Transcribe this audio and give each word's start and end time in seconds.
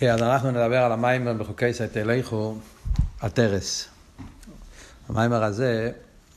כן, 0.00 0.10
אז 0.10 0.22
אנחנו 0.22 0.50
נדבר 0.50 0.82
על 0.82 0.92
המיימר 0.92 1.32
בחוקי 1.32 1.72
סייטליכו, 1.72 2.56
הטרס. 3.20 3.88
המיימר 5.08 5.44
הזה, 5.44 5.92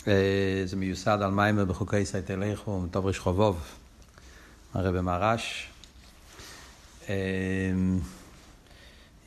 אה, 0.07 0.63
זה 0.65 0.75
מיוסד 0.75 1.19
על 1.21 1.31
מיימר 1.31 1.65
בחוקי 1.65 2.05
סייטליכו, 2.05 2.79
מטוב 2.79 3.07
רשחובוב, 3.07 3.61
הרבי 4.73 5.01
מרש. 5.01 5.69
אה, 7.09 7.15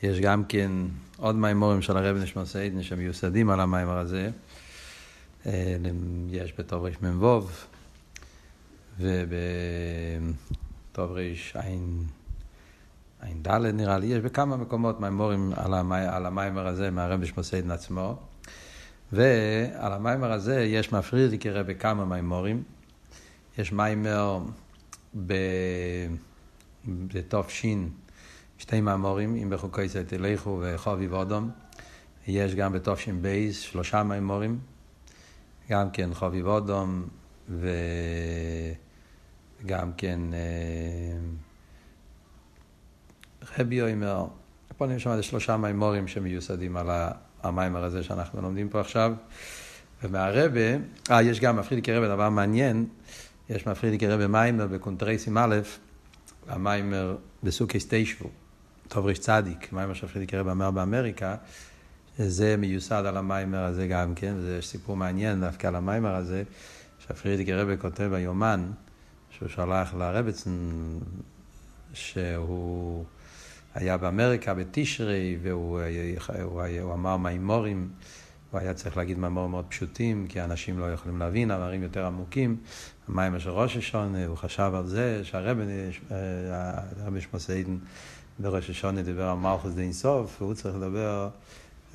יש 0.03 0.19
גם 0.19 0.45
כן 0.45 0.71
עוד 1.17 1.35
מיימורים 1.35 1.81
של 1.81 1.97
הרבי 1.97 2.19
נשמע 2.19 2.45
סיידן 2.45 2.83
שמיוסדים 2.83 3.49
על 3.49 3.59
המיימר 3.59 3.97
הזה. 3.97 4.29
אה, 5.45 5.75
יש 6.29 6.53
בטוב 6.57 6.85
רמ"ו 6.85 7.47
ובטוב 8.99 9.11
רע"ן 11.11 12.03
ע"ד 13.25 13.47
נראה 13.73 13.97
לי, 13.97 14.07
יש 14.07 14.19
בכמה 14.19 14.57
מקומות 14.57 15.01
מימורים 15.01 15.51
על, 15.55 15.73
המי, 15.73 15.95
על 15.95 16.25
המיימר 16.25 16.67
הזה 16.67 16.91
מהרבי 16.91 17.25
שמוסיידן 17.25 17.71
עצמו. 17.71 18.17
ועל 19.11 19.93
המיימר 19.93 20.31
הזה 20.31 20.61
יש 20.61 20.93
מפרידיקי 20.93 21.49
רבי 21.49 21.75
כמה 21.75 22.05
מימורים. 22.05 22.63
יש 23.57 23.71
מיימר 23.71 24.39
בתופשין, 26.87 27.89
שתי 28.57 28.81
מאמורים, 28.81 29.35
אם 29.35 29.49
בחוקי 29.49 29.89
צאת 29.89 30.07
תלכו 30.07 30.59
וחובי 30.61 31.07
ואודום. 31.07 31.49
יש 32.27 32.55
גם 32.55 32.73
בתופשין 32.73 33.21
בייס, 33.21 33.59
שלושה 33.59 34.03
מימורים. 34.03 34.59
גם 35.69 35.89
כן 35.89 36.13
חובי 36.13 36.41
ואודום 36.41 37.07
וגם 37.49 37.65
כן... 39.97 40.19
רבי 43.59 43.81
אומר, 43.81 44.25
פה 44.77 44.85
אני 44.85 44.99
שומע 44.99 45.21
שלושה 45.21 45.57
מימורים 45.57 46.07
שמיוסדים 46.07 46.77
על 46.77 46.87
המיימר 47.43 47.83
הזה 47.83 48.03
שאנחנו 48.03 48.41
לומדים 48.41 48.69
פה 48.69 48.79
עכשיו. 48.79 49.13
ומהרבה, 50.03 50.59
אה, 51.11 51.21
יש 51.21 51.39
גם 51.39 51.57
מפרידיקי 51.57 51.93
רבי, 51.93 52.07
דבר 52.07 52.29
מעניין, 52.29 52.85
יש 53.49 53.67
מפרידיקי 53.67 54.07
רבי 54.07 54.27
מיימר 54.27 54.67
בקונטרייסים 54.67 55.37
א', 55.37 55.55
המיימר 56.47 57.15
בסוכיס 57.43 57.87
תשבו, 57.89 58.29
טוב 58.87 59.05
ריש 59.05 59.19
צדיק, 59.19 59.73
מיימר 59.73 59.93
שמפרידיקי 59.93 60.37
רבי 60.37 60.51
אמר 60.51 60.71
באמריקה, 60.71 61.35
שזה 62.17 62.55
מיוסד 62.57 63.03
על 63.05 63.17
המיימר 63.17 63.63
הזה 63.63 63.87
גם 63.87 64.15
כן, 64.15 64.33
זה 64.39 64.59
סיפור 64.61 64.97
מעניין 64.97 65.41
דווקא 65.41 65.67
על 65.67 65.75
המיימר 65.75 66.15
הזה, 66.15 66.43
שפרידיקי 66.99 67.53
רבי 67.53 67.77
כותב 67.77 68.03
ביומן, 68.11 68.71
שהוא 69.29 69.49
שלח 69.49 69.93
לרבצן, 69.93 70.51
שהוא... 71.93 73.05
היה 73.75 73.97
באמריקה 73.97 74.53
בתשרי, 74.53 75.37
והוא 75.41 75.81
הוא, 76.41 76.61
הוא 76.81 76.93
אמר 76.93 77.17
מימורים, 77.17 77.89
הוא 78.51 78.59
היה 78.59 78.73
צריך 78.73 78.97
להגיד 78.97 79.19
מימורים 79.19 79.51
מאוד 79.51 79.65
פשוטים, 79.69 80.27
כי 80.29 80.41
אנשים 80.41 80.79
לא 80.79 80.93
יכולים 80.93 81.19
להבין, 81.19 81.51
אמרים 81.51 81.83
יותר 81.83 82.05
עמוקים. 82.05 82.57
המים 83.07 83.39
של 83.39 83.49
ראש 83.49 83.77
השונה, 83.77 84.25
הוא 84.25 84.37
חשב 84.37 84.71
על 84.75 84.87
זה 84.87 85.21
שהרבי 85.23 85.63
שמוסיידן 87.19 87.77
בראש 88.39 88.69
השונה 88.69 89.01
דיבר 89.01 89.23
על 89.23 89.37
מלכוס 89.37 89.73
די 89.73 89.81
אינסוף, 89.81 90.41
והוא 90.41 90.53
צריך 90.53 90.75
לדבר 90.75 91.29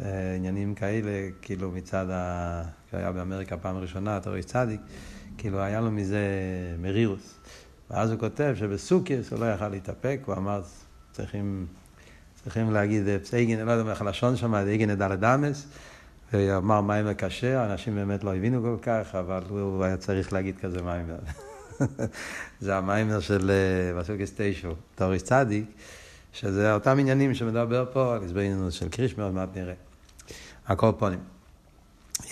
אה, 0.00 0.34
עניינים 0.36 0.74
כאלה, 0.74 1.28
כאילו 1.42 1.70
מצד 1.70 2.06
ה... 2.10 2.62
הוא 2.90 3.00
היה 3.00 3.12
באמריקה 3.12 3.56
פעם 3.56 3.76
ראשונה, 3.76 4.16
אתה 4.16 4.30
רואה 4.30 4.42
צדיק, 4.42 4.80
כאילו 5.38 5.60
היה 5.60 5.80
לו 5.80 5.90
מזה 5.90 6.26
מרירוס. 6.78 7.34
ואז 7.90 8.10
הוא 8.10 8.20
כותב 8.20 8.54
שבסוקיס 8.58 9.32
הוא 9.32 9.40
לא 9.40 9.52
יכל 9.52 9.68
להתאפק, 9.68 10.20
הוא 10.26 10.34
אמר, 10.34 10.62
צריכים, 11.12 11.66
צריכים 12.42 12.70
להגיד 12.70 13.08
אה, 13.08 13.18
פסייגין, 13.18 13.60
לא 13.66 13.72
יודע 13.72 13.90
איך 13.90 14.00
הלשון 14.00 14.36
שם, 14.36 14.64
דייגין 14.64 14.94
דלת 14.94 15.20
דמס, 15.20 15.66
ואמר 16.32 16.80
מים 16.80 17.14
קשה, 17.14 17.72
אנשים 17.72 17.94
באמת 17.94 18.24
לא 18.24 18.34
הבינו 18.34 18.62
כל 18.62 18.76
כך, 18.82 19.14
אבל 19.14 19.42
הוא 19.48 19.84
היה 19.84 19.96
צריך 19.96 20.32
להגיד 20.32 20.58
כזה 20.58 20.82
מים. 20.82 21.06
זה 22.60 22.76
המיימר 22.76 23.20
של 23.20 23.50
בסוגס 23.98 24.40
אה, 24.40 24.52
תשו, 24.52 24.74
תוריס 24.94 25.22
צדיק, 25.22 25.64
שזה 26.32 26.74
אותם 26.74 26.98
עניינים 26.98 27.34
שמדבר 27.34 27.84
פה, 27.92 28.14
על 28.14 28.24
הסברנו 28.24 28.70
של 28.70 28.88
קרישמר, 28.88 29.24
עוד 29.24 29.34
מעט 29.34 29.48
נראה. 29.56 29.74
הכל 30.66 30.90
פונים. 30.98 31.18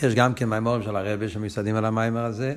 יש 0.03 0.15
גם 0.15 0.35
כן 0.35 0.49
מיימורים 0.49 0.83
של 0.83 0.97
הרבה 0.97 1.29
שמיוסדים 1.29 1.77
על 1.77 1.85
המיימר 1.85 2.25
הזה. 2.25 2.55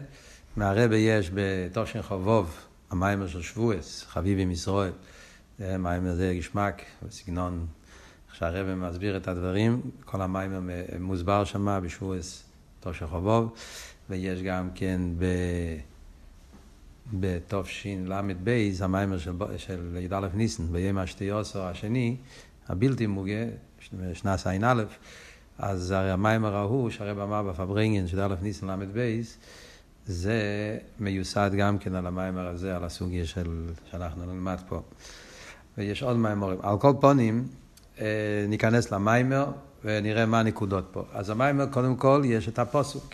מהרבה 0.56 0.98
יש 0.98 1.32
בתושן 1.34 2.02
חובוב, 2.02 2.56
המיימר 2.92 3.28
של 3.28 3.42
שבועס, 3.42 4.06
חביבי 4.08 4.42
ישראל. 4.42 4.92
מים 5.60 6.06
הזה 6.06 6.36
גשמק, 6.38 6.82
בסגנון, 7.08 7.66
איך 8.28 8.36
שהרבא 8.36 8.76
מסביר 8.76 9.18
את 9.18 9.28
הדברים, 9.28 9.82
כל 10.06 10.22
המים 10.22 10.70
מוסבר 11.00 11.44
שם 11.44 11.80
בשבועס 11.84 12.44
תושע 12.80 13.08
חובוב, 13.08 13.54
ויש 14.10 14.42
גם 14.42 14.70
כן 14.76 15.02
ב... 15.18 15.26
בתשל"ב, 17.14 18.70
המיימר 18.82 19.18
של, 19.18 19.32
של 19.58 19.98
י"א 20.00 20.28
ניסן, 20.34 20.64
ביום 20.72 20.98
השתיוסו 20.98 21.64
השני, 21.64 22.16
הבלתי 22.68 23.08
מוגה, 23.08 23.46
שנת 24.14 24.48
ע"א, 24.48 24.84
אז 25.58 25.92
הרי 25.92 26.12
המיימר 26.12 26.56
ההוא, 26.56 26.90
שהרב 26.90 27.20
אמר 27.20 27.44
בפברנגן 27.44 28.08
של 28.08 28.20
י"א 28.20 28.36
ניסן 28.42 28.68
ל"ב, 28.80 29.22
זה 30.06 30.78
מיוסד 31.00 31.52
גם 31.58 31.78
כן 31.78 31.96
על 31.96 32.08
המיימר 32.08 32.48
הזה, 32.48 32.76
על 32.76 32.84
הסוגיה 32.84 33.26
של, 33.26 33.70
שאנחנו 33.92 34.26
נלמד 34.26 34.58
פה. 34.70 34.82
ויש 35.78 36.04
עוד 36.04 36.18
מיימורים. 36.18 36.58
על 36.62 36.78
כל 36.78 36.94
פונים, 37.00 37.48
אה, 38.00 38.06
ניכנס 38.48 38.92
למיימר 38.92 39.52
ונראה 39.86 40.26
מה 40.26 40.40
הנקודות 40.40 40.86
פה. 40.92 41.04
אז 41.14 41.30
המיימר, 41.30 41.66
קודם 41.66 41.96
כל, 41.96 42.22
יש 42.26 42.48
את 42.48 42.60
הפוסוק. 42.60 43.14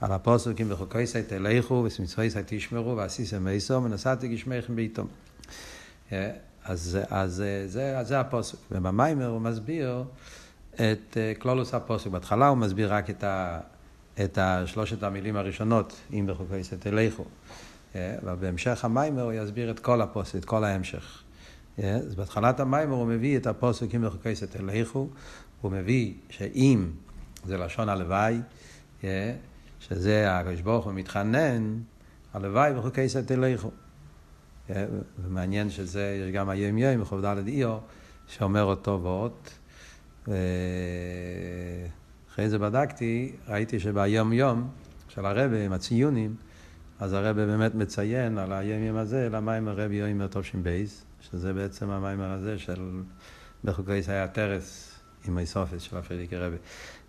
על 0.00 0.12
הפוסוקים 0.12 0.66
וחוקי 0.72 1.06
סי 1.06 1.22
תלכו 1.22 1.82
וסמצווי 1.86 2.30
סי 2.30 2.38
תשמרו 2.46 2.96
ועשיסם 2.96 3.48
איסו 3.48 3.82
ונסעתי 3.84 4.28
גשמיכם 4.28 4.76
בעיתום. 4.76 5.06
אה, 6.12 6.30
אז, 6.64 6.98
אז 7.10 7.40
אה, 7.40 7.66
זה, 7.66 7.98
זה 8.02 8.20
הפוסוק. 8.20 8.60
ובמיימר 8.72 9.26
הוא 9.26 9.40
מסביר 9.40 10.04
את 10.74 11.16
כלולוס 11.38 11.74
הפוסוק. 11.74 12.12
בהתחלה 12.12 12.48
הוא 12.48 12.58
מסביר 12.58 12.94
רק 12.94 13.10
את, 13.10 13.24
ה, 13.24 13.60
את 14.24 14.38
שלושת 14.66 15.02
המילים 15.02 15.36
הראשונות, 15.36 15.96
אם 16.12 16.26
בחוקי 16.28 16.64
סי 16.64 16.76
תלכו. 16.76 17.24
ובהמשך 17.94 18.84
המיימר 18.84 19.22
הוא 19.22 19.32
יסביר 19.32 19.70
את 19.70 19.78
כל 19.78 20.00
הפוסק, 20.00 20.38
את 20.38 20.44
כל 20.44 20.64
ההמשך. 20.64 21.22
אז 21.78 22.14
בהתחלת 22.14 22.60
המיימר 22.60 22.94
הוא 22.94 23.06
מביא 23.06 23.36
את 23.36 23.46
הפוסקים 23.46 24.02
בחוקי 24.02 24.36
סתלכו, 24.36 25.08
הוא 25.60 25.72
מביא 25.72 26.14
שאם, 26.28 26.90
זה 27.44 27.56
לשון 27.56 27.88
הלוואי, 27.88 28.40
שזה 29.80 30.32
הקדוש 30.32 30.60
ברוך 30.60 30.84
הוא 30.84 30.92
מתחנן, 30.92 31.78
הלוואי 32.34 32.72
בחוקי 32.74 33.08
סתלכו. 33.08 33.70
ומעניין 35.18 35.70
שזה, 35.70 36.22
יש 36.22 36.34
גם 36.34 36.48
היום 36.48 36.78
יום 36.78 37.00
בחוב 37.00 37.26
ד' 37.26 37.48
איו, 37.48 37.78
שאומר 38.26 38.64
אותו 38.64 39.00
ואות. 39.02 39.58
אחרי 42.30 42.48
זה 42.48 42.58
בדקתי, 42.58 43.32
ראיתי 43.48 43.80
שביום 43.80 44.32
יום 44.32 44.68
של 45.08 45.26
הרבה, 45.26 45.64
עם 45.64 45.72
הציונים, 45.72 46.34
אז 46.98 47.12
הרבה 47.12 47.46
באמת 47.46 47.74
מציין 47.74 48.38
על 48.38 48.52
היום 48.52 48.82
יום 48.82 48.96
הזה, 48.96 49.28
למה 49.32 49.54
עם 49.54 49.68
הרבי 49.68 49.94
יום 49.94 50.26
טוב 50.26 50.44
שם 50.44 50.62
בייס. 50.62 51.04
שזה 51.20 51.52
בעצם 51.52 51.90
המיימר 51.90 52.30
הזה 52.30 52.58
של 52.58 53.02
בחוקי 53.64 54.00
היה 54.08 54.28
טרס 54.28 54.94
עם 55.28 55.38
איסופס 55.38 55.82
של 55.82 55.96
הפרידיקי 55.96 56.36
רבי. 56.36 56.56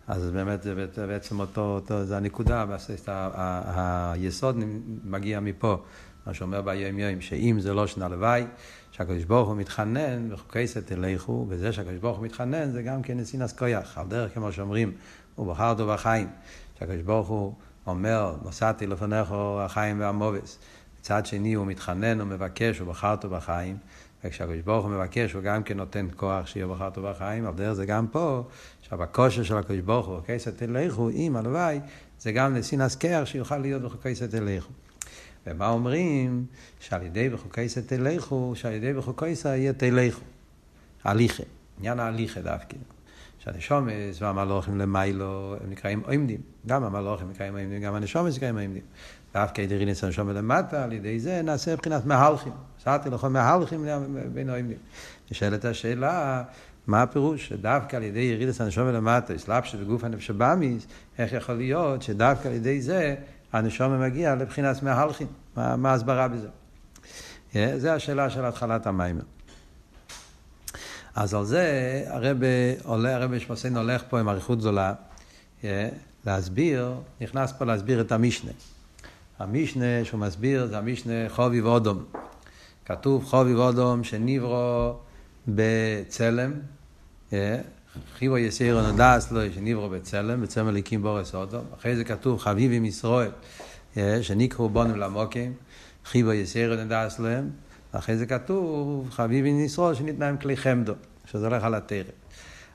אז 0.08 0.32
באמת 0.32 0.62
זה 0.62 1.08
בעצם 1.08 1.40
אותו, 1.40 1.62
אותו 1.62 2.06
זה 2.06 2.18
הנקודה, 2.18 2.66
היסוד 4.14 4.56
מגיע 5.04 5.40
מפה, 5.40 5.84
מה 6.26 6.34
שאומר 6.34 6.62
ביום 6.62 7.00
יום, 7.00 7.22
שאם 7.22 7.58
זה 7.60 7.74
לא 7.74 7.88
שנה 7.88 8.08
לוואי, 8.08 8.46
שהקדוש 8.92 9.24
ברוך 9.24 9.48
הוא 9.48 9.58
מתחנן, 9.58 10.30
בחוקי 10.30 10.66
תלכו, 10.86 11.46
וזה 11.50 11.74
שהקדוש 11.74 11.98
ברוך 11.98 12.18
הוא 12.18 12.26
מתחנן 12.26 12.72
זה 12.72 12.82
גם 12.82 13.02
כן 13.02 13.18
נסינס 13.18 13.54
כויח, 13.54 13.98
על 13.98 14.08
דרך 14.08 14.34
כמו 14.34 14.52
שאומרים, 14.52 14.92
הוא 15.36 15.48
בחר 15.48 15.74
טוב 15.78 15.90
החיים, 15.90 16.28
שהקדוש 16.80 17.02
ברוך 17.02 17.28
הוא 17.28 17.54
אומר, 17.88 18.36
נוסעתי 18.44 18.88
לפניך 18.88 19.34
החיים 19.60 20.00
והמובס. 20.00 20.60
מצד 21.02 21.26
שני 21.26 21.54
הוא 21.54 21.68
מתחנן 21.68 22.22
ומבקש, 22.22 22.80
הוא 22.80 22.88
בחר 22.88 23.16
טוב 23.16 23.34
החיים. 23.34 23.78
וכשהקדוש 24.24 24.62
ברוך 24.62 24.86
הוא 24.86 24.94
מבקש, 24.94 25.34
הוא 25.34 25.44
גם 25.44 25.64
כן 25.64 25.78
נותן 25.78 26.08
כוח 26.16 26.48
שיהיה 26.48 26.68
בחר 26.68 26.90
טובה 26.90 27.14
חיים, 27.14 27.46
על 27.46 27.54
דרך 27.54 27.74
זה 27.74 27.86
גם 27.86 28.08
פה, 28.08 28.44
עכשיו 28.82 29.04
הכושר 29.04 29.44
של 29.44 29.58
הקדוש 29.58 29.80
ברוך 29.80 30.08
הוא, 30.08 30.20
כסת 30.26 30.58
תלכו, 30.58 31.10
אם 31.10 31.36
הלוואי, 31.36 31.80
זה 32.20 32.32
גם 32.32 32.56
לסינס 32.56 32.96
קר 32.96 33.26
שיוכל 33.26 33.58
להיות 33.58 33.82
בחוקי 33.82 34.14
תלכו. 34.32 34.72
ומה 35.48 35.70
אומרים? 35.70 36.46
שעל 36.80 37.04
ידי 37.04 37.30
בחוקי 37.30 37.68
תלכו, 37.88 38.54
שעל 38.56 38.74
ידי 38.74 38.94
בחוקי 38.94 39.34
יהיה 39.46 39.74
תלכו. 39.74 40.22
הליכה, 41.04 41.44
עניין 41.80 42.00
ההליכה 42.00 42.42
דווקא. 42.42 42.78
שהנשומס 43.44 44.22
והמלוכים 44.22 44.78
למיילו 44.78 45.56
הם 45.64 45.70
נקראים 45.70 46.04
עומדים. 46.06 46.42
גם 46.68 46.84
המלוכים 46.84 47.30
נקראים 47.30 47.58
עומדים, 47.58 47.82
גם 47.82 47.96
הנשומס 47.96 48.36
נקראים 48.36 48.58
עומדים. 48.58 48.82
דווקא 49.34 49.62
ידי 49.62 49.78
רינס 49.78 50.04
הנשומס 50.04 50.36
למטה, 50.36 50.84
על 50.84 50.94
ידי 50.94 51.20
זה 51.20 51.42
נעשה 51.42 51.74
מבחינת 51.74 52.06
מהלכים. 52.06 52.54
שאלתי 52.84 53.10
לכם 53.10 53.34
מהלכים 53.34 53.86
בין 54.34 54.50
העומדים. 54.50 54.78
נשאלת 55.32 55.66
השאלה, 55.66 56.44
מה 56.88 57.02
הפירוש 57.02 57.48
שדווקא 57.48 57.96
על 57.96 58.04
ידי 58.04 58.20
ירידת 58.20 58.62
הנשום 58.62 58.88
ולמטה, 58.88 59.36
אסלאפשט 59.36 59.80
בגוף 59.80 60.04
הנפש 60.04 60.30
הבאמיס, 60.30 60.88
איך 61.18 61.34
יכול 61.34 61.56
להיות 61.56 62.02
שדווקא 62.02 62.48
על 62.48 62.54
ידי 62.54 62.82
זה 62.82 63.16
הנשום 63.54 64.02
מגיע 64.02 64.36
לבחינת 64.36 64.84
מהלכים? 64.84 65.28
מה, 65.56 65.92
ההסברה 65.92 66.28
בזה? 66.28 66.48
Yeah, 67.54 67.56
זה 67.78 67.94
השאלה 67.94 68.30
של 68.30 68.46
התחלת 68.46 68.88
המיימר. 68.88 69.24
אז 71.16 71.34
על 71.34 71.46
זה 71.46 72.04
הרב 72.08 72.38
עולה, 72.84 73.26
הולך 73.76 74.04
פה 74.10 74.20
עם 74.20 74.30
אריכות 74.30 74.60
גדולה, 74.60 74.94
yeah, 75.62 75.66
להסביר, 76.26 76.94
נכנס 77.22 77.52
פה 77.52 77.66
להסביר 77.66 78.02
את 78.02 78.12
המשנה. 78.12 78.52
המשנה 79.42 79.86
שהוא 80.04 80.20
מסביר 80.20 80.68
זה 80.68 80.78
המשנה 80.78 81.30
חובי 81.30 81.62
ואודום. 81.62 82.04
כתוב 82.86 83.26
חובי 83.26 83.56
ואודום 83.56 84.04
שניברו 84.04 84.94
בצלם, 85.48 86.54
חיבו 88.18 88.38
יסירו 88.38 88.82
נדס 88.82 89.32
לו 89.32 89.42
שניברו 89.54 89.90
בצלם, 89.90 90.42
בצלם 90.42 90.68
הליקים 90.68 91.02
בורס 91.02 91.36
אודום. 91.36 91.64
אחרי 91.80 91.96
זה 91.96 92.04
כתוב 92.04 92.40
חביבי 92.40 92.80
מישראל, 92.80 93.32
שנקראו 94.22 94.70
בונים 94.70 94.96
למוקים, 94.96 95.54
חיבו 96.06 96.34
יסירו 96.34 96.76
נדס 96.76 97.20
להם. 97.20 97.50
ואחרי 97.94 98.18
זה 98.18 98.26
כתוב 98.26 99.10
חביבי 99.12 99.54
מישראל 99.54 99.96
שניתנה 99.96 100.30
עם 100.30 100.38
כלי 100.38 100.58
חמדו, 100.58 100.94
שזה 101.26 101.48
הולך 101.48 101.64
על 101.64 101.76
התרם. 101.76 102.06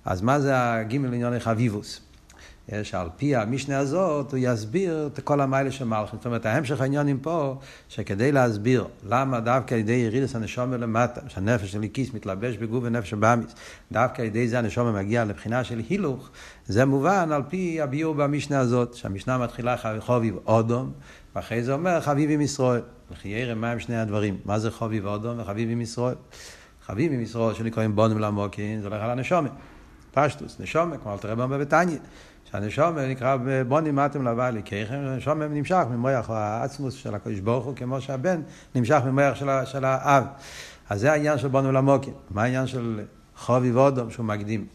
אז 0.05 0.23
מה 0.23 0.41
זה 0.41 0.73
הגימל 0.73 1.15
ענייני 1.15 1.41
חביבוס? 1.41 2.01
שעל 2.83 3.09
פי 3.17 3.37
המשנה 3.37 3.79
הזאת 3.79 4.33
הוא 4.33 4.39
יסביר 4.43 5.11
את 5.13 5.21
כל 5.21 5.41
המיילה 5.41 5.71
של 5.71 5.85
מלכים. 5.85 6.19
זאת 6.19 6.27
אומרת, 6.27 6.47
ההמשך 6.47 6.81
העניינים 6.81 7.19
פה, 7.19 7.59
שכדי 7.89 8.33
להסביר 8.33 8.87
למה 9.09 9.41
דווקא 9.41 9.75
על 9.75 9.81
ידי 9.81 9.93
ירידס 9.93 10.37
הנשום 10.37 10.73
למטה, 10.73 11.21
שהנפש 11.29 11.73
של 11.73 11.83
איקיס 11.83 12.15
מתלבש 12.15 12.57
בגוף 12.57 12.85
ונפש 12.85 13.13
הבאמיס, 13.13 13.55
דווקא 13.93 14.23
על 14.23 14.29
ידי 14.29 14.49
זה 14.49 14.59
הנשום 14.59 14.95
מגיע 14.95 15.25
לבחינה 15.25 15.65
של 15.65 15.83
הילוך, 15.89 16.31
זה 16.67 16.85
מובן 16.85 17.33
על 17.33 17.43
פי 17.49 17.81
הביור 17.81 18.15
במשנה 18.15 18.59
הזאת, 18.59 18.95
שהמשנה 18.95 19.39
מתחילה 19.39 19.77
חביב 20.01 20.37
אודום, 20.47 20.93
ואחרי 21.37 21.63
זה 21.63 21.73
אומר 21.73 22.01
חביב 22.01 22.31
עם 22.31 22.41
ישראל. 22.41 22.83
וכי 23.13 23.29
ירא 23.29 23.55
מהם 23.55 23.81
שני 23.81 23.97
הדברים, 23.97 24.37
מה 24.45 24.59
זה 24.59 24.71
חביב 24.71 25.07
אודום 25.07 25.41
וחביב 25.41 25.71
עם 25.71 25.81
ישראל? 25.81 26.15
חביב 26.87 27.13
עם 27.13 27.21
ישראל 27.21 27.55
שנקראים 27.55 27.97
בונים 27.97 28.19
למוקין, 28.19 28.81
זה 28.81 28.89
הולך 28.89 29.03
על 29.03 29.11
הנשומת. 29.11 29.51
פשטוס, 30.13 30.61
נשומת, 30.61 31.03
כמו 31.03 31.13
אל 31.13 31.19
תראה 31.19 31.35
בו 31.35 31.49
בבתניא. 31.49 31.97
שהנשום 32.51 32.99
נקרא 32.99 33.37
בוני 33.69 33.91
מתם 33.91 34.29
לבא 34.29 34.51
לקייכם, 34.51 34.95
הנשום 34.95 35.43
נמשך 35.43 35.83
ממוח 35.91 36.31
העצמוס 36.31 36.95
של 36.95 37.15
הקדוש 37.15 37.41
ברוך 37.41 37.65
הוא, 37.65 37.77
כמו 37.77 38.01
שהבן 38.01 38.41
נמשך 38.75 39.01
ממוח 39.07 39.35
של, 39.35 39.49
של 39.65 39.85
האב. 39.85 40.25
אז 40.91 41.01
זה 41.01 41.13
העניין 41.13 41.39
של 41.39 41.49
בונו 41.49 41.73
למוקים. 41.73 42.15
מה 42.31 42.43
העניין 42.43 42.67
של 42.67 43.01
חובי 43.37 43.71
ואודום 43.71 44.11
שהוא 44.11 44.27
מקדים? 44.27 44.67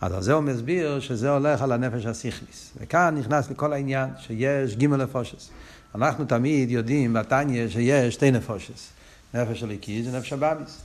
אז 0.00 0.12
על 0.12 0.22
זה 0.22 0.32
הוא 0.32 0.42
מסביר 0.42 1.00
שזה 1.00 1.30
הולך 1.30 1.62
על 1.62 1.72
הנפש 1.72 2.06
הסיכליס. 2.06 2.72
וכאן 2.80 3.14
נכנס 3.18 3.50
לכל 3.50 3.72
העניין 3.72 4.10
שיש 4.18 4.76
גימל 4.76 5.02
נפושס. 5.02 5.50
אנחנו 5.94 6.24
תמיד 6.24 6.70
יודעים 6.70 7.12
בתניא 7.12 7.68
שיש 7.68 8.14
שתי 8.14 8.30
נפושס. 8.30 8.90
נפש 9.34 9.60
של 9.60 9.70
איקיס 9.70 10.06
ונפש 10.06 10.32
הבאמיס. 10.32 10.82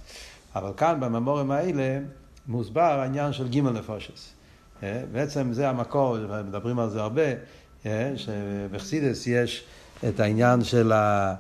אבל 0.56 0.72
כאן 0.78 1.00
בממורים 1.00 1.52
האלה 1.52 2.00
מוסבר 2.48 2.82
העניין 2.82 3.34
של 3.34 3.48
גימל 3.48 3.72
נפושס. 3.72 4.37
אה, 4.84 5.04
בעצם 5.12 5.54
זה 5.54 5.70
המקור, 5.70 6.18
מדברים 6.48 6.80
על 6.80 6.90
זה 6.90 7.02
הרבה, 7.02 7.22
אה, 7.86 8.14
שבחסידס 8.16 9.28
יש 9.28 9.64
את 10.10 10.20
העניין 10.20 10.64
של, 10.64 10.92
ה, 10.92 11.36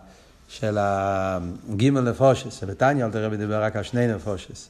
של 0.47 0.77
הגימל 0.79 2.01
נפושס, 2.01 2.59
שבתניא 2.59 3.05
אל 3.05 3.11
תראה 3.11 3.37
דיבר 3.37 3.63
רק 3.63 3.75
על 3.75 3.83
שני 3.83 4.07
נפושס. 4.07 4.69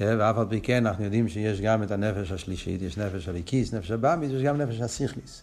אה, 0.00 0.14
ואף 0.18 0.38
על 0.38 0.46
פי 0.48 0.60
כן 0.60 0.86
אנחנו 0.86 1.04
יודעים 1.04 1.28
שיש 1.28 1.60
גם 1.60 1.82
את 1.82 1.90
הנפש 1.90 2.32
השלישית, 2.32 2.82
יש 2.82 2.98
נפש 2.98 3.28
הליקיס, 3.28 3.74
נפש 3.74 3.90
הבאמיס, 3.90 4.30
יש 4.32 4.42
גם 4.42 4.58
נפש 4.58 4.80
הסיכליס. 4.80 5.42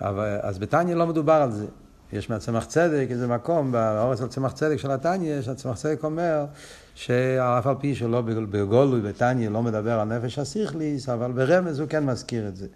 אז 0.00 0.58
בתניא 0.58 0.94
לא 0.94 1.06
מדובר 1.06 1.32
על 1.32 1.52
זה. 1.52 1.66
יש 2.12 2.30
מהצמח 2.30 2.64
צדק 2.64 3.06
איזה 3.10 3.26
מקום, 3.26 3.72
באורץ 3.72 4.20
על 4.20 4.28
צמח 4.28 4.52
צדק 4.52 4.76
של 4.76 4.90
התניא, 4.90 5.42
שהצמח 5.42 5.76
צדק 5.76 6.04
אומר 6.04 6.46
שאף 6.94 7.66
על 7.66 7.74
פי 7.80 7.94
שלא 7.94 8.20
בגולוי 8.20 9.00
בתניא 9.00 9.48
לא 9.48 9.62
מדבר 9.62 10.00
על 10.00 10.08
נפש 10.08 10.38
הסיכליס, 10.38 11.08
אבל 11.08 11.32
ברמז 11.32 11.80
הוא 11.80 11.88
כן 11.88 12.04
מזכיר 12.04 12.48
את 12.48 12.56
זה. 12.56 12.66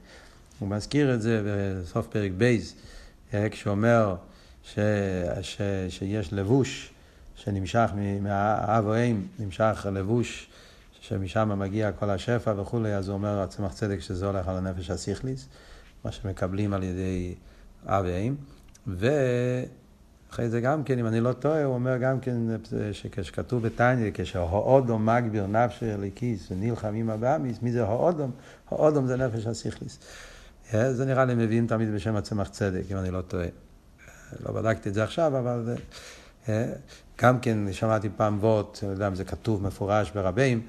הוא 0.58 0.68
מזכיר 0.68 1.14
את 1.14 1.22
זה 1.22 1.42
בסוף 1.44 2.06
פרק 2.06 2.30
בי"ת, 2.36 2.74
אה, 3.34 3.48
כשהוא 3.50 3.70
אומר 3.70 4.16
ש, 4.62 4.78
ש, 5.42 5.60
שיש 5.88 6.32
לבוש 6.32 6.90
שנמשך 7.34 7.90
מהאב 8.20 8.86
או 8.86 8.96
אם, 8.96 9.22
נמשך 9.38 9.86
לבוש 9.92 10.48
שמשם 11.00 11.58
מגיע 11.58 11.92
כל 11.92 12.10
השפע 12.10 12.54
וכולי, 12.56 12.94
אז 12.94 13.08
הוא 13.08 13.14
אומר 13.14 13.40
הצמח 13.40 13.72
צדק 13.72 14.00
שזה 14.00 14.26
הולך 14.26 14.48
על 14.48 14.56
הנפש 14.56 14.90
השכלית, 14.90 15.48
מה 16.04 16.12
שמקבלים 16.12 16.72
על 16.72 16.82
ידי 16.82 17.34
אב 17.86 18.04
ואם. 18.06 18.34
ואחרי 18.86 20.48
זה 20.48 20.60
גם 20.60 20.84
כן, 20.84 20.98
אם 20.98 21.06
אני 21.06 21.20
לא 21.20 21.32
טועה, 21.32 21.64
הוא 21.64 21.74
אומר 21.74 21.96
גם 21.96 22.20
כן, 22.20 22.36
שכשכתוב 22.92 23.62
בתניא, 23.62 24.10
כשהאדם 24.14 25.06
מגביר 25.06 25.46
נפש 25.46 25.94
האלוקית 25.94 26.48
ונלחמים 26.50 27.10
הבהמית, 27.10 27.62
מי 27.62 27.72
זה 27.72 27.84
האדם? 27.84 28.30
האודום 28.70 29.06
זה 29.06 29.16
נפש 29.16 29.46
הסיכליס. 29.46 29.98
אה, 30.74 30.92
זה 30.92 31.04
נראה 31.04 31.24
לי 31.24 31.34
מביאים 31.34 31.66
תמיד 31.66 31.94
בשם 31.94 32.16
הצמח 32.16 32.48
צדק, 32.48 32.82
אם 32.90 32.96
אני 32.96 33.10
לא 33.10 33.20
טועה. 33.20 33.46
לא 34.46 34.52
בדקתי 34.52 34.88
את 34.88 34.94
זה 34.94 35.04
עכשיו, 35.04 35.38
אבל. 35.38 35.74
אה, 36.48 36.72
גם 37.22 37.40
כן 37.40 37.72
שמעתי 37.72 38.08
פעם 38.16 38.38
וורט, 38.40 38.78
אני 38.82 38.92
יודע 38.92 39.08
אם 39.08 39.14
זה 39.14 39.24
כתוב 39.24 39.62
מפורש 39.62 40.10
ברבים, 40.10 40.62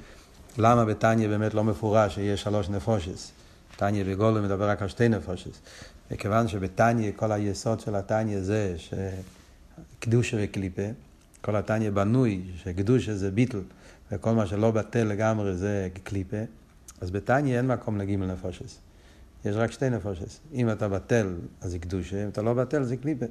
למה 0.57 0.85
בתניא 0.85 1.27
באמת 1.27 1.53
לא 1.53 1.63
מפורש 1.63 2.15
שיש 2.15 2.41
שלוש 2.41 2.69
נפושס. 2.69 3.31
תניא 3.75 4.03
וגולם 4.07 4.43
מדבר 4.43 4.69
רק 4.69 4.81
על 4.81 4.87
שתי 4.87 5.09
נפושס. 5.09 5.59
מכיוון 6.11 6.47
שבתניא, 6.47 7.11
כל 7.15 7.31
היסוד 7.31 7.79
של 7.79 7.95
התניא 7.95 8.41
זה 8.41 8.75
שקדושה 9.97 10.37
וקליפה, 10.39 10.81
כל 11.41 11.55
התניא 11.55 11.89
בנוי 11.89 12.41
שקדושה 12.55 13.15
זה 13.15 13.31
ביטל, 13.31 13.61
וכל 14.11 14.31
מה 14.31 14.45
שלא 14.45 14.71
בטל 14.71 15.03
לגמרי 15.03 15.55
זה 15.55 15.87
קליפה, 16.03 16.37
אז 17.01 17.11
בתניא 17.11 17.57
אין 17.57 17.67
מקום 17.67 17.97
לגימל 17.97 18.25
נפושס. 18.25 18.77
יש 19.45 19.55
רק 19.55 19.71
שתי 19.71 19.89
נפושס. 19.89 20.39
אם 20.53 20.71
אתה 20.71 20.87
בטל, 20.87 21.35
אז 21.61 21.71
זה 21.71 21.79
קדושה, 21.79 22.23
אם 22.23 22.29
אתה 22.29 22.41
לא 22.41 22.53
בטל, 22.53 22.83
זה 22.83 22.97
קליפה. 22.97 23.25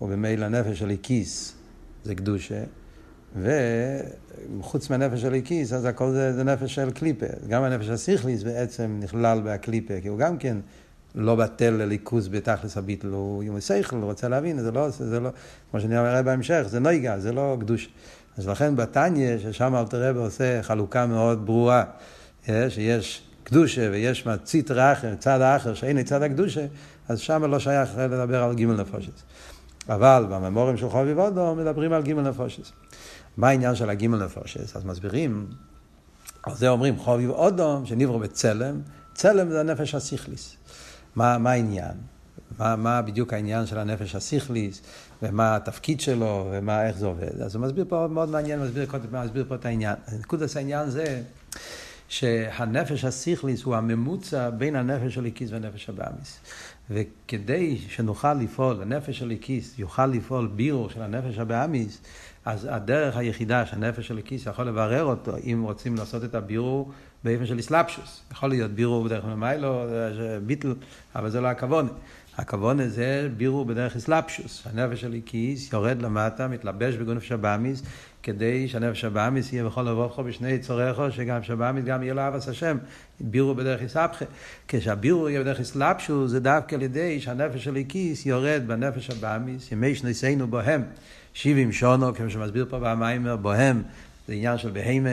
ובמילא 0.00 0.44
הנפש 0.44 0.78
של 0.78 0.90
הכיס 0.90 1.54
זה 2.04 2.14
קדושה, 2.14 2.64
וחוץ 4.58 4.90
מהנפש 4.90 5.22
של 5.22 5.34
הכיס, 5.34 5.72
אז 5.72 5.84
הכל 5.84 6.10
זה, 6.10 6.32
זה 6.32 6.44
נפש 6.44 6.74
של 6.74 6.90
קליפה. 6.90 7.26
גם 7.48 7.62
הנפש 7.62 7.88
הסיכליס 7.88 8.42
בעצם 8.42 9.00
נכלל 9.02 9.40
בהקליפה, 9.40 10.00
כי 10.00 10.08
הוא 10.08 10.18
גם 10.18 10.38
כן 10.38 10.56
לא 11.16 11.34
בטל 11.34 11.70
לליכוז 11.70 12.28
בתכלס 12.28 12.76
הביטל, 12.76 13.08
הוא 13.08 13.42
יום 13.42 13.60
שכל, 13.60 13.96
הוא 13.96 14.04
רוצה 14.04 14.28
להבין, 14.28 14.58
זה 14.58 14.70
לא, 14.70 14.88
זה 14.90 15.20
לא, 15.20 15.30
כמו 15.70 15.80
שאני 15.80 15.98
אומר 15.98 16.22
בהמשך, 16.22 16.62
זה 16.66 16.80
נויגה, 16.80 17.20
זה 17.20 17.32
לא 17.32 17.56
קדוש. 17.60 17.88
אז 18.38 18.48
לכן 18.48 18.76
בתניא, 18.76 19.38
ששם 19.38 19.74
אלתר 19.76 20.08
רבי 20.08 20.18
עושה 20.18 20.62
חלוקה 20.62 21.06
מאוד 21.06 21.46
ברורה, 21.46 21.84
אה, 22.48 22.70
שיש 22.70 23.22
קדושה 23.44 23.88
ויש 23.92 24.26
מצית 24.26 24.70
האחר, 24.70 25.14
צד 25.14 25.40
האחר, 25.40 25.74
שאין 25.74 26.02
צד 26.02 26.22
הקדושה, 26.22 26.66
אז 27.08 27.20
שם 27.20 27.44
לא 27.44 27.58
שייך 27.58 27.90
לדבר 27.98 28.42
על 28.42 28.54
גימל 28.54 28.80
נפושס. 28.80 29.22
אבל 29.88 30.26
בממורים 30.30 30.76
של 30.76 30.88
חובי 30.88 31.12
וודו 31.12 31.54
מדברים 31.54 31.92
על 31.92 32.02
גימל 32.02 32.22
נפושס. 32.22 32.72
מה 33.36 33.48
העניין 33.48 33.74
של 33.74 33.90
הגימל 33.90 34.24
נפושס? 34.24 34.76
אז 34.76 34.84
מסבירים, 34.84 35.46
על 36.42 36.54
זה 36.54 36.68
אומרים 36.68 36.98
חובי 36.98 37.26
ואודום, 37.26 37.86
שנברו 37.86 38.18
בצלם, 38.18 38.80
צלם 39.14 39.50
זה 39.50 39.60
הנפש 39.60 39.94
הסיכליס. 39.94 40.56
מה, 41.16 41.38
מה 41.38 41.50
העניין? 41.50 41.94
מה, 42.58 42.76
מה 42.76 43.02
בדיוק 43.02 43.32
העניין 43.32 43.66
של 43.66 43.78
הנפש 43.78 44.14
הסיכליס, 44.14 44.82
ומה 45.22 45.56
התפקיד 45.56 46.00
שלו, 46.00 46.48
ומה, 46.52 46.86
איך 46.86 46.96
זה 46.96 47.06
עובד. 47.06 47.40
אז 47.42 47.54
הוא 47.54 47.62
מסביר 47.62 47.84
פה, 47.88 48.06
מאוד 48.10 48.28
מעניין, 48.28 48.60
מסביר, 48.60 48.88
מסביר 49.24 49.44
פה 49.48 49.54
את 49.54 49.66
העניין. 49.66 49.94
נקודת 50.20 50.56
העניין 50.56 50.90
זה 50.90 51.22
שהנפש 52.08 53.04
הסיכליס 53.04 53.62
הוא 53.62 53.76
הממוצע 53.76 54.50
בין 54.50 54.76
הנפש 54.76 55.14
של 55.14 55.20
הליקיס 55.20 55.50
והנפש 55.52 55.88
הבאמיס. 55.88 56.40
וכדי 56.90 57.78
שנוכל 57.88 58.34
לפעול, 58.34 58.82
הנפש 58.82 59.18
של 59.18 59.24
הליקיס 59.24 59.78
יוכל 59.78 60.06
לפעול 60.06 60.46
בירו 60.46 60.90
של 60.90 61.02
הנפש 61.02 61.38
הבאמיס, 61.38 62.00
אז 62.44 62.68
הדרך 62.70 63.16
היחידה 63.16 63.66
שהנפש 63.66 64.06
של 64.06 64.14
הליקיס 64.14 64.46
יכול 64.46 64.64
לברר 64.64 65.04
אותו, 65.04 65.32
אם 65.36 65.62
רוצים 65.64 65.96
לעשות 65.96 66.24
את 66.24 66.34
הבירור, 66.34 66.92
באופן 67.24 67.46
של 67.46 67.60
אסלאפשוס. 67.60 68.22
יכול 68.32 68.48
להיות 68.48 68.70
בירור 68.70 69.04
בדרך 69.04 69.24
ממיילו, 69.24 69.86
ביטל, 70.46 70.74
אבל 71.14 71.30
זה 71.30 71.40
לא 71.40 71.48
הכוונה. 71.48 71.88
הכוונה 72.36 72.88
זה 72.88 73.28
בירור 73.36 73.64
בדרך 73.64 73.96
אסלאפשוס. 73.96 74.66
הנפש 74.66 75.00
של 75.00 75.14
כיס 75.26 75.72
יורד 75.72 76.02
למטה, 76.02 76.48
מתלבש 76.48 76.94
בגונף 76.94 77.22
שבאמיס, 77.22 77.82
כדי 78.22 78.68
שהנפש 78.68 79.00
שבאמיס 79.00 79.52
יהיה 79.52 79.64
בכל 79.64 79.82
לבוכו 79.82 80.24
בשני 80.24 80.58
צורךו, 80.58 81.12
שגם 81.12 81.42
שבאמיס 81.42 81.84
גם 81.84 82.02
יהיה 82.02 82.14
לו 82.14 82.28
אבס 82.28 82.48
השם. 82.48 82.78
בירור 83.20 83.54
בדרך 83.54 83.82
אסלאפחה. 83.82 84.24
כשהבירור 84.68 85.30
יהיה 85.30 85.40
בדרך 85.40 85.60
אסלאפשוס, 85.60 86.30
זה 86.30 86.40
דווקא 86.40 86.74
על 86.74 86.82
ידי 86.82 87.20
שהנפש 87.20 87.64
של 87.64 87.78
כיס 87.88 88.26
יורד 88.26 88.62
בנפש 88.66 89.10
הבאמיס, 89.10 89.72
ימי 89.72 89.94
שניסינו 89.94 90.46
בוהם. 90.46 90.82
שבעים 91.34 91.72
שונו, 91.72 92.14
כמו 92.14 92.30
שמסביר 92.30 92.66
פה 92.70 92.78
במיימר, 92.78 93.36
בוהם 93.36 93.82
זה 94.28 94.32
עניין 94.32 94.58
של 94.58 94.70
בהמה, 94.70 95.10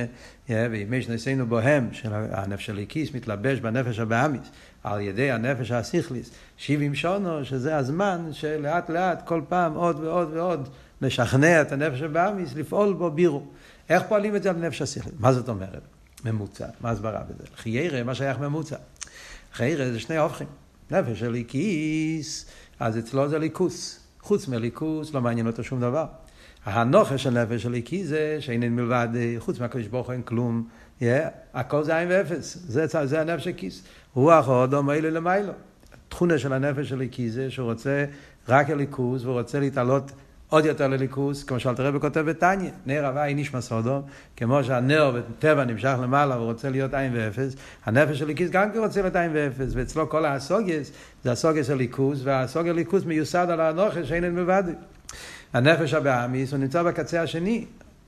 וימי 0.50 1.01
שנשינו 1.01 1.48
בוהם, 1.48 1.89
שהנפש 1.91 2.70
הליקיס 2.70 3.13
מתלבש 3.13 3.60
בנפש 3.60 4.00
הבאמיס, 4.00 4.51
על 4.84 5.01
ידי 5.01 5.32
הנפש 5.32 5.72
הסיכליס, 5.72 6.32
70 6.58 6.96
שונו, 6.96 7.46
שזה 7.46 7.77
הזמן 7.77 8.29
שלאט 8.32 8.89
לאט, 8.89 9.27
כל 9.27 9.41
פעם 9.50 9.74
עוד 9.74 10.00
ועוד 10.00 10.29
ועוד, 10.34 10.70
לשכנע 11.01 11.62
את 11.62 11.72
הנפש 11.72 12.01
הבאמיס, 12.01 12.55
לפעול 12.55 12.93
בו 12.93 13.12
בירו. 13.12 13.43
איך 13.89 14.03
פועלים 14.08 14.36
את 14.36 14.43
זה 14.43 14.50
על 14.50 14.55
נפש 14.55 14.82
הסיכליס? 14.82 15.13
מה 15.20 15.34
זאת 15.34 15.50
אומרת? 15.50 15.82
ממוצע. 16.25 16.67
מה 16.82 16.89
הסברה 16.89 17.22
בזה? 17.29 17.43
חיירה, 17.55 18.03
מה 18.03 18.15
שייך 18.15 18.39
ממוצע? 18.39 18.75
חיירה 19.53 19.91
זה 19.91 20.00
שני 20.00 20.17
הופכים. 20.17 20.48
נפש 20.91 21.24
הליקיס, 21.24 22.46
אז 22.79 22.98
אצלו 22.98 23.29
זה 23.29 23.39
ליכוס. 23.39 24.00
חוץ 24.22 24.48
מליכוס 24.48 25.13
לא 25.13 25.22
מעניין 25.22 25.48
אותו 25.48 25.63
שום 25.63 25.82
דבר. 25.82 26.05
הנופש 26.65 27.24
של 27.24 27.29
נפש 27.29 27.65
הליקי 27.65 28.05
זה 28.05 28.38
שאין 28.39 28.75
מלבד, 28.75 29.08
חוץ 29.39 29.60
מהקדוש 29.60 29.88
ברוך 29.88 30.08
הוא 30.08 30.13
אין 30.13 30.22
כלום, 30.22 30.67
yeah, 31.00 31.03
הכל 31.53 31.84
זה 31.84 31.98
עין 31.98 32.08
ואפס, 32.12 32.58
זה, 32.67 32.86
זה 33.05 33.22
הנפש 33.22 33.48
הכיס. 33.48 33.84
רוח 34.13 34.48
האודום 34.48 34.89
האלה 34.89 35.10
למיילו. 35.10 35.53
התכונה 35.93 36.38
של 36.38 36.53
הנפש 36.53 36.91
הליקי 36.91 37.29
זה 37.29 37.51
שהוא 37.51 37.72
רוצה 37.72 38.05
רק 38.50 38.70
הליכוס 38.70 39.24
והוא 39.24 39.39
רוצה 39.39 39.60
להתעלות 39.60 40.12
עוד 40.50 40.65
יותר 40.65 40.88
לליכוס, 40.88 41.43
כמו 41.43 41.60
שאלתר 41.60 41.86
רבי 41.86 42.00
כותב 42.00 42.20
בתניא, 42.20 42.70
נר 42.86 43.05
הוואי 43.05 43.34
נשמע 43.34 43.62
סודו, 43.62 44.01
כמו 44.38 44.63
שהנר 44.63 45.12
בטבע 45.12 45.63
נמשך 45.63 45.96
למעלה 46.03 46.41
ורוצה 46.41 46.70
להיות 46.70 46.93
עין 46.93 47.12
ואפס, 47.15 47.55
הנפש 47.86 48.20
של 48.20 48.25
ליכוס 48.25 48.50
גם 48.50 48.72
כן 48.72 48.79
רוצה 48.79 49.01
להיות 49.01 49.15
עין 49.15 49.32
ואפס, 49.34 49.72
ואצלו 49.74 50.10
כל 50.10 50.25
הסוגס 50.25 50.91
זה 51.24 51.32
הסוגס 51.32 51.67
של 51.67 51.74
ליכוס, 51.74 52.20
והסוגס 52.24 52.72
ליכוס 52.72 53.05
מיוסד 53.05 53.48
על 53.50 53.62
הנוכש 53.62 54.10
שאין 54.10 54.36
מלבד. 54.36 54.63
הנפש 55.53 55.93
הבאמיס 55.93 56.51
הוא 56.51 56.60
נמצא 56.60 56.83
בקצה 56.83 57.22
השני, 57.22 57.65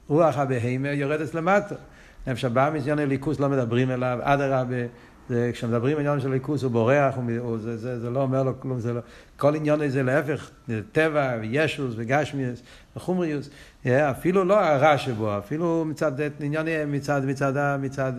רוח 0.08 0.38
הבהמה 0.38 0.92
יורדת 0.92 1.34
למטה. 1.34 1.76
נפש 2.28 2.46
הבאמיס, 2.46 2.88
עניין 2.88 3.10
ליכוס 3.10 3.40
לא 3.40 3.50
מדברים 3.50 3.92
אליו, 3.92 4.20
אדרבה. 4.22 4.86
זה, 5.30 5.50
כשמדברים 5.54 5.98
עניין 5.98 6.20
של 6.20 6.30
ליכוס 6.32 6.64
הוא 6.64 6.72
בורח, 6.72 7.16
הוא, 7.16 7.24
הוא, 7.40 7.58
זה, 7.58 7.78
זה, 7.78 8.00
זה 8.00 8.10
לא 8.10 8.22
אומר 8.22 8.44
לו 8.44 8.60
כלום, 8.60 8.80
זה 8.80 8.94
לא, 8.94 9.00
כל 9.38 9.56
עניין 9.56 9.82
הזה 9.82 10.04
להפך, 10.04 10.50
זה 10.68 10.82
טבע 10.92 11.38
וישוס 11.42 11.94
וגשמיוס 11.98 12.62
וחומריוס, 12.96 13.50
אפילו 13.88 14.44
לא 14.44 14.60
הרע 14.60 14.98
שבו, 14.98 15.38
אפילו 15.38 15.86
מצד 15.88 16.12
עניין, 16.40 16.68
מצד, 16.88 17.26
מצד, 17.26 17.54
מצד, 17.56 17.78
מצד 17.82 18.14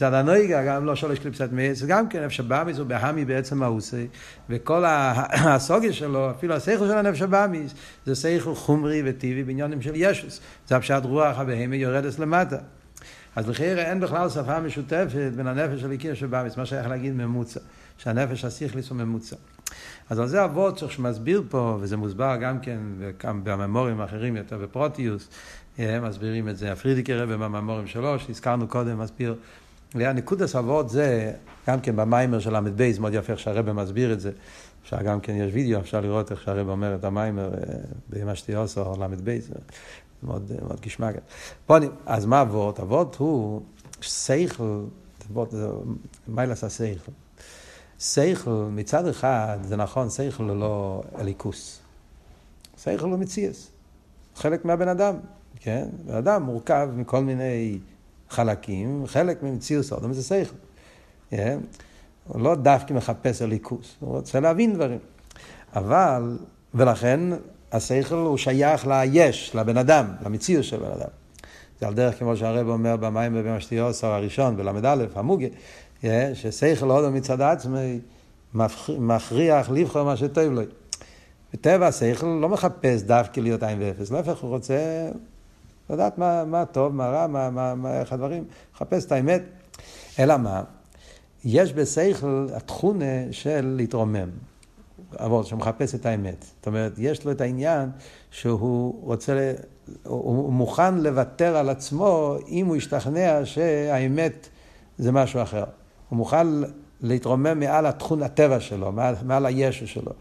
הנויגה, 0.00 0.64
גם 0.64 0.86
לא 0.86 0.96
שולש 0.96 1.18
קליפסת 1.18 1.48
מעץ, 1.52 1.82
גם 1.82 2.08
כן 2.08 2.24
נפש 2.24 2.40
הבאמיס 2.40 2.78
הוא 2.78 2.86
בהמי 2.86 3.24
בעצם 3.24 3.62
האוסי, 3.62 4.06
וכל 4.50 4.84
הסוגיה 4.86 5.92
שלו, 5.92 6.30
אפילו 6.30 6.54
השכל 6.54 6.86
של 6.86 6.98
הנפש 6.98 7.22
הבאמיס, 7.22 7.74
זה 8.06 8.14
שכל 8.14 8.54
חומרי 8.54 9.02
וטבעי 9.04 9.44
בעניינים 9.44 9.82
של 9.82 9.92
ישוס, 9.94 10.40
זה 10.68 10.76
הפשט 10.76 11.02
רוח 11.04 11.38
הבהמה 11.38 11.76
יורדת 11.76 12.18
למטה. 12.18 12.58
אז 13.36 13.48
לכאורה 13.48 13.82
אין 13.82 14.00
בכלל 14.00 14.30
שפה 14.30 14.60
משותפת 14.60 15.32
בין 15.36 15.46
הנפש 15.46 15.80
של 15.80 15.90
איקיר 15.90 16.14
שבאמיס, 16.14 16.56
מה 16.56 16.66
שייך 16.66 16.86
להגיד 16.86 17.14
ממוצע, 17.14 17.60
שהנפש 17.98 18.44
הסיכליס 18.44 18.90
הוא 18.90 18.98
ממוצע. 18.98 19.36
אז 20.10 20.18
על 20.18 20.26
זה 20.26 20.44
אבות 20.44 20.76
צריך 20.78 20.92
שמסביר 20.92 21.42
פה, 21.48 21.78
וזה 21.80 21.96
מוסבר 21.96 22.36
גם 22.36 22.60
כן, 22.60 22.78
וגם 22.98 23.44
בממורים 23.44 24.00
האחרים 24.00 24.36
יותר 24.36 24.58
בפרוטיוס, 24.58 25.28
הם 25.78 26.04
מסבירים 26.04 26.48
את 26.48 26.56
זה, 26.56 26.72
הפרידיקר 26.72 27.22
רבי 27.22 27.36
בממורים 27.36 27.86
שלו, 27.86 28.18
שהזכרנו 28.18 28.68
קודם, 28.68 28.98
מסביר. 28.98 29.34
הנקודס 29.94 30.56
אבות 30.56 30.88
זה, 30.90 31.32
גם 31.68 31.80
כן 31.80 31.96
במיימר 31.96 32.38
של 32.38 32.56
ל"ב, 32.56 32.90
זה 32.90 33.00
מאוד 33.00 33.14
יפה 33.14 33.32
איך 33.32 33.40
שהרבא 33.40 33.72
מסביר 33.72 34.12
את 34.12 34.20
זה. 34.20 34.30
אפשר 34.82 35.02
גם 35.02 35.20
כן, 35.20 35.32
יש 35.32 35.54
וידאו, 35.54 35.80
אפשר 35.80 36.00
לראות 36.00 36.30
איך 36.30 36.42
שהרבא 36.42 36.72
אומר 36.72 36.94
את 36.94 37.04
המיימר 37.04 37.50
בימי 38.08 38.36
שתיוסו, 38.36 38.80
ל"ב, 38.80 39.38
מאוד, 40.22 40.52
מאוד 40.62 40.80
גשמגת. 40.80 41.22
פונים, 41.66 41.90
אז 42.06 42.26
מה 42.26 42.42
אבות? 42.42 42.80
אבות 42.80 43.16
הוא 43.16 43.62
שכל, 44.00 44.84
אבות 45.30 45.50
זה 45.50 45.68
מיילס 46.28 46.64
השכל. 46.64 47.10
שכל, 47.98 48.68
מצד 48.70 49.06
אחד, 49.06 49.58
זה 49.62 49.76
נכון, 49.76 50.10
שכל 50.10 50.44
הוא 50.44 50.56
לא 50.56 51.02
אליקוס. 51.18 51.80
שכל 52.82 53.10
הוא 53.10 53.18
מציאס. 53.18 53.70
חלק 54.36 54.64
מהבן 54.64 54.88
אדם, 54.88 55.14
כן? 55.60 55.88
בן 56.06 56.14
אדם 56.14 56.42
מורכב 56.42 56.88
מכל 56.96 57.24
מיני 57.24 57.78
חלקים, 58.30 59.04
חלק 59.06 59.42
ממציאוס 59.42 59.92
אדם 59.92 60.12
זה 60.12 60.22
שכל. 60.22 60.56
הוא 62.28 62.40
לא 62.40 62.54
דווקא 62.54 62.92
מחפש 62.92 63.42
אליקוס, 63.42 63.96
הוא 64.00 64.16
רוצה 64.16 64.40
להבין 64.40 64.74
דברים. 64.74 64.98
אבל, 65.76 66.38
ולכן 66.74 67.20
השכל 67.72 68.14
הוא 68.14 68.36
שייך 68.36 68.86
ליש, 68.86 69.54
לבן 69.54 69.76
אדם, 69.76 70.06
למציאות 70.24 70.64
של 70.64 70.76
בן 70.76 70.90
אדם. 70.90 71.08
זה 71.80 71.86
על 71.86 71.94
דרך 71.94 72.18
כמו 72.18 72.36
שהרב 72.36 72.68
אומר 72.68 72.96
במים 72.96 73.32
ובמשתיוס 73.36 74.04
הראשון, 74.04 74.56
בל"א, 74.56 75.04
המוגה, 75.14 75.46
ששכל 76.34 76.90
הודו 76.90 77.10
מצד 77.10 77.40
עצמי 77.40 78.00
מכריח 78.98 79.70
לבחור 79.70 80.02
מה 80.02 80.16
שטוב 80.16 80.52
לו. 80.52 80.62
בטבע 81.52 81.86
השכל 81.86 82.26
לא 82.26 82.48
מחפש 82.48 83.02
דווקא 83.02 83.40
להיות 83.40 83.62
עין 83.62 83.78
ואפס, 83.80 84.10
להפך 84.10 84.38
הוא 84.38 84.50
רוצה 84.50 85.08
לדעת 85.90 86.18
מה, 86.18 86.44
מה 86.44 86.64
טוב, 86.64 86.94
מה 86.94 87.08
רע, 87.08 87.26
מה, 87.26 87.50
מה, 87.50 87.74
מה, 87.74 88.00
איך 88.00 88.12
הדברים, 88.12 88.44
מחפש 88.74 89.04
את 89.04 89.12
האמת. 89.12 89.42
אלא 90.18 90.36
מה? 90.36 90.62
יש 91.44 91.72
בשכל 91.72 92.46
התכונה 92.54 93.32
של 93.32 93.74
להתרומם. 93.76 94.28
אבות 95.18 95.46
שמחפש 95.46 95.94
את 95.94 96.06
האמת. 96.06 96.44
זאת 96.56 96.66
אומרת, 96.66 96.92
יש 96.98 97.24
לו 97.24 97.32
את 97.32 97.40
העניין 97.40 97.90
שהוא 98.30 99.00
רוצה, 99.02 99.52
הוא 100.02 100.52
מוכן 100.52 100.94
לוותר 100.94 101.56
על 101.56 101.68
עצמו 101.68 102.36
אם 102.48 102.66
הוא 102.66 102.76
ישתכנע 102.76 103.40
שהאמת 103.44 104.48
זה 104.98 105.12
משהו 105.12 105.42
אחר. 105.42 105.64
הוא 106.08 106.16
מוכן 106.16 106.46
להתרומם 107.00 107.60
מעל 107.60 107.86
התכון 107.86 108.22
הטבע 108.22 108.60
שלו, 108.60 108.92
מעל, 108.92 109.14
מעל 109.24 109.46
הישו 109.46 109.86
שלו. 109.86 110.12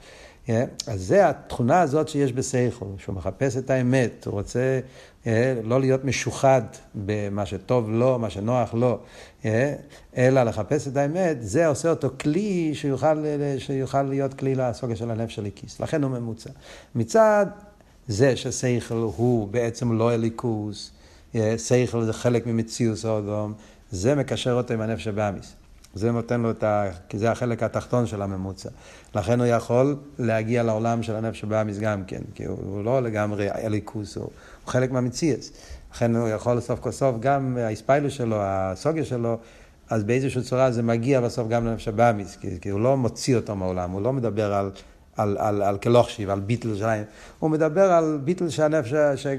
Yeah, 0.48 0.52
אז 0.88 1.02
זה 1.02 1.30
התכונה 1.30 1.82
הזאת 1.82 2.08
שיש 2.08 2.34
בסייכו, 2.34 2.86
שהוא 2.98 3.16
מחפש 3.16 3.58
את 3.58 3.70
האמת, 3.70 4.26
הוא 4.26 4.32
רוצה 4.32 4.80
yeah, 5.24 5.28
לא 5.64 5.80
להיות 5.80 6.06
משוחד 6.06 6.62
במה 6.96 7.46
שטוב 7.46 7.90
לו, 7.90 8.20
מה 8.20 8.30
שנוח 8.30 8.74
לו, 8.74 9.00
yeah, 9.44 9.46
אלא 10.18 10.44
לחפש 10.44 10.88
את 10.88 10.98
האמת, 10.98 11.38
זה 11.40 11.68
עושה 11.68 11.90
אותו 11.90 12.10
כלי 12.20 12.76
שיוכל, 12.76 13.24
שיוכל 13.58 14.04
להיות 14.04 14.34
כלי 14.34 14.56
לסוגיה 14.56 14.96
של 14.96 15.12
הנפש 15.12 15.36
של 15.36 15.46
הכיס. 15.46 15.80
לכן 15.80 16.04
הוא 16.04 16.12
ממוצע. 16.12 16.50
מצד 16.96 17.46
זה 18.08 18.36
שסייכל 18.36 18.94
הוא 19.16 19.48
בעצם 19.48 19.98
לא 19.98 20.14
אליקוס, 20.14 20.92
סייכל 21.58 22.04
זה 22.04 22.14
חלק 22.14 22.48
ממציאוס 22.48 23.06
האודום, 23.06 23.54
זה 23.92 24.16
מקשר 24.16 24.52
אותו 24.52 24.74
עם 24.74 24.82
הנפש 24.82 25.08
הבאמיס. 25.08 25.56
זה 25.94 26.12
נותן 26.12 26.42
לו 26.42 26.52
את 26.52 26.64
ה... 26.64 26.86
כי 27.10 27.18
זה 27.18 27.32
החלק 27.32 27.64
התחתון 27.64 28.06
של 28.06 28.22
הממוצע. 28.22 28.70
לכן 29.16 29.40
הוא 29.40 29.48
יכול 29.48 29.96
להגיע 30.20 30.64
לעולם 30.64 31.04
של 31.04 31.16
הנפש 31.16 31.44
הבאמיס 31.44 31.80
גם 31.80 32.04
כן, 32.08 32.22
כי 32.36 32.46
הוא, 32.46 32.58
הוא 32.66 32.84
לא 32.84 33.04
לגמרי 33.04 33.52
אליקוס, 33.52 34.16
הוא, 34.16 34.24
הוא 34.24 34.72
חלק 34.72 34.92
מהמציאס. 34.92 35.52
לכן 35.94 36.16
הוא 36.16 36.30
יכול 36.30 36.60
סוף 36.60 36.80
כל 36.80 36.92
סוף 36.92 37.16
גם 37.20 37.58
האספיילוס 37.58 38.14
שלו, 38.14 38.36
הסוגיה 38.40 39.06
שלו, 39.06 39.38
אז 39.90 40.04
באיזושהי 40.04 40.42
צורה 40.42 40.72
זה 40.72 40.84
מגיע 40.84 41.22
בסוף 41.22 41.48
גם 41.48 41.66
לנפש 41.66 41.88
הבאמיס, 41.88 42.36
כי, 42.36 42.60
כי 42.62 42.70
הוא 42.70 42.80
לא 42.80 42.98
מוציא 42.98 43.36
אותו 43.36 43.56
מהעולם, 43.56 43.92
הוא 43.92 44.02
לא 44.02 44.14
מדבר 44.14 44.54
על... 44.54 44.72
על, 45.18 45.38
על, 45.40 45.62
על 45.62 45.78
כלוכשיב, 45.78 46.30
על 46.30 46.40
ביטל 46.40 46.76
שלהם. 46.76 47.04
הוא 47.40 47.50
מדבר 47.50 47.92
על 47.92 48.20
ביטל 48.24 48.50
שהנפש, 48.50 48.94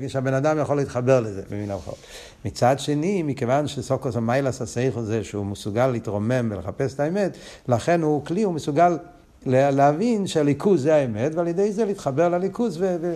שהבן 0.08 0.34
אדם 0.34 0.58
יכול 0.58 0.76
להתחבר 0.76 1.20
לזה, 1.20 1.42
במין 1.50 1.70
המחאות. 1.70 1.98
מצד 2.44 2.78
שני, 2.78 3.22
מכיוון 3.22 3.66
שסוקוס 3.68 4.16
המיילס 4.16 4.62
הסייך 4.62 4.96
הזה, 4.96 5.24
שהוא 5.24 5.46
מסוגל 5.46 5.86
להתרומם 5.86 6.48
ולחפש 6.52 6.94
את 6.94 7.00
האמת, 7.00 7.36
לכן 7.68 8.02
הוא 8.02 8.24
כלי, 8.24 8.42
הוא 8.42 8.54
מסוגל 8.54 8.98
להבין 9.46 10.26
שהליכוז 10.26 10.82
זה 10.82 10.94
האמת, 10.94 11.34
ועל 11.34 11.48
ידי 11.48 11.72
זה 11.72 11.84
להתחבר 11.84 12.28
לליכוז. 12.28 12.76
ו... 12.80 13.14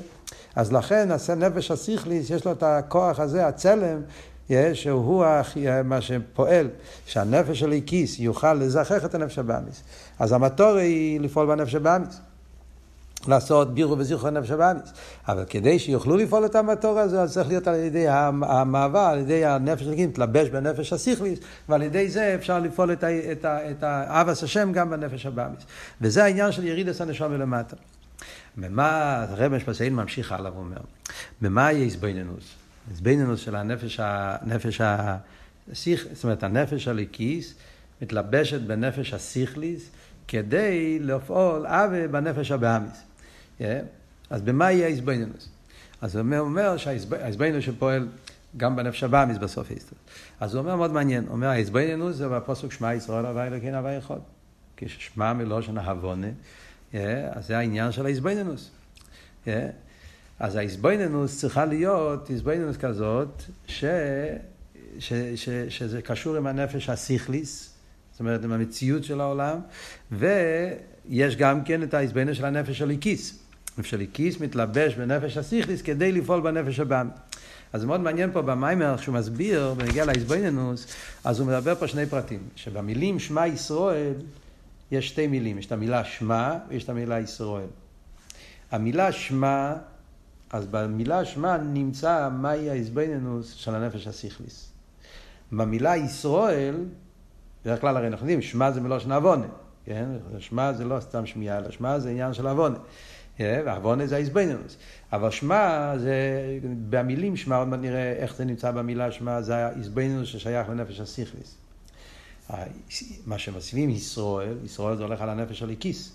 אז 0.57 0.73
לכן 0.73 1.09
הנפש 1.29 1.71
הסיכליס, 1.71 2.31
יש 2.31 2.45
לו 2.45 2.53
את 2.53 2.63
הכוח 2.63 3.21
הזה, 3.21 3.47
הצלם, 3.47 4.01
שהוא 4.73 5.25
מה 5.85 6.01
שפועל, 6.01 6.69
שהנפש 7.07 7.61
של 7.61 7.73
הכיס 7.73 8.19
יוכל 8.19 8.55
לזכח 8.55 9.05
את 9.05 9.15
הנפש 9.15 9.39
הבאמיס. 9.39 9.83
אז 10.19 10.33
המטור 10.33 10.77
היא 10.77 11.21
לפעול 11.21 11.47
בנפש 11.47 11.75
הבאמיס. 11.75 12.21
לעשות 13.29 13.75
בירו 13.75 13.99
וזיכרו 13.99 14.31
נפש 14.31 14.51
הבאמיס. 14.51 14.93
אבל 15.29 15.45
כדי 15.49 15.79
שיוכלו 15.79 16.17
לפעול 16.17 16.47
את 16.47 16.55
המטור 16.55 16.99
הזה, 16.99 17.23
אז 17.23 17.33
צריך 17.33 17.49
להיות 17.49 17.67
על 17.67 17.75
ידי 17.75 18.09
המעבר, 18.09 18.99
על 18.99 19.19
ידי 19.19 19.45
הנפש 19.45 19.87
הלגים, 19.87 20.09
להתלבש 20.09 20.49
בנפש 20.49 20.93
הסיכליס, 20.93 21.39
ועל 21.69 21.83
ידי 21.83 22.09
זה 22.09 22.35
אפשר 22.35 22.59
לפעול 22.59 22.93
את, 22.93 23.85
האבס 23.85 24.43
השם 24.43 24.73
גם 24.73 24.91
בנפש 24.91 25.27
הבאמיס. 25.27 25.63
וזה 26.01 26.25
העניין 26.25 26.53
של 26.53 26.65
ירידס 26.67 27.01
הנשום 27.01 27.33
מלמטה. 27.33 27.77
במה, 28.57 29.25
הרב 29.29 29.53
משפסיין 29.53 29.95
ממשיך 29.95 30.33
הלאה 30.33 30.53
ואומר, 30.55 30.81
במה 31.43 31.73
יהיה 31.73 31.85
איזבנינוס? 31.85 32.55
איזבנינוס 32.91 33.41
של 33.41 33.57
הנפש, 33.57 34.01
הנפש 34.03 34.81
הסיך, 34.81 36.07
זאת 36.13 36.25
אומרת, 36.25 36.43
הנפש 36.43 36.89
הליקיס 36.89 37.55
מתלבשת 38.03 38.61
בנפש 38.61 39.15
הסיכליס, 39.15 39.91
כדי 40.29 40.99
לפעול 41.01 41.67
אבה 41.67 42.09
בנפש 42.09 42.51
הבאמיס. 42.51 43.08
אז 44.31 44.43
במה 44.43 44.73
יהיה 44.73 44.87
האיזבנינוס? 44.87 45.49
אז 46.01 46.17
הוא 46.17 46.23
אומר, 46.23 46.41
אומר 46.41 46.77
שהאיזבנינוס 46.77 47.65
שפועל 47.65 48.09
גם 48.57 48.77
בנפש 48.77 49.05
הבאמיס 49.05 49.39
בסוף 49.39 49.71
ההסתלבטות. 49.71 49.99
אז 50.41 50.55
הוא 50.55 50.61
אומר 50.61 50.77
מאוד 50.77 50.93
מעניין, 50.93 51.25
הוא 51.25 51.33
אומר, 51.33 51.47
ההסבינינוס 51.47 52.17
זה 52.17 52.29
בפוסק 52.29 52.73
שמע 52.73 52.95
ישראל 52.95 53.27
הווי 53.27 53.47
אלוקינו 53.47 53.77
הווי 53.77 53.99
אחד. 53.99 54.19
כששמע 54.77 55.33
מלושן 55.33 55.79
ההבונה, 55.79 56.27
אז 56.93 57.47
זה 57.47 57.59
העניין 57.59 57.93
של 57.93 58.07
ההסבינינוס. 58.07 58.71
אז 60.39 60.57
ההסבינינוס 60.57 61.41
צריכה 61.41 61.65
להיות 61.65 62.31
הסבינינוס 62.31 62.77
כזאת, 62.77 63.43
ש... 63.67 63.85
ש... 64.99 65.13
ש... 65.35 65.49
שזה 65.69 66.03
קשור 66.03 66.37
עם 66.37 66.47
הנפש 66.47 66.89
הסיכליס, 66.89 67.75
זאת 68.11 68.21
אומרת 68.21 68.45
עם 68.45 68.53
המציאות 68.53 69.05
של 69.05 69.21
העולם, 69.21 69.59
ויש 70.13 71.37
גם 71.37 71.65
כן 71.65 71.83
את 71.83 71.95
ההסבינינוס 71.95 72.39
של 72.39 72.45
הנפש 72.45 72.83
הליקיס. 72.83 73.48
נפש 73.79 73.95
הליקיס 73.95 74.41
מתלבש 74.41 74.95
בנפש 74.95 75.37
הסיכליס 75.37 75.83
כדי 75.83 76.13
לפעול 76.13 76.41
בנפש 76.41 76.81
הבאמי. 76.81 77.11
אז 77.73 77.81
זה 77.81 77.87
מאוד 77.87 78.01
מעניין 78.01 78.33
פה 78.33 78.43
במיימר, 78.43 78.97
כשהוא 78.99 79.15
מסביר, 79.15 79.75
בנגיע 79.75 80.05
להסבינינוס, 80.05 80.87
אז 81.25 81.41
הוא 81.41 81.49
מדבר 81.49 81.75
פה 81.75 81.89
שני 81.89 82.07
פרטים. 82.07 82.41
שבמילים 82.57 83.19
שמע 83.19 83.47
ישראל, 83.47 84.15
יש 84.91 85.09
שתי 85.09 85.27
מילים. 85.27 85.59
יש 85.59 85.67
את 85.67 85.73
המילה 85.73 86.05
שמע 86.05 86.55
ויש 86.69 86.85
את 86.85 86.89
המילה 86.89 87.21
ישראל. 87.21 87.67
המילה 88.71 89.13
שמע, 89.13 89.75
אז 90.51 90.67
במילה 90.67 91.25
שמע 91.25 91.57
נמצא 91.57 92.29
מהי 92.33 92.71
ההסבינינוס 92.71 93.53
של 93.53 93.75
הנפש 93.75 94.07
הסיכליס. 94.07 94.73
במילה 95.53 95.97
ישראל, 95.97 96.75
בדרך 97.65 97.81
כלל 97.81 97.97
הרי 97.97 98.07
אנחנו 98.07 98.25
יודעים, 98.25 98.43
שמע 98.43 98.71
זה 98.71 98.81
מלושן 98.81 99.13
עוונה. 99.13 99.47
כן? 99.85 100.09
שמע 100.39 100.73
זה 100.73 100.85
לא 100.85 101.01
סתם 101.01 101.27
שמיעה, 101.27 101.59
אלא 101.59 101.71
שמע 101.71 101.99
זה 101.99 102.11
עניין 102.11 102.35
של 102.35 102.47
עוונה. 102.47 102.79
ועוונה 103.41 104.07
זה 104.07 104.17
ההסבינינוס. 104.17 104.77
אבל 105.13 105.31
שמע, 105.31 105.93
זה, 105.99 106.15
במילים 106.91 107.37
שמע, 107.37 107.57
עוד 107.57 107.69
מעט 107.69 107.81
נראה 107.81 108.13
איך 108.13 108.37
זה 108.37 108.45
נמצא 108.45 108.71
במילה 108.71 109.13
שמע, 109.13 109.43
זה 109.43 109.57
ההסבינינוס 109.57 110.29
ששייך 110.29 110.69
לנפש 110.69 111.01
הסיכליס. 111.01 111.57
מה 113.27 113.39
שמסביבים 113.39 113.91
ישראל, 113.91 114.57
ישראל 114.65 114.97
זה 114.97 115.03
הולך 115.03 115.21
על 115.21 115.29
הנפש 115.29 115.59
של 115.59 115.65
הליקיס. 115.65 116.13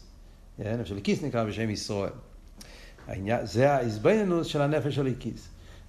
הנפש 0.59 0.87
של 0.89 0.93
הליקיס 0.93 1.23
נקרא 1.23 1.43
בשם 1.43 1.69
ישראל. 1.69 2.11
זה 3.43 3.71
ההסבינינוס 3.71 4.47
של 4.47 4.61
הנפש 4.61 4.95
של 4.95 5.01
הליקיס. 5.01 5.47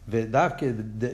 ודווקא 0.09 0.67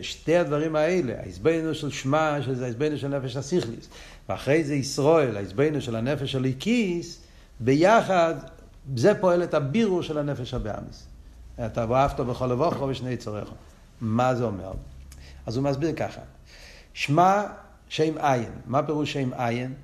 שתי 0.03 0.37
הדברים 0.37 0.77
האלה, 0.77 1.15
ההסבינינוס 1.21 1.77
של 1.77 1.91
שמע, 1.91 2.43
שזה 2.43 2.65
ההסבינינוס 2.65 3.01
של 3.01 3.09
נפש 3.09 3.37
הסיכליס, 3.37 3.89
ואחרי 4.29 4.65
זה 4.65 4.75
ישראל, 4.75 5.37
ההסבינינוס 5.37 5.85
של 5.85 5.97
הנפש 5.97 6.33
של 6.33 6.39
הליקיס, 6.39 7.21
ביחד, 7.61 8.35
זה 8.97 9.15
פועל 9.21 9.43
את 9.43 9.55
הבירור 9.55 10.03
של 10.03 10.19
הנפש 10.19 10.55
הבאמיס. 10.55 11.07
אתה 11.67 11.87
ואהבת 11.89 12.21
בכל 12.21 12.47
לבוכו 12.47 12.85
ושני 12.85 13.17
צורך. 13.17 13.49
מה 14.01 14.35
זה 14.35 14.45
אומר? 14.45 14.73
אז 15.47 15.57
הוא 15.57 15.65
מסביר 15.65 15.93
ככה, 15.93 16.21
שמע 16.95 17.43
שם 17.89 18.19
עין. 18.19 18.51
מה 18.67 18.83
פירוש 18.83 19.13
שם 19.13 19.31
עין? 19.33 19.75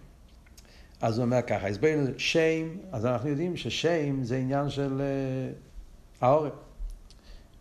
אז 1.01 1.19
הוא 1.19 1.25
אומר 1.25 1.43
ככה, 1.43 1.69
הסברנו 1.69 2.07
שם, 2.19 2.69
אז 2.93 3.07
אנחנו 3.07 3.29
יודעים 3.29 3.57
ששם 3.57 4.23
זה 4.25 4.37
עניין 4.37 4.71
של 4.71 5.01
uh, 5.01 6.25
העורף. 6.25 6.53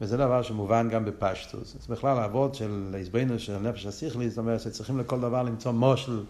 וזה 0.02 0.18
דבר 0.18 0.42
שמובן 0.42 0.90
גם 0.90 1.06
בפשטוס. 1.06 1.76
אז 1.82 1.88
בכלל 1.88 2.20
האבות 2.20 2.56
של 2.56 2.96
הסברנו 3.02 3.40
של 3.40 3.58
נפש 3.58 3.86
השכלי, 3.86 4.30
זאת 4.30 4.38
אומרת 4.38 4.62
שצריכים 4.62 5.00
לכל 5.00 5.20
דבר 5.20 5.44
למצוא 5.44 5.72
מושל 5.72 6.24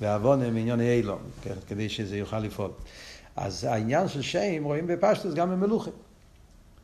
ועוונה 0.00 0.50
מעניין 0.50 0.80
אילון, 0.80 1.22
כן, 1.42 1.54
כדי 1.68 1.88
שזה 1.88 2.16
יוכל 2.16 2.38
לפעול. 2.38 2.70
אז 3.36 3.64
העניין 3.64 4.08
של 4.08 4.22
שם 4.22 4.64
רואים 4.64 4.86
בפשטוס 4.86 5.34
גם 5.34 5.50
במלוכים. 5.50 5.92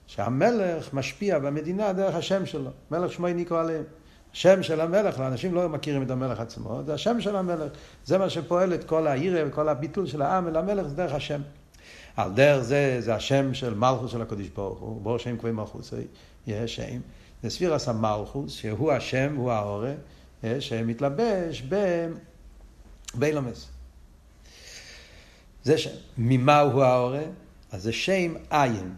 שהמלך 0.06 0.94
משפיע 0.94 1.38
במדינה 1.38 1.92
דרך 1.92 2.14
השם 2.14 2.46
שלו. 2.46 2.70
מלך 2.90 3.12
שמוי 3.12 3.34
נקרא 3.34 3.60
עליהם. 3.60 3.84
השם 4.32 4.62
של 4.62 4.80
המלך, 4.80 5.18
לאנשים 5.18 5.54
לא 5.54 5.68
מכירים 5.68 6.02
את 6.02 6.10
המלך 6.10 6.40
עצמו, 6.40 6.80
זה 6.86 6.94
השם 6.94 7.20
של 7.20 7.36
המלך. 7.36 7.72
זה 8.04 8.18
מה 8.18 8.30
שפועל 8.30 8.74
את 8.74 8.84
כל 8.84 9.06
העירה 9.06 9.42
וכל 9.46 9.68
הביטול 9.68 10.06
של 10.06 10.22
העם 10.22 10.48
אל 10.48 10.56
המלך, 10.56 10.86
זה 10.86 10.94
דרך 10.94 11.12
השם. 11.12 11.40
על 12.16 12.32
דרך 12.32 12.62
זה, 12.62 12.96
זה 13.00 13.14
השם 13.14 13.54
של 13.54 13.74
מלכוס 13.74 14.12
של 14.12 14.22
הקדוש 14.22 14.48
ברוך 14.48 14.78
הוא, 14.78 15.02
בור 15.02 15.18
שם 15.18 15.36
כבי 15.36 15.52
מלכוס, 15.52 15.94
יש 16.46 16.76
שם. 16.76 17.00
זה 17.42 17.50
ספירס 17.50 17.88
המלכוס, 17.88 18.52
שהוא 18.52 18.92
השם, 18.92 19.34
הוא 19.36 19.50
ההורה, 19.50 19.92
שמתלבש 20.60 21.62
באילומס. 23.14 23.68
זה 25.64 25.78
שם. 25.78 25.90
ממה 26.18 26.60
הוא 26.60 26.82
ההורה? 26.82 27.22
אז 27.72 27.82
זה 27.82 27.92
שם 27.92 28.34
עין. 28.50 28.94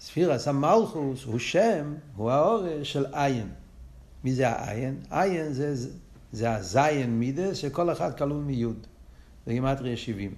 ספירס 0.00 0.48
המלכוס 0.48 1.24
הוא 1.24 1.38
שם, 1.38 1.94
הוא 2.16 2.30
ההורה 2.30 2.84
של 2.84 3.06
עין. 3.12 3.48
מי 4.24 4.34
זה 4.34 4.48
העין? 4.48 5.00
עין 5.10 5.52
זה, 5.52 5.88
זה 6.32 6.54
הזין 6.54 7.18
מידס 7.18 7.56
שכל 7.56 7.92
אחד 7.92 8.18
כלול 8.18 8.42
מיוד. 8.42 8.86
זה 9.46 9.52
גימטריה 9.52 9.96
70. 9.96 10.34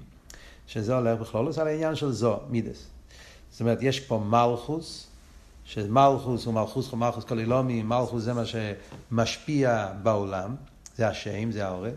שזה 0.66 0.95
הולך 0.95 1.21
בכלולוס 1.21 1.59
על 1.59 1.66
העניין 1.66 1.95
של 1.95 2.12
זו, 2.12 2.38
מידס. 2.51 2.87
זאת 3.51 3.61
אומרת, 3.61 3.79
יש 3.83 4.01
פה 4.01 4.19
מלכוס, 4.19 5.07
שמלכוס 5.64 6.45
הוא 6.45 6.55
מלכוס 6.55 6.92
מלכוס 6.92 7.25
כולילומי, 7.25 7.83
מלכוס 7.83 8.23
זה 8.23 8.33
מה 8.35 8.42
שמשפיע 8.47 9.92
בעולם, 10.03 10.55
זה 10.97 11.09
השם, 11.09 11.53
זה 11.53 11.66
העורף. 11.66 11.95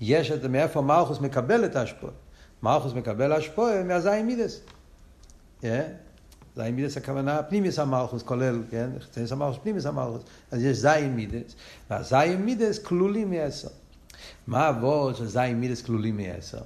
יש 0.00 0.30
את 0.30 0.44
מאיפה 0.44 0.80
מלכוס 0.80 1.20
מקבל 1.20 1.64
את 1.64 1.76
ההשפוע. 1.76 2.10
מלכוס 2.62 2.92
מקבל 2.92 3.32
השפוע 3.32 3.82
מהזין 3.82 4.26
מידס. 4.26 4.60
Yeah. 5.62 5.66
זין 6.56 6.76
מידס 6.76 6.96
הכוונה 6.96 7.42
פנימיס 7.42 7.78
המלכוס 7.78 8.22
כולל, 8.22 8.62
כן? 8.70 8.90
חצייס 9.00 9.32
המלכוס 9.32 9.56
פנימיס 9.62 9.86
המלכוס. 9.86 10.22
אז 10.50 10.64
יש 10.64 10.76
זין 10.76 11.16
מידס, 11.16 11.54
והזין 11.90 12.42
מידס 12.44 12.78
כלולים 12.78 13.30
מעשר. 13.30 13.68
מה 14.46 14.68
אבות 14.68 15.16
של 15.16 15.26
זין 15.26 15.60
מידס 15.60 15.82
כלולים 15.82 16.16
מעשר? 16.16 16.62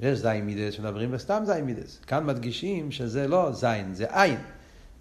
יש 0.00 0.18
זין 0.18 0.46
מידס 0.46 0.74
שמדברים 0.74 1.10
בסתם 1.10 1.42
זין 1.46 1.64
מידס. 1.64 1.98
כאן 2.06 2.26
מדגישים 2.26 2.90
שזה 2.92 3.28
לא 3.28 3.52
זין, 3.52 3.94
זה 3.94 4.22
עין. 4.22 4.38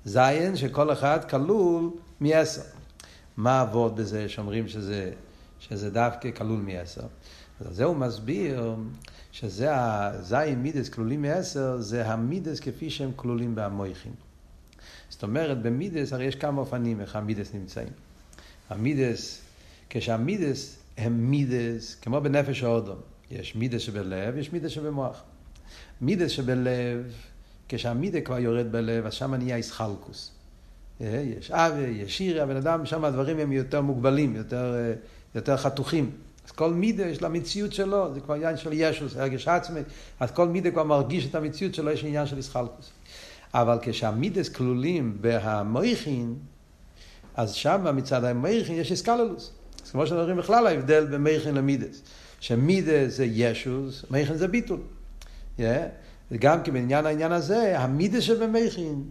זין 0.05 0.55
שכל 0.55 0.91
אחד 0.91 1.29
כלול 1.29 1.89
מעשר. 2.19 2.61
מה 3.37 3.61
אבות 3.61 3.95
בזה 3.95 4.29
שאומרים 4.29 4.67
שזה, 4.67 5.11
שזה 5.59 5.89
דווקא 5.89 6.31
כלול 6.31 6.59
מעשר? 6.59 7.07
אז 7.59 7.75
זה 7.75 7.83
הוא 7.83 7.95
מסביר 7.95 8.75
שזה 9.35 9.67
הזין 9.71 10.61
מידס 10.61 10.89
כלולים 10.89 11.21
מעשר, 11.21 11.81
זה 11.81 12.07
המידס 12.07 12.59
כפי 12.59 12.89
שהם 12.89 13.11
כלולים 13.15 13.55
במויכים. 13.55 14.11
זאת 15.09 15.23
אומרת, 15.23 15.61
במידס 15.61 16.13
הרי 16.13 16.25
יש 16.25 16.35
כמה 16.35 16.61
אופנים 16.61 17.01
איך 17.01 17.15
המידס 17.15 17.53
נמצאים. 17.53 17.87
המידס, 18.69 19.41
כשהמידס 19.89 20.77
הם 20.97 21.31
מידס, 21.31 21.95
כמו 22.01 22.21
בנפש 22.21 22.63
האודום, 22.63 22.97
יש 23.31 23.55
מידס 23.55 23.81
שבלב, 23.81 24.37
יש 24.37 24.53
מידס 24.53 24.71
שבמוח. 24.71 25.23
מידס 26.01 26.31
שבלב, 26.31 27.13
כשהמידס 27.69 28.19
כבר 28.25 28.39
יורד 28.39 28.71
בלב, 28.71 29.05
אז 29.05 29.13
שם 29.13 29.33
נהיה 29.33 29.55
איסחלקוס. 29.55 30.31
אה, 31.01 31.23
יש 31.37 31.51
אבי, 31.51 31.81
יש 31.81 32.17
שירי, 32.17 32.39
הבן 32.39 32.55
אדם, 32.55 32.85
שם 32.85 33.05
הדברים 33.05 33.39
הם 33.39 33.51
יותר 33.51 33.81
מוגבלים, 33.81 34.35
יותר, 34.35 34.75
אה, 34.75 34.93
יותר 35.35 35.57
חתוכים. 35.57 36.11
אז 36.45 36.51
כל 36.51 36.73
מידה 36.73 37.05
יש 37.05 37.21
לה 37.21 37.29
מציאות 37.29 37.73
שלו, 37.73 38.13
זה 38.13 38.19
כבר 38.19 38.33
עניין 38.33 38.57
של 38.57 38.69
ישוס, 38.73 39.15
הרגש 39.15 39.47
עצמי, 39.47 39.79
אז 40.19 40.31
כל 40.31 40.47
מידה 40.47 40.71
כבר 40.71 40.83
מרגיש 40.83 41.25
את 41.25 41.35
המציאות 41.35 41.75
שלו, 41.75 41.91
יש 41.91 42.03
עניין 42.03 42.25
של 42.25 42.37
איסחלקוס. 42.37 42.91
אבל 43.53 43.77
כשהמידס 43.81 44.49
כלולים 44.49 45.17
בהמויכין, 45.21 46.35
אז 47.35 47.53
שם 47.53 47.95
מצד 47.95 48.23
המויכין 48.23 48.75
יש 48.75 48.91
אסקללוס. 48.91 49.51
אז 49.85 49.91
כמו 49.91 50.07
שאנחנו 50.07 50.35
בכלל 50.35 50.67
ההבדל 50.67 51.05
בין 51.05 51.21
מויכין 51.21 51.55
למידס. 51.55 52.01
שמידס 52.39 53.13
זה 53.15 53.25
ישוס, 53.25 54.05
מויכין 54.09 54.37
זה 54.37 54.47
ביטול. 54.47 54.79
Yeah. 55.57 55.61
וגם 56.31 56.63
כי 56.63 56.71
בעניין 56.71 57.05
העניין 57.05 57.31
הזה, 57.31 57.79
המידס 57.79 58.23
שבמויכין, 58.23 59.03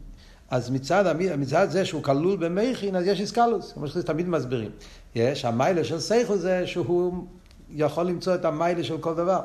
אז 0.55 0.71
מצד, 0.71 1.15
מצד 1.39 1.67
זה 1.71 1.85
שהוא 1.85 2.03
כלול 2.03 2.37
במכין, 2.37 2.97
אז 2.97 3.07
יש 3.07 3.21
איסקלוס, 3.21 3.73
כמו 3.73 3.89
שתמיד 3.89 4.29
מסבירים. 4.29 4.71
יש, 5.15 5.45
המיילה 5.45 5.85
של 5.85 6.01
סייכו 6.01 6.37
זה 6.37 6.67
שהוא 6.67 7.25
יכול 7.71 8.07
למצוא 8.07 8.35
את 8.35 8.45
המיילה 8.45 8.85
של 8.85 8.99
כל 8.99 9.15
דבר. 9.15 9.41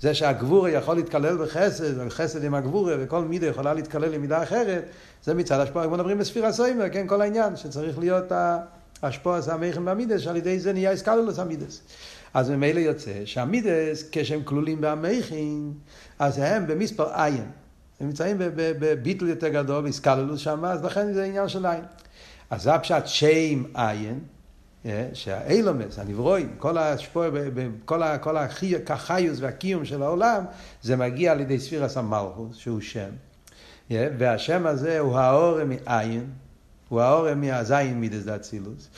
זה 0.00 0.14
שהגבורה 0.14 0.70
יכול 0.70 0.96
להתקלל 0.96 1.36
בחסד, 1.36 2.06
וחסד 2.06 2.44
עם 2.44 2.54
הגבורה, 2.54 2.94
וכל 2.98 3.20
מידה 3.24 3.46
יכולה 3.46 3.74
להתקלל 3.74 4.14
עם 4.14 4.20
מידה 4.20 4.42
אחרת, 4.42 4.84
זה 5.24 5.34
מצד 5.34 5.60
השפועה, 5.60 5.86
כמו 5.86 5.94
מדברים 5.94 6.18
בספירה 6.18 6.52
סוימר, 6.52 6.88
כן, 6.88 7.06
כל 7.06 7.20
העניין, 7.20 7.56
שצריך 7.56 7.98
להיות 7.98 8.32
השפועה 9.02 9.40
המכן 9.52 9.84
במידס, 9.84 10.20
שעל 10.20 10.36
ידי 10.36 10.60
זה 10.60 10.72
נהיה 10.72 10.90
איסקלולוס 10.90 11.38
המידס. 11.38 11.80
אז 12.34 12.50
ממילא 12.50 12.80
יוצא 12.80 13.12
שהמידס, 13.24 14.08
כשהם 14.12 14.42
כלולים 14.44 14.78
במכן, 14.80 15.58
אז 16.18 16.38
הם 16.38 16.66
במספר 16.66 17.06
עין. 17.14 17.44
נמצאים 18.04 18.36
בביטל 18.56 19.28
יותר 19.28 19.48
גדול, 19.48 19.82
באיסקלולוס 19.82 20.40
שם, 20.40 20.64
אז 20.64 20.84
לכן 20.84 21.12
זה 21.12 21.24
עניין 21.24 21.48
של 21.48 21.66
עין. 21.66 21.84
אז 22.50 22.62
זה 22.62 22.74
הפשט 22.74 23.06
שם 23.06 23.62
עין, 23.74 24.20
אה, 24.86 25.08
שהאילומס, 25.12 25.98
הנברואים, 25.98 26.54
כל 26.58 26.78
השפוע, 26.78 27.28
כל, 27.84 28.02
כל 28.20 28.36
החיוס 28.36 29.38
והקיום 29.40 29.84
של 29.84 30.02
העולם, 30.02 30.44
זה 30.82 30.96
מגיע 30.96 31.32
על 31.32 31.40
ידי 31.40 31.58
ספירס 31.58 31.96
המלכוס, 31.96 32.56
שהוא 32.56 32.80
שם. 32.80 33.10
אה, 33.90 34.08
והשם 34.18 34.66
הזה 34.66 34.98
הוא 34.98 35.18
האורם 35.18 35.68
מעין, 35.68 36.30
הוא 36.88 37.00
האורם 37.00 37.40
מהזין 37.40 38.00
מידס 38.00 38.24
דאצילוס. 38.24 38.88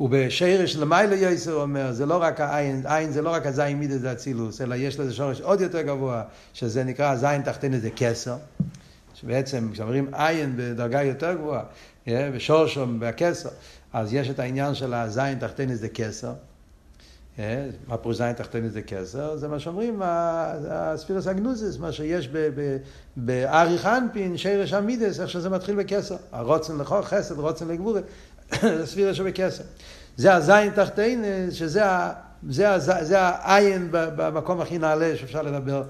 ובשרש 0.00 0.76
למעלה 0.76 1.16
יסר 1.16 1.54
אומר, 1.54 1.92
זה 1.92 2.06
לא 2.06 2.22
רק 2.22 2.40
העין, 2.40 2.82
עין 2.84 3.12
זה 3.12 3.22
לא 3.22 3.30
רק 3.30 3.46
הזין 3.46 3.78
מידס 3.78 4.00
זה 4.00 4.12
אצילוס, 4.12 4.60
אלא 4.60 4.74
יש 4.74 5.00
לזה 5.00 5.12
שורש 5.14 5.40
עוד 5.40 5.60
יותר 5.60 5.82
גבוה, 5.82 6.22
שזה 6.52 6.84
נקרא 6.84 7.10
הזין 7.10 7.42
תחתינו 7.42 7.78
זה 7.78 7.90
כסר. 7.96 8.36
שבעצם 9.14 9.68
כשאומרים 9.72 10.08
עין 10.12 10.52
בדרגה 10.56 11.02
יותר 11.02 11.34
גבוהה, 11.34 11.62
ושורשום 12.08 12.98
והכסר, 13.00 13.48
אז 13.92 14.14
יש 14.14 14.30
את 14.30 14.38
העניין 14.38 14.74
של 14.74 14.94
הזין 14.94 15.38
תחתינו 15.38 15.74
זה 15.74 15.88
כסר. 15.88 16.32
מה 17.88 17.96
פירוש 18.02 18.16
זין 18.16 18.32
תחתינו 18.32 18.68
זה 18.68 18.82
כסר? 18.82 19.36
זה 19.36 19.48
מה 19.48 19.58
שאומרים, 19.58 20.02
הספירס 20.04 21.26
אגנוזיס, 21.26 21.78
מה 21.78 21.92
שיש 21.92 22.28
באריך 23.16 23.86
אנפין, 23.86 24.36
שרש 24.36 24.72
המידס, 24.72 25.20
איך 25.20 25.30
שזה 25.30 25.50
מתחיל 25.50 25.76
בכסר. 25.76 26.16
הרוצן 26.32 26.78
לכו 26.78 27.02
חסד, 27.02 27.38
רוצן 27.38 27.68
לגבורה, 27.68 28.00
זה 28.00 28.35
ספירה 28.84 29.14
שבכסר. 29.14 29.64
זה 30.16 30.34
הזין 30.34 30.70
תחתינו, 30.70 31.26
שזה 31.50 31.82
זה, 32.48 32.78
זה, 32.78 33.04
זה 33.04 33.20
העין 33.20 33.88
במקום 33.90 34.60
הכי 34.60 34.78
נעלה 34.78 35.16
שאפשר 35.16 35.42
לדבר. 35.42 35.82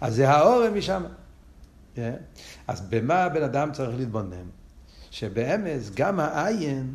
אז 0.00 0.14
זה 0.14 0.30
האורם 0.30 0.78
משם. 0.78 1.04
אז 2.68 2.80
במה 2.88 3.24
הבן 3.24 3.42
אדם 3.42 3.72
צריך 3.72 3.90
להתבונן? 3.98 4.46
שבאמס 5.10 5.90
גם 5.94 6.20
העין 6.20 6.94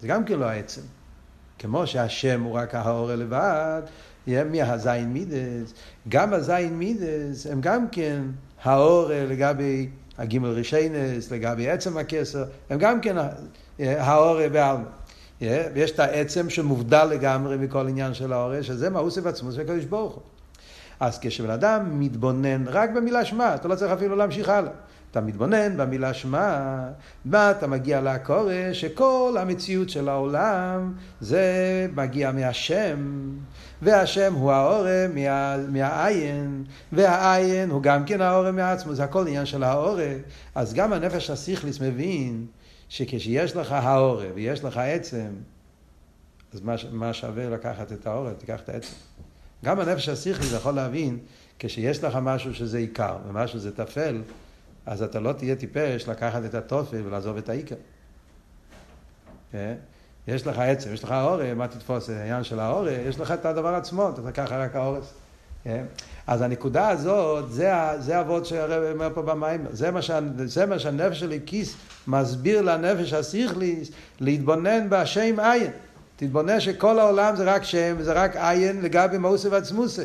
זה 0.00 0.08
גם 0.08 0.24
כן 0.24 0.38
לא 0.38 0.44
העצם. 0.44 0.82
כמו 1.58 1.86
שהשם 1.86 2.42
הוא 2.42 2.54
רק 2.54 2.74
האור 2.74 3.14
לבד, 3.14 3.82
יהיה 4.26 4.44
מהזין 4.44 5.12
מידס, 5.12 5.74
גם 6.08 6.32
הזין 6.32 6.78
מידס 6.78 7.46
הם 7.46 7.60
גם 7.60 7.88
כן 7.88 8.22
האור 8.62 9.08
לגבי 9.12 9.88
הגימל 10.20 10.48
רישיינס, 10.48 11.30
לגבי 11.30 11.70
עצם 11.70 11.98
הכסר, 11.98 12.44
הם 12.70 12.78
גם 12.78 13.00
כן 13.00 13.16
האור 13.78 14.48
בעלמא. 14.48 14.84
ויש 15.74 15.90
את 15.90 15.98
העצם 15.98 16.50
שמובדל 16.50 17.04
לגמרי 17.04 17.56
מכל 17.56 17.88
עניין 17.88 18.14
של 18.14 18.32
האור, 18.32 18.62
שזה 18.62 18.90
מאוסף 18.90 19.26
עצמו 19.26 19.52
של 19.52 19.60
הקדוש 19.60 19.84
ברוך 19.84 20.14
הוא. 20.14 20.22
אז 21.00 21.18
כשבן 21.18 21.50
אדם 21.50 22.00
מתבונן 22.00 22.68
רק 22.68 22.90
במילה 22.90 23.24
שמע, 23.24 23.54
אתה 23.54 23.68
לא 23.68 23.74
צריך 23.74 23.92
אפילו 23.92 24.16
להמשיך 24.16 24.48
הלאה. 24.48 24.72
אתה 25.10 25.20
מתבונן 25.20 25.76
במילה 25.76 26.14
שמע, 26.14 26.78
מה 27.24 27.50
אתה 27.50 27.66
מגיע 27.66 28.00
לקורש, 28.00 28.80
שכל 28.80 29.36
המציאות 29.40 29.90
של 29.90 30.08
העולם 30.08 30.92
זה 31.20 31.42
מגיע 31.94 32.32
מהשם, 32.32 33.30
והשם 33.82 34.34
הוא 34.34 34.52
האורם 34.52 35.14
מה, 35.14 35.56
מהעין, 35.68 36.64
והעין 36.92 37.70
הוא 37.70 37.82
גם 37.82 38.04
כן 38.04 38.20
האורם 38.20 38.56
מעצמו, 38.56 38.94
זה 38.94 39.04
הכל 39.04 39.26
עניין 39.26 39.46
של 39.46 39.62
האורם. 39.62 40.18
אז 40.54 40.74
גם 40.74 40.92
הנפש 40.92 41.30
הסיכליס 41.30 41.80
מבין 41.80 42.46
שכשיש 42.88 43.56
לך 43.56 43.72
האורם 43.72 44.30
ויש 44.34 44.64
לך 44.64 44.76
עצם, 44.76 45.28
אז 46.52 46.60
מה, 46.60 46.74
מה 46.90 47.12
שווה 47.12 47.50
לקחת 47.50 47.92
את 47.92 48.06
האורם? 48.06 48.32
תיקח 48.34 48.60
את 48.60 48.68
העצם. 48.68 48.94
גם 49.64 49.80
הנפש 49.80 50.08
הסיכליס 50.08 50.52
יכול 50.52 50.74
להבין, 50.74 51.18
כשיש 51.58 52.04
לך 52.04 52.18
משהו 52.22 52.54
שזה 52.54 52.78
עיקר 52.78 53.16
ומשהו 53.28 53.58
זה 53.58 53.76
טפל, 53.76 54.22
אז 54.86 55.02
אתה 55.02 55.20
לא 55.20 55.32
תהיה 55.32 55.56
טיפש 55.56 56.08
לקחת 56.08 56.44
את 56.44 56.54
התופל 56.54 57.06
ולעזוב 57.06 57.36
את 57.36 57.48
העיקר. 57.48 57.74
כן? 59.52 59.74
יש 60.28 60.46
לך 60.46 60.58
עצם, 60.58 60.92
יש 60.92 61.04
לך 61.04 61.12
אורא, 61.12 61.54
מה 61.56 61.68
תתפוס? 61.68 62.10
העניין 62.10 62.44
של 62.44 62.60
האורא, 62.60 62.90
יש 62.90 63.20
לך 63.20 63.32
את 63.32 63.44
הדבר 63.44 63.74
עצמו, 63.74 64.08
אתה 64.08 64.22
תקח 64.22 64.52
רק 64.52 64.76
האורס. 64.76 65.12
כן? 65.64 65.84
אז 66.26 66.42
הנקודה 66.42 66.88
הזאת, 66.88 67.52
זה, 67.52 68.20
אבות 68.20 68.46
שהרב 68.46 68.92
אומר 68.92 69.08
פה 69.14 69.22
במים, 69.22 69.66
זה 69.70 69.90
מה, 69.90 70.02
שה, 70.02 70.18
זה 70.44 70.66
מה 70.66 70.78
שהנפש 70.78 71.20
שלי 71.20 71.40
כיס 71.46 71.74
מסביר 72.06 72.62
לנפש 72.62 73.12
הסיכליס 73.12 73.90
להתבונן 74.20 74.86
בשם 74.90 75.40
עין. 75.40 75.70
תתבונן 76.16 76.60
שכל 76.60 76.98
העולם 76.98 77.36
זה 77.36 77.44
רק 77.44 77.64
שם, 77.64 77.96
זה 78.00 78.12
רק 78.12 78.36
עין 78.36 78.82
לגבי 78.82 79.18
מאוסי 79.18 79.48
ועצמוסי. 79.48 80.04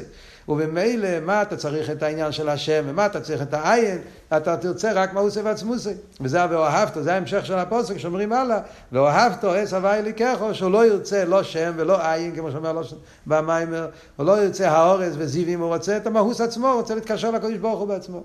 ובמילא, 0.50 1.20
מה 1.20 1.42
אתה 1.42 1.58
צריך 1.58 1.90
את 1.90 2.04
העניין 2.04 2.32
של 2.32 2.50
השם, 2.50 2.84
ומה 2.88 3.06
אתה 3.06 3.22
צריך 3.22 3.42
את 3.42 3.54
העין, 3.54 3.98
אתה 4.38 4.58
תרצה 4.58 4.92
רק 4.94 5.14
מאוסי 5.14 5.42
ועצמוסי. 5.42 5.94
וזה 6.22 6.44
ה"ואהבת", 6.44 7.04
זה 7.04 7.14
ההמשך 7.14 7.46
של 7.46 7.54
הפוסק 7.54 7.98
שאומרים 7.98 8.34
הלאה, 8.34 8.60
ואוהבת 8.92 9.44
עש 9.44 9.74
הווי 9.74 10.02
לקחו, 10.02 10.54
שהוא 10.54 10.72
לא 10.72 10.86
ירצה 10.86 11.26
לא 11.26 11.44
שם 11.44 11.74
ולא 11.76 12.12
עין, 12.12 12.36
כמו 12.36 12.52
שאומר 12.52 12.72
לא 12.72 12.82
במיימר, 13.26 13.88
הוא 14.16 14.26
לא 14.26 14.44
ירצה 14.44 14.72
האורז 14.72 15.16
וזיווים, 15.18 15.60
הוא 15.60 15.68
רוצה 15.68 15.98
את 15.98 16.08
המהוס 16.08 16.42
עצמו, 16.42 16.68
הוא 16.68 16.76
רוצה 16.76 16.96
להתקשר 16.96 17.32
לקדוש 17.32 17.58
ברוך 17.58 17.80
הוא 17.80 17.88
בעצמו. 17.88 18.24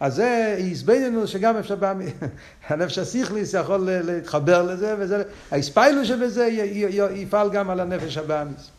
אז 0.00 0.14
זה 0.14 0.58
הסבינו 0.72 1.26
שגם 1.26 1.56
אפשר 1.56 1.76
פעם, 1.80 2.00
הנפש 2.68 2.98
הסיכליס 2.98 3.54
יכול 3.54 3.88
להתחבר 4.04 4.62
לזה, 4.62 4.94
וזה, 4.98 5.22
האספיילו 5.50 6.04
שבזה 6.04 6.48
יפעל 7.14 7.50
גם 7.50 7.70
על 7.70 7.80
הנפש 7.80 8.16
הבאמיס. 8.16 8.70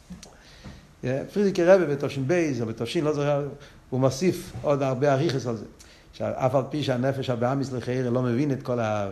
פרידיקי 1.34 1.64
רבי 1.64 1.86
בתושין 1.86 2.28
בייז 2.28 2.62
או 2.62 2.66
בתושין, 2.66 3.06
לא 3.06 3.14
זוכר, 3.14 3.48
הוא 3.90 4.00
מוסיף 4.00 4.52
עוד 4.62 4.82
הרבה 4.82 5.14
אריכס 5.14 5.48
על 5.48 5.56
זה. 5.56 5.66
שאף 6.14 6.56
על 6.56 6.64
פי 6.70 6.84
שהנפש 6.84 7.30
הבאמיס 7.30 7.72
לחייר 7.72 8.10
לא 8.10 8.22
מבין 8.22 8.52
את 8.52 8.64
כל, 8.64 8.80
ה, 8.80 9.08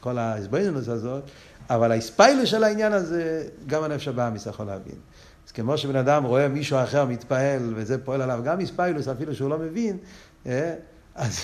כל 0.00 0.18
ההסביינוס 0.18 0.88
הזאת, 0.88 1.22
אבל 1.70 1.92
האספיילו 1.92 2.46
של 2.46 2.64
העניין 2.64 2.92
הזה, 2.92 3.44
גם 3.66 3.82
הנפש 3.82 4.08
הבאמיס 4.08 4.46
יכול 4.46 4.66
להבין. 4.66 4.94
אז 5.46 5.52
כמו 5.52 5.78
שבן 5.78 5.96
אדם 5.96 6.24
רואה 6.24 6.48
מישהו 6.48 6.78
אחר 6.82 7.04
מתפעל, 7.04 7.72
וזה 7.76 7.98
פועל 8.04 8.22
עליו 8.22 8.40
גם 8.44 8.60
איספיילוס, 8.60 9.08
אפילו 9.08 9.34
שהוא 9.34 9.50
לא 9.50 9.58
מבין, 9.58 9.96
אז, 11.14 11.40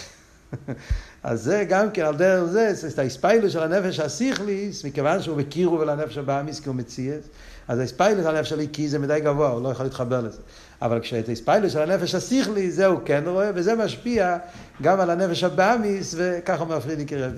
אז 1.23 1.43
זה 1.43 1.65
גם 1.69 1.91
כן 1.91 2.03
על 2.03 2.17
דרך 2.17 2.45
זה, 2.45 2.75
זה 2.75 3.03
האספיילוס 3.03 3.53
של 3.53 3.63
הנפש 3.63 4.01
הסיכליס, 4.01 4.85
מכיוון 4.85 5.23
שהוא 5.23 5.37
מכיר 5.37 5.69
הוא 5.69 5.79
ולנפש 5.79 6.19
הבאמיס 6.19 6.61
כי 6.61 6.69
הוא 6.69 6.77
מציאס, 6.77 7.25
אז 7.69 7.79
האספיילוס 7.79 8.25
של 8.25 8.37
הנפש 8.37 8.53
הליקי 8.53 8.89
זה 8.89 8.99
מדי 8.99 9.21
גבוה, 9.25 9.49
הוא 9.49 9.63
לא 9.63 9.69
יכול 9.69 9.87
להתחבר 9.87 10.21
לזה. 10.21 10.41
אבל 10.83 11.01
כשאת 11.01 11.29
האספיילוס 11.29 11.73
של 11.73 11.83
הנפש 11.83 12.15
הסיכלי, 12.15 12.71
זה 12.71 12.87
הוא 12.87 13.01
כן 13.05 13.23
רואה, 13.27 13.51
וזה 13.55 13.75
משפיע 13.75 14.39
גם 14.83 15.01
על 15.01 15.11
הנפש 15.11 15.45
הבאמיס, 15.45 16.15
וככה 16.19 16.63
אומר 16.63 16.81
פרידיקי 16.81 17.17
רבי. 17.17 17.37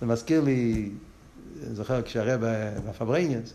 זה 0.00 0.06
מזכיר 0.06 0.40
לי, 0.40 0.90
אני 1.66 1.74
זוכר 1.74 2.02
כשהרב 2.02 2.40
בפברניאנס, 2.88 3.54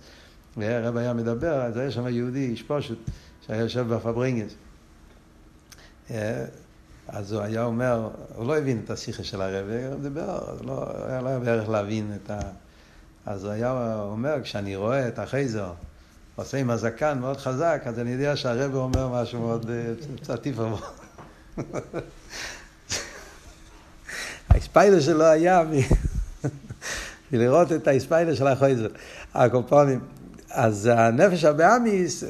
והרב 0.58 0.98
היה 0.98 1.14
מדבר, 1.14 1.62
אז 1.62 1.78
היה 1.78 1.92
שם 1.92 2.08
יהודי, 2.08 2.46
איש 2.46 2.64
פשוט, 2.64 3.00
שהיה 3.48 3.62
יושב 3.62 3.88
בפברניאנס. 3.88 4.52
אז 7.08 7.32
הוא 7.32 7.42
היה 7.42 7.64
אומר, 7.64 8.10
הוא 8.36 8.48
לא 8.48 8.58
הבין 8.58 8.82
את 8.86 8.90
השיחה 8.90 9.24
של 9.24 9.42
הרב, 9.42 9.66
הוא 9.92 10.02
דיבר, 10.02 10.40
לא 10.66 10.88
היה 11.08 11.22
לו 11.22 11.30
בערך 11.44 11.70
להבין 11.70 12.12
את 12.24 12.30
ה... 12.30 12.40
אז 13.26 13.44
הוא 13.44 13.54
היה 13.54 13.96
אומר, 14.02 14.36
כשאני 14.44 14.76
רואה 14.76 15.08
את 15.08 15.20
החייזר 15.20 15.74
עושה 16.36 16.58
עם 16.58 16.70
הזקן 16.70 17.20
מאוד 17.20 17.38
חזק, 17.38 17.82
אז 17.86 18.00
אני 18.00 18.12
יודע 18.12 18.36
שהרב 18.36 18.76
אומר 18.76 19.08
משהו 19.08 19.40
מאוד 19.40 19.70
צטיף 20.22 20.60
עבור. 20.60 20.80
האספיילר 24.50 25.00
שלו 25.00 25.24
היה 25.24 25.64
מלראות 27.32 27.72
את 27.72 27.88
האספיילר 27.88 28.36
של 28.36 28.48
החייזר. 28.48 28.88
הקופונים. 29.34 30.00
אז 30.54 30.90
הנפש 30.94 31.44
הבאמיס, 31.44 32.24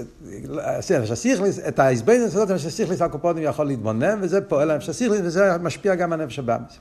הנפש 0.89 1.11
הסיכליס, 1.11 1.59
את 1.67 1.79
ההסבנות 1.79 2.27
הזאת, 2.27 2.49
הנפש 2.49 2.65
הסיכליס 2.65 3.01
הקופונים 3.01 3.43
יכול 3.43 3.67
להתבונן, 3.67 4.19
וזה 4.21 4.41
פועל 4.41 4.71
הנפש 4.71 4.89
הסיכליס, 4.89 5.21
וזה 5.23 5.57
משפיע 5.57 5.95
גם 5.95 6.13
על 6.13 6.21
הנפש 6.21 6.39
הבאמיס. 6.39 6.73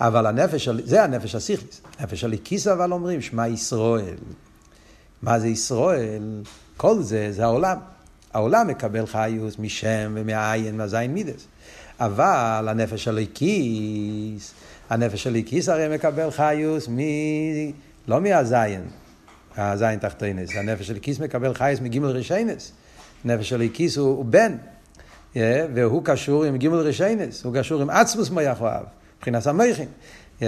אבל 0.00 0.26
הנפש, 0.26 0.68
זה 0.68 1.04
הנפש 1.04 1.34
הסיכליס. 1.34 1.80
הנפש 1.98 2.24
הליקיס 2.24 2.66
אבל 2.66 2.92
אומרים, 2.92 3.20
שמע 3.20 3.48
ישראל. 3.48 4.14
מה 5.22 5.38
זה 5.40 5.48
ישראל? 5.48 6.42
כל 6.76 7.02
זה, 7.02 7.32
זה 7.32 7.44
העולם. 7.44 7.78
העולם 8.32 8.68
מקבל 8.68 9.06
חיוס 9.06 9.58
משם 9.58 10.12
ומהעין, 10.14 10.76
מהזין 10.76 11.14
מידס. 11.14 11.46
אבל 12.00 12.66
הנפש 12.68 13.08
הליקיס, 13.08 14.54
הנפש 14.90 15.26
הליקיס 15.26 15.68
הרי 15.68 15.94
מקבל 15.94 16.30
חיוס 16.30 16.88
מ... 16.88 16.98
לא 18.08 18.20
מהזין, 18.20 18.80
הזין 19.56 19.98
תחתינס. 19.98 20.56
הנפש 20.56 20.86
של 20.86 20.98
כיס 20.98 21.20
מקבל 21.20 21.54
חייס 21.54 21.80
מגימל 21.80 22.08
רישיינס. 22.08 22.72
נפש 23.24 23.48
של 23.48 23.62
כיס 23.72 23.96
הוא, 23.96 24.16
הוא 24.16 24.24
בן, 24.24 24.56
yeah, 25.34 25.36
והוא 25.74 26.04
קשור 26.04 26.44
עם 26.44 26.56
גימל 26.56 26.76
רישיינס, 26.76 27.44
הוא 27.44 27.54
קשור 27.58 27.82
עם 27.82 27.90
עצמוס 27.90 28.30
מויח 28.30 28.60
אוהב, 28.60 28.84
מבחינת 29.16 29.46
המייכין. 29.46 29.88
Yeah, 30.40 30.44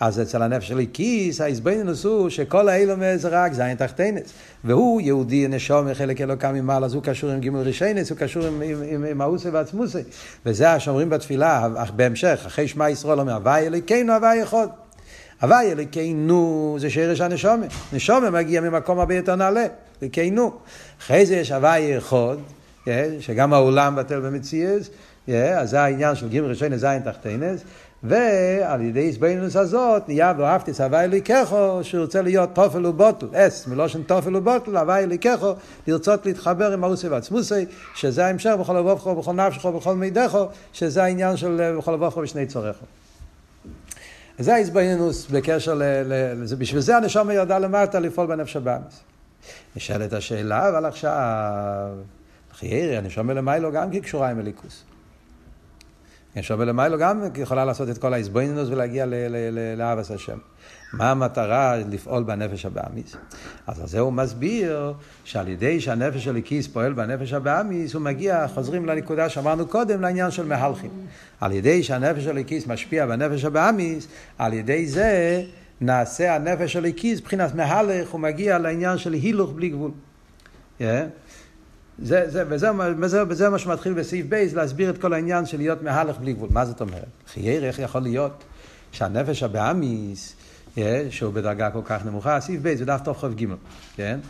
אז 0.00 0.20
אצל 0.20 0.42
הנפש 0.42 0.68
של 0.68 0.80
כיס, 0.92 1.40
ההסבינינוס 1.40 2.04
הוא 2.04 2.28
שכל 2.28 2.68
האילום 2.68 3.00
זה 3.16 3.28
רק 3.28 3.52
זין 3.52 3.74
תחתינס. 3.74 4.32
והוא 4.64 5.00
יהודי 5.00 5.48
נשום 5.48 5.94
חלק 5.94 6.20
אלוקם 6.20 6.54
ממעלה, 6.54 6.86
אז 6.86 6.94
הוא 6.94 7.02
קשור 7.02 7.30
עם 7.30 7.40
גימל 7.40 7.60
רישיינס, 7.60 8.10
הוא 8.10 8.18
קשור 8.18 8.46
עם, 8.46 8.62
עם, 8.64 8.82
עם, 8.88 9.04
עם 9.04 9.20
האוסי 9.20 9.48
ועצמוסי. 9.48 10.02
וזה 10.46 10.80
שאומרים 10.80 11.10
בתפילה, 11.10 11.68
בהמשך, 11.96 12.42
אחרי 12.46 12.68
שמע 12.68 12.90
ישראל 12.90 13.20
אומר, 13.20 13.34
הווי 13.34 13.66
אלוקינו 13.66 14.12
הווי 14.12 14.36
יכול. 14.36 14.66
הווי 15.42 15.72
אלוקינו 15.72 16.76
זה 16.80 16.90
שרש 16.90 17.20
הנשומה. 17.20 17.66
נשומה 17.92 18.30
מגיע 18.30 18.60
ממקום 18.60 18.98
הרבה 18.98 19.14
יותר 19.14 19.36
נעלה, 19.36 19.66
אלוקינו. 20.02 20.52
אחרי 21.00 21.26
זה 21.26 21.36
יש 21.36 21.52
הווי 21.52 21.98
אחד, 21.98 22.36
שגם 23.20 23.52
העולם 23.52 23.96
בטל 23.96 24.20
במציאס, 24.20 24.90
אז 25.28 25.70
זה 25.70 25.80
העניין 25.80 26.14
של 26.14 26.28
גימל 26.28 26.46
ראשון 26.46 26.76
זין 26.76 26.98
תחתינס, 26.98 27.60
ועל 28.04 28.80
ידי 28.80 29.08
הסבינוס 29.08 29.56
הזאת 29.56 30.08
נהיה 30.08 30.32
ואהבתי 30.38 30.70
הווי 30.78 31.04
אליקחו 31.04 31.78
שהוא 31.82 32.00
רוצה 32.02 32.22
להיות 32.22 32.50
תופל 32.52 32.86
ובוטל, 32.86 33.26
אס 33.34 33.66
מלושן 33.66 34.02
תופל 34.02 34.36
ובוטל, 34.36 34.76
הווי 34.76 35.02
אליקחו 35.02 35.54
לרצות 35.86 36.26
להתחבר 36.26 36.72
עם 36.72 36.84
הרוסי 36.84 37.08
ועצמוסי 37.08 37.66
שזה 37.94 38.26
ההמשך 38.26 38.54
בכל 38.60 38.78
לבובכו, 38.78 39.14
בכל 39.14 39.32
נפשכו, 39.32 39.72
בכל 39.72 39.94
מידךו 39.94 40.48
שזה 40.72 41.04
העניין 41.04 41.36
של 41.36 41.74
בכל 41.78 41.92
לבובכו 41.92 42.20
ושני 42.20 42.46
צורךו. 42.46 42.86
זה 44.38 44.54
ההסבינוס 44.54 45.26
בקשר 45.30 45.74
ל... 45.74 45.82
ל... 45.82 46.34
בשביל 46.58 46.80
זה 46.80 46.96
הנשום 46.96 47.30
ירדה 47.30 47.58
למטה 47.58 48.00
לפעול 48.00 48.26
בנפש 48.26 48.56
הבאמס. 48.56 49.00
נשאלת 49.76 50.12
השאלה, 50.12 50.68
אבל 50.68 50.86
עכשיו, 50.86 51.88
חיירי, 52.58 52.96
הנשום 52.96 53.30
למיילו 53.30 53.72
גם 53.72 53.90
כי 53.90 54.00
קשורה 54.00 54.30
עם 54.30 54.40
אליקוס. 54.40 54.84
הנשום 56.36 56.60
למיילו 56.60 56.98
גם 56.98 57.22
יכולה 57.36 57.64
לעשות 57.64 57.88
את 57.88 57.98
כל 57.98 58.14
ההסבינוס 58.14 58.68
ולהגיע 58.68 59.06
לאהבס 59.76 60.10
השם. 60.10 60.38
מה 60.92 61.10
המטרה 61.10 61.76
לפעול 61.90 62.22
בנפש 62.22 62.66
הבהמית? 62.66 63.16
אז 63.66 63.80
על 63.80 63.86
זה 63.86 64.00
הוא 64.00 64.12
מסביר 64.12 64.92
שעל 65.24 65.48
ידי 65.48 65.80
שהנפש 65.80 66.24
האלוקית 66.24 66.66
פועל 66.66 66.92
בנפש 66.92 67.32
הבהמית, 67.32 67.94
הוא 67.94 68.02
מגיע, 68.02 68.46
חוזרים 68.54 68.86
לנקודה 68.86 69.28
שאמרנו 69.28 69.66
קודם, 69.66 70.00
לעניין 70.00 70.30
של 70.30 70.46
מהלכים. 70.46 70.90
על 71.40 71.52
ידי 71.52 71.82
שהנפש 71.82 72.24
האלוקית 72.24 72.66
משפיע 72.66 73.06
בנפש 73.06 73.44
הבהמית, 73.44 74.08
על 74.38 74.52
ידי 74.52 74.86
זה 74.86 75.42
נעשה 75.80 76.34
הנפש 76.34 76.72
האלוקית, 76.72 77.20
מבחינת 77.20 77.54
מהלך, 77.54 78.10
הוא 78.10 78.20
מגיע 78.20 78.58
לעניין 78.58 78.98
של 78.98 79.12
הילוך 79.12 79.52
בלי 79.52 79.68
גבול. 79.68 79.90
Yeah. 80.80 80.82
זה, 82.02 82.24
זה, 82.30 82.44
וזה, 82.48 82.70
וזה, 82.98 83.22
וזה 83.28 83.50
מה 83.50 83.58
שמתחיל 83.58 83.92
בסעיף 83.92 84.26
בי"ת, 84.26 84.52
להסביר 84.52 84.90
את 84.90 84.98
כל 84.98 85.12
העניין 85.12 85.46
של 85.46 85.56
להיות 85.56 85.82
מהלך 85.82 86.18
בלי 86.18 86.32
גבול. 86.32 86.48
מה 86.52 86.64
זאת 86.64 86.80
אומרת? 86.80 87.04
חייר, 87.32 87.64
איך 87.64 87.78
יכול 87.78 88.00
להיות 88.00 88.44
שהנפש 88.92 89.42
הבאמיס, 89.42 90.36
שהוא 91.10 91.32
בדרגה 91.32 91.70
כל 91.70 91.82
כך 91.84 92.04
נמוכה, 92.04 92.40
סעיף 92.40 92.60
ב' 92.62 92.74
זה 92.74 92.84
דף 92.84 93.00
תוך 93.04 93.20
חוב 93.20 93.34
ג', 93.34 93.46
כן? 93.96 94.20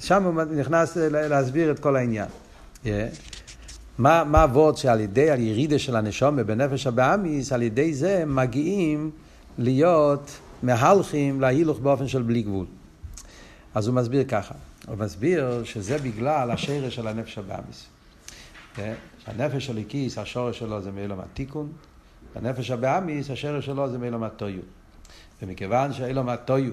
שם 0.00 0.24
הוא 0.24 0.42
נכנס 0.42 0.96
להסביר 0.96 1.70
את 1.70 1.78
כל 1.78 1.96
העניין. 1.96 2.28
מה, 3.98 4.24
מה 4.24 4.42
הוורד 4.42 4.76
שעל 4.76 5.00
ידי 5.00 5.30
הירידה 5.30 5.78
של 5.78 5.96
הנשומה 5.96 6.44
בנפש 6.44 6.86
הבאמיס, 6.86 7.52
על 7.52 7.62
ידי 7.62 7.94
זה 7.94 8.24
מגיעים 8.26 9.10
להיות 9.58 10.30
מהלכים 10.62 11.40
להילוך 11.40 11.78
באופן 11.78 12.08
של 12.08 12.22
בלי 12.22 12.42
גבול. 12.42 12.66
אז 13.74 13.86
הוא 13.86 13.94
מסביר 13.94 14.24
ככה, 14.24 14.54
הוא 14.88 14.96
מסביר 14.98 15.64
שזה 15.64 15.98
בגלל 15.98 16.50
השרש 16.50 16.94
של 16.94 17.08
הנפש 17.08 17.38
הבאמיס. 17.38 17.86
הנפש 19.26 19.66
של 19.66 19.78
הקיס, 19.78 20.18
השורש 20.18 20.58
שלו 20.58 20.82
זה 20.82 20.90
מאילום 20.90 21.20
התיקון, 21.20 21.72
הנפש 22.34 22.70
הבאמיס, 22.70 23.30
השרש 23.30 23.66
שלו 23.66 23.90
זה 23.90 23.98
מאילום 23.98 24.22
הטויות. 24.22 24.64
ומכיוון 25.42 25.92
שאילום 25.92 26.28
הטויו, 26.28 26.72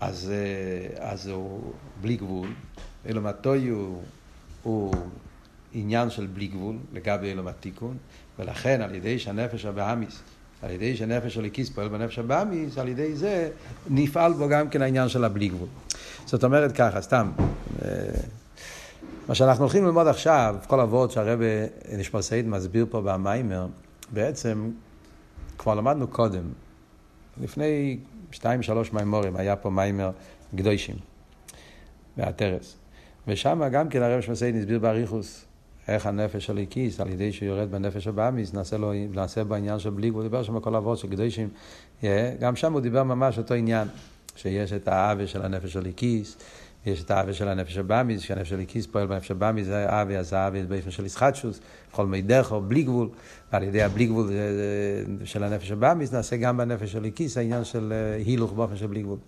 אז, 0.00 0.32
אה, 0.34 1.10
אז 1.10 1.28
הוא 1.28 1.72
בלי 2.00 2.16
גבול, 2.16 2.48
אילום 3.06 3.26
הטויו 3.26 3.96
הוא 4.62 4.94
עניין 5.72 6.10
של 6.10 6.26
בלי 6.26 6.46
גבול 6.46 6.76
לגבי 6.92 7.26
אילום 7.26 7.46
התיקון, 7.46 7.96
ולכן 8.38 8.80
על 8.80 8.94
ידי 8.94 9.18
שהנפש 9.18 9.64
הבאמיס, 9.64 10.22
על 10.62 10.70
ידי 10.70 10.96
שהנפש 10.96 11.34
של 11.34 11.44
הקיס 11.44 11.70
פועל 11.70 11.88
בנפש 11.88 12.18
הבאמיס, 12.18 12.78
על 12.78 12.88
ידי 12.88 13.16
זה 13.16 13.50
נפעל 13.90 14.32
בו 14.32 14.48
גם 14.48 14.68
כן 14.68 14.82
העניין 14.82 15.08
של 15.08 15.24
הבלי 15.24 15.48
גבול. 15.48 15.68
זאת 16.26 16.44
אומרת 16.44 16.72
ככה, 16.72 17.00
סתם, 17.00 17.30
אה, 17.82 17.88
מה 19.28 19.34
שאנחנו 19.34 19.64
הולכים 19.64 19.84
ללמוד 19.84 20.06
עכשיו, 20.06 20.56
כל 20.66 20.80
אבות 20.80 21.10
שהרבא 21.10 21.44
נשמע 21.98 22.22
סעיד 22.22 22.48
מסביר 22.48 22.86
פה 22.90 23.00
במיימר, 23.00 23.66
בעצם 24.12 24.70
כבר 25.58 25.74
למדנו 25.74 26.08
קודם, 26.08 26.42
לפני 27.42 27.98
שתיים, 28.32 28.62
שלוש 28.62 28.92
מימורים, 28.92 29.36
היה 29.36 29.56
פה 29.56 29.70
מיימר 29.70 30.10
קדושים, 30.56 30.96
מהטרס. 32.16 32.76
ושם 33.28 33.62
גם 33.72 33.88
כן 33.88 34.02
הרב 34.02 34.20
שמסעיד 34.20 34.56
הסביר 34.56 34.78
באריכוס 34.78 35.45
איך 35.88 36.06
הנפש 36.06 36.46
של 36.46 36.58
הקיס, 36.58 37.00
על 37.00 37.08
ידי 37.08 37.32
שהוא 37.32 37.48
יורד 37.48 37.70
בנפש 37.70 38.06
הבאמיס, 38.06 38.54
נעשה, 38.54 38.76
לו, 38.76 38.92
נעשה 39.14 39.44
בעניין 39.44 39.78
של 39.78 39.90
בליג, 39.90 40.14
הוא 40.14 40.22
דיבר 40.22 40.42
שם 40.42 40.60
כל 40.60 40.76
אבות 40.76 40.98
של 40.98 41.08
קדושים. 41.08 41.48
גם 42.40 42.56
שם 42.56 42.72
הוא 42.72 42.80
דיבר 42.80 43.02
ממש 43.02 43.38
אותו 43.38 43.54
עניין, 43.54 43.88
שיש 44.36 44.72
את 44.72 44.88
האווה 44.88 45.26
של 45.26 45.42
הנפש 45.42 45.72
של 45.72 45.86
הקיס, 45.86 46.36
יש 46.86 47.02
את 47.02 47.10
האווה 47.10 47.32
של 47.32 47.48
הנפש 47.48 47.76
הבאמיס, 47.76 48.20
שהנפש 48.20 48.48
של 48.48 48.60
הקיס 48.60 48.86
פועל 48.86 49.06
בנפש 49.06 49.30
הבאמיס, 49.30 49.66
זה 49.66 49.90
האווה, 49.90 50.18
אז 50.18 50.32
האווה 50.32 50.62
באופן 50.62 50.90
של 50.90 51.06
ישחטשוס, 51.06 51.60
בכל 51.92 52.06
מי 52.06 52.22
דרכו, 52.22 52.60
בלי 52.60 52.82
גבול. 52.82 53.08
ועל 53.52 53.62
ידי 53.62 53.82
הבלי 53.82 54.06
גבול 54.06 54.30
של 55.24 55.44
הנפש 55.44 55.70
הבאמיס 55.70 56.12
נעשה 56.12 56.36
גם 56.36 56.56
בנפש 56.56 56.92
של 56.92 57.04
הקיס 57.04 57.36
העניין 57.36 57.64
של 57.64 57.92
אה, 57.92 58.16
הילוך 58.24 58.52
באופן 58.52 58.76
של 58.76 58.86
בלי 58.86 59.02
גבול. 59.02 59.18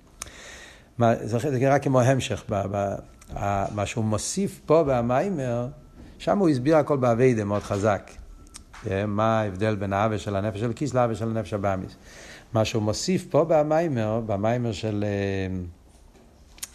מה, 0.99 1.15
זה, 1.23 1.75
רק 1.75 1.83
כמו 1.83 2.01
המשך, 2.01 2.45
מה 3.75 3.87
שהוא 3.87 4.05
מוסיף 4.05 4.61
פה 4.67 4.85
במיימר, 4.87 5.67
שם 6.19 6.39
הוא 6.39 6.49
הסביר 6.49 6.77
הכל 6.77 6.97
באביידה 6.97 7.45
מאוד 7.45 7.63
חזק. 7.63 8.11
אה, 8.91 9.07
מה 9.07 9.41
ההבדל 9.41 9.77
בין 9.77 9.93
האווה 9.93 10.19
של 10.19 10.37
הנפש 10.37 10.61
של 10.61 10.71
הקיס 10.71 10.95
לאווה 10.95 11.15
של 11.15 11.29
הנפש 11.29 11.53
הבאמיס. 11.53 11.97
מה 12.53 12.65
שהוא 12.65 12.83
מוסיף 12.83 13.27
פה 13.31 13.45
במיימר, 13.49 14.21
במיימר 14.27 14.73
של, 14.73 15.05
אה, 15.07 15.61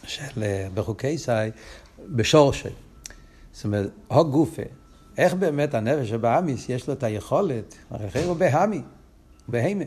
של 0.04 0.44
בחוקי 0.74 1.18
סי, 1.18 1.32
בשורשי. 2.10 2.70
זאת 3.52 3.66
אומרת, 3.66 3.90
הו 4.08 4.32
גופה, 4.32 4.62
איך 5.18 5.34
באמת 5.34 5.74
הנפש 5.74 6.12
הבאמיס 6.12 6.70
יש 6.70 6.88
לו 6.88 6.94
את 6.94 7.04
היכולת, 7.04 7.76
הרי 7.90 8.24
הוא 8.24 8.36
בהמי, 8.36 8.82
בהמה. 9.48 9.84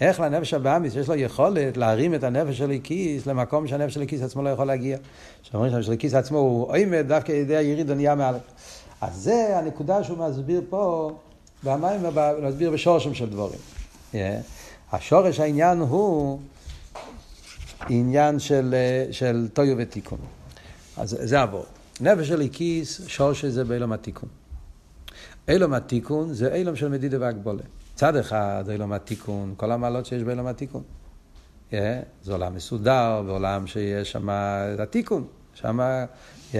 איך 0.00 0.20
לנפש 0.20 0.54
הבאמיס 0.54 0.96
יש 0.96 1.08
לו 1.08 1.14
יכולת 1.14 1.76
להרים 1.76 2.14
את 2.14 2.24
הנפש 2.24 2.58
של 2.58 2.70
הקיס 2.70 3.26
למקום 3.26 3.66
שהנפש 3.66 3.94
של 3.94 4.02
הקיס 4.02 4.22
עצמו 4.22 4.42
לא 4.42 4.48
יכול 4.48 4.66
להגיע. 4.66 4.98
שאומרים 5.42 5.72
שהנפש 5.72 5.86
של 5.86 5.92
הקיס 5.92 6.14
עצמו 6.14 6.38
הוא 6.38 6.66
עומד 6.68 7.04
דווקא 7.08 7.32
ידי 7.32 7.56
היריד 7.56 7.90
הנהיה 7.90 8.14
מעל. 8.14 8.34
אז 9.00 9.14
זה 9.14 9.58
הנקודה 9.58 10.04
שהוא 10.04 10.18
מסביר 10.18 10.62
פה, 10.68 11.12
במים, 11.64 12.00
מסביר 12.42 12.70
בשורשם 12.70 13.14
של 13.14 13.30
דבורים. 13.30 13.58
Yeah. 14.12 14.16
השורש 14.92 15.40
העניין 15.40 15.78
הוא 15.78 16.40
עניין 17.88 18.38
של, 18.38 18.74
של 19.10 19.48
טויו 19.52 19.76
ותיקון. 19.78 20.18
אז 20.96 21.18
זה 21.20 21.42
עבור. 21.42 21.64
נפש 22.00 22.28
של 22.28 22.40
הקיס, 22.40 23.00
שורש 23.06 23.44
זה 23.44 23.64
באילום 23.64 23.92
התיקון. 23.92 24.28
אילום 25.48 25.72
התיקון 25.72 26.34
זה 26.34 26.54
אילום 26.54 26.76
של 26.76 26.88
מדידה 26.88 27.16
והגבולה. 27.20 27.62
צד 27.94 28.16
אחד 28.16 28.64
אילום 28.70 28.92
התיקון, 28.92 29.54
כל 29.56 29.72
המעלות 29.72 30.06
שיש 30.06 30.22
באילום 30.22 30.46
התיקון. 30.46 30.82
Yeah, 31.70 31.74
זה 32.22 32.32
עולם 32.32 32.54
מסודר, 32.54 33.22
ועולם 33.26 33.66
שיש 33.66 34.12
שם 34.12 34.28
את 34.74 34.80
התיקון. 34.80 35.26
שם, 35.54 35.80
yeah, 36.52 36.56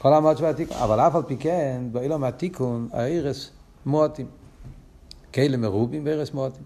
כל 0.00 0.14
המעלות 0.14 0.38
של 0.38 0.44
התיקון. 0.44 0.76
אבל 0.76 1.00
אף 1.00 1.14
על 1.14 1.22
פי 1.22 1.36
כן, 1.36 1.82
באילום 1.92 2.24
התיקון, 2.24 2.88
האירס 2.92 3.50
מועטים. 3.86 4.26
כאלה 5.32 5.56
מרובים 5.56 6.04
ואירס 6.04 6.32
מועטים. 6.32 6.62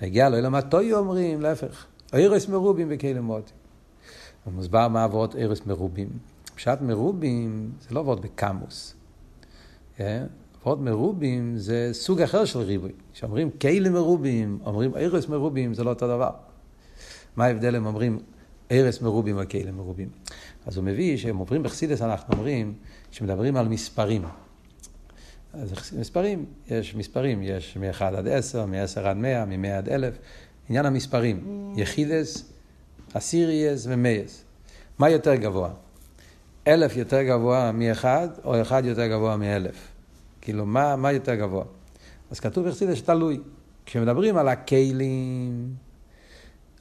הגיע 0.00 0.28
לאילום 0.28 0.54
הטוי 0.54 0.92
אומרים, 0.92 1.40
להפך, 1.40 1.86
אירס 2.12 2.48
מרובים 2.48 2.88
וכאלה 2.90 3.20
מועטים. 3.20 3.56
ומוסבר 4.46 4.88
מה 4.88 5.04
עבוד 5.04 5.34
אירס 5.34 5.66
מרובים. 5.66 6.08
פשט 6.54 6.80
מרובים 6.80 7.72
זה 7.80 7.94
לא 7.94 8.00
עבוד 8.00 8.22
בקמוס. 8.22 8.94
ועוד 9.98 10.78
כן? 10.78 10.84
מרובים 10.84 11.56
זה 11.56 11.88
סוג 11.92 12.20
אחר 12.20 12.44
של 12.44 12.58
ריבוי. 12.58 12.92
כשאומרים 13.12 13.50
כאלה 13.50 13.90
מרובים, 13.90 14.58
אומרים 14.66 14.94
ארס 14.94 15.28
מרובים, 15.28 15.74
זה 15.74 15.84
לא 15.84 15.90
אותו 15.90 16.08
דבר. 16.08 16.30
מה 17.36 17.44
ההבדל 17.44 17.76
אם 17.76 17.86
אומרים 17.86 18.18
ארס 18.72 19.00
מרובים 19.00 19.38
או 19.38 19.42
כאלה 19.48 19.72
מרובים? 19.72 20.08
אז 20.66 20.76
הוא 20.76 20.84
מביא 20.84 21.16
שהם 21.16 21.36
עוברים 21.36 21.62
בחסידס, 21.62 22.02
אנחנו 22.02 22.34
אומרים, 22.34 22.74
שמדברים 23.10 23.56
על 23.56 23.68
מספרים. 23.68 24.22
אז 25.52 25.72
מספרים, 25.98 26.44
יש 26.70 26.94
מספרים, 26.94 27.42
יש 27.42 27.76
מ-1 27.76 28.04
עד 28.04 28.28
10, 28.28 28.66
מ-10 28.66 29.00
עד 29.00 29.16
100, 29.16 29.44
מ-100 29.44 29.68
עד 29.68 29.88
1,000. 29.88 30.18
עניין 30.68 30.86
המספרים, 30.86 31.72
יחידס, 31.76 32.52
אסיריאס 33.12 33.86
ומייס. 33.88 34.44
מה 34.98 35.10
יותר 35.10 35.34
גבוה? 35.34 35.70
אלף 36.66 36.96
יותר 36.96 37.22
גבוה 37.22 37.72
מאחד, 37.72 38.28
או 38.44 38.62
אחד 38.62 38.82
יותר 38.84 39.06
גבוה 39.06 39.36
מאלף. 39.36 39.88
כאילו, 40.40 40.66
מה, 40.66 40.96
מה 40.96 41.12
יותר 41.12 41.34
גבוה? 41.34 41.64
אז 42.30 42.40
כתוב 42.40 42.68
בחסידס 42.68 42.96
שתלוי. 42.96 43.40
כשמדברים 43.86 44.36
על 44.36 44.48
הכלים, 44.48 45.74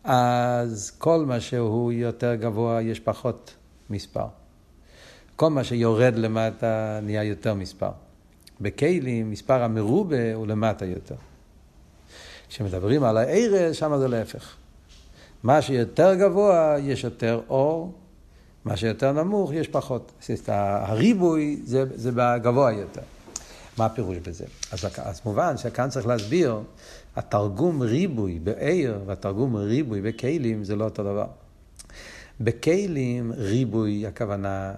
אז 0.04 0.91
כל 0.98 1.26
מה 1.26 1.39
שהוא 1.39 1.91
יותר 1.91 2.36
גבוה, 2.36 2.82
יש 2.82 3.00
פחות 3.00 3.56
מספר. 3.92 4.26
כל 5.36 5.50
מה 5.50 5.64
שיורד 5.64 6.16
למטה 6.16 7.00
נהיה 7.04 7.24
יותר 7.24 7.54
מספר. 7.54 7.92
בכלים, 8.62 9.32
מספר 9.32 9.64
המרובה 9.64 10.34
הוא 10.34 10.48
למטה 10.48 10.86
יותר. 10.86 11.16
כשמדברים 12.50 13.04
על 13.04 13.18
הערס, 13.18 13.76
שם 13.76 13.98
זה 13.98 14.08
להפך. 14.08 14.56
מה 15.44 15.62
שיותר 15.62 16.16
גבוה, 16.16 16.76
יש 16.80 17.04
יותר 17.04 17.42
אור, 17.50 17.94
מה 18.66 18.78
שיותר 18.78 19.12
נמוך 19.12 19.54
יש 19.54 19.68
פחות. 19.68 20.12
הריבוי 20.48 21.60
זה, 21.66 21.86
זה 21.96 22.12
בגבוה 22.16 22.72
יותר. 22.72 23.02
מה 23.78 23.86
הפירוש 23.86 24.18
בזה? 24.18 24.46
אז, 24.72 24.86
אז 24.98 25.22
מובן 25.26 25.58
שכאן 25.58 25.90
צריך 25.90 26.08
להסביר, 26.08 26.60
התרגום 27.16 27.82
ריבוי 27.82 28.40
בעיר 28.40 29.00
והתרגום 29.06 29.56
ריבוי 29.56 30.02
בכלים 30.02 30.64
זה 30.64 30.76
לא 30.76 30.84
אותו 30.84 31.04
דבר. 31.04 31.26
בכלים 32.44 33.32
ריבוי 33.32 34.08
הכוונה 34.08 34.74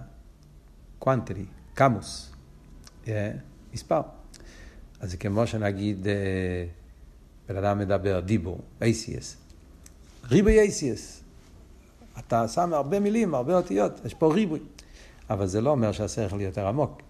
קוונטלי, 0.98 1.44
קמוס, 1.74 2.32
yeah, 3.04 3.08
מספר. 3.74 4.00
אז 5.00 5.10
זה 5.10 5.16
כמו 5.16 5.46
שנגיד, 5.46 6.06
אה, 6.06 6.64
בן 7.48 7.56
אדם 7.56 7.78
מדבר 7.78 8.20
דיבור, 8.20 8.60
ACS. 8.80 9.36
ריבוי 10.30 10.68
ACS. 10.68 11.22
אתה 12.18 12.48
שם 12.48 12.74
הרבה 12.74 13.00
מילים, 13.00 13.34
הרבה 13.34 13.56
אותיות, 13.56 14.00
יש 14.04 14.14
פה 14.14 14.34
ריבוי. 14.34 14.60
אבל 15.30 15.46
זה 15.46 15.60
לא 15.60 15.70
אומר 15.70 15.92
שהשכל 15.92 16.40
יותר 16.40 16.66
עמוק. 16.66 17.02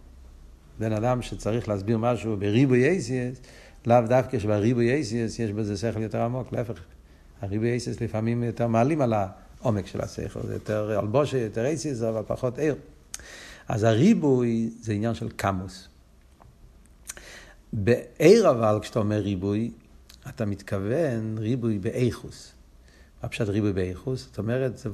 בן 0.78 0.92
אדם 0.92 1.22
שצריך 1.22 1.68
להסביר 1.68 1.98
משהו 1.98 2.36
בריבוי 2.36 2.98
ACS, 2.98 3.46
לאו 3.86 4.00
דווקא 4.08 4.38
שבריבוי 4.38 5.00
ACS 5.00 5.42
יש 5.42 5.52
בזה 5.52 5.76
שכל 5.76 6.02
יותר 6.02 6.22
עמוק, 6.22 6.52
להפך. 6.52 6.80
הריבוי 7.42 7.76
ACS 7.76 8.04
לפעמים 8.04 8.42
יותר 8.42 8.66
מעלים 8.66 9.00
על 9.00 9.12
העומק 9.64 9.86
של 9.86 10.00
השכל, 10.00 10.40
זה 10.46 10.52
יותר 10.52 11.00
אלבושה, 11.00 11.38
יותר 11.38 11.64
ACS, 11.64 12.08
אבל 12.08 12.22
פחות 12.26 12.58
עיר. 12.58 12.74
אז 13.68 13.82
הריבוי 13.82 14.70
זה 14.80 14.92
עניין 14.92 15.14
של 15.14 15.28
קמוס. 15.28 15.88
בעיר 17.72 18.50
אבל, 18.50 18.78
כשאתה 18.82 18.98
אומר 18.98 19.16
ריבוי, 19.18 19.70
אתה 20.28 20.44
מתכוון 20.44 21.38
ריבוי 21.38 21.78
באיכוס. 21.78 22.52
מה 23.22 23.28
פשוט 23.28 23.48
ריבוי 23.48 23.72
באיכוס? 23.72 24.24
זאת 24.24 24.38
אומרת, 24.38 24.86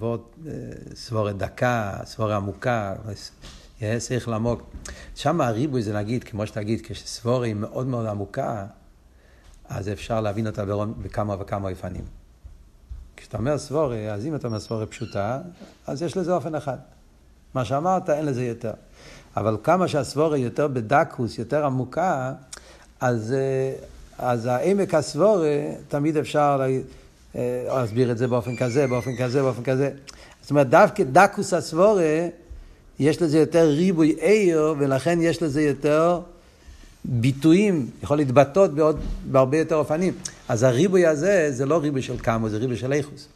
סבורת 0.95 1.37
דקה, 1.37 1.99
סבורה 2.05 2.37
עמוקה, 2.37 2.95
שכל 3.99 4.33
עמוק. 4.33 4.63
שם 5.15 5.41
הריבוי 5.41 5.83
זה 5.83 5.99
נגיד, 5.99 6.25
כמו 6.25 6.47
שתגיד, 6.47 6.81
כשסבורה 6.81 7.47
היא 7.47 7.55
מאוד 7.55 7.87
מאוד 7.87 8.07
עמוקה, 8.07 8.67
אז 9.69 9.89
אפשר 9.89 10.21
להבין 10.21 10.47
אותה 10.47 10.65
בכמה 11.03 11.37
וכמה 11.41 11.71
אופנים. 11.71 12.20
כשאתה 13.21 13.39
אומר 13.39 13.59
סבורה, 13.59 13.97
אז 13.97 14.27
אם 14.27 14.35
אתה 14.35 14.47
אומר 14.47 14.61
סבורה 14.61 14.87
פשוטה, 14.87 15.39
אז 15.87 16.03
יש 16.03 16.17
לזה 16.17 16.33
אופן 16.33 16.55
אחד. 16.55 16.77
מה 17.55 17.65
שאמרת, 17.65 18.11
אין 18.11 18.27
לזה 18.27 18.45
יותר. 18.45 18.73
אבל 19.37 19.57
כמה 19.63 19.89
שהסבורה 19.89 20.37
יותר 20.37 20.69
בדקוס, 20.69 21.39
יותר 21.39 21.65
עמוקה, 21.65 22.33
אז, 23.01 23.33
אה, 23.33 23.73
אז 24.19 24.47
העמק 24.47 24.95
הסבורה, 24.95 25.61
תמיד 25.89 26.17
אפשר 26.17 26.63
אה, 27.35 27.65
להסביר 27.67 28.11
את 28.11 28.19
זה 28.19 28.29
באופן 28.29 28.57
כזה, 28.57 28.87
באופן 28.87 29.17
כזה, 29.17 29.43
באופן 29.43 29.63
כזה. 29.63 29.91
זאת 30.43 30.51
אומרת, 30.51 30.69
דווקא 30.69 31.05
דקוס 31.13 31.55
הסבורה, 31.55 32.29
יש 32.99 33.23
לזה 33.23 33.39
יותר 33.39 33.69
ריבוי 33.69 34.17
עיר, 34.21 34.75
ולכן 34.79 35.19
יש 35.23 35.43
לזה 35.43 35.63
יותר 35.63 36.21
ביטויים, 37.05 37.91
יכול 38.03 38.17
להתבטאות 38.17 38.75
בעוד, 38.75 39.01
בהרבה 39.31 39.59
יותר 39.59 39.77
אופנים. 39.77 40.15
אז 40.51 40.63
הריבוי 40.63 41.07
הזה, 41.07 41.53
זה 41.53 41.67
לא 41.67 41.79
ריבוי 41.79 42.03
של 42.03 42.19
כמה, 42.19 42.49
זה 42.49 42.57
ריבוי 42.57 42.77
של 42.77 42.93
איכוס. 42.93 43.29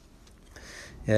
Yeah. 1.07 1.11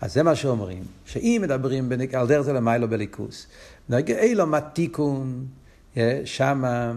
אז 0.00 0.14
זה 0.14 0.22
מה 0.22 0.34
שאומרים, 0.34 0.84
שאם 1.04 1.40
מדברים 1.42 1.92
על 2.12 2.26
דרך 2.26 2.42
זה 2.42 2.52
למיילו 2.52 2.88
בליכוס, 2.88 3.46
נגיד 3.88 4.16
אילו 4.16 4.46
מה 4.46 4.60
תיקון, 4.60 5.46
שמה 6.24 6.92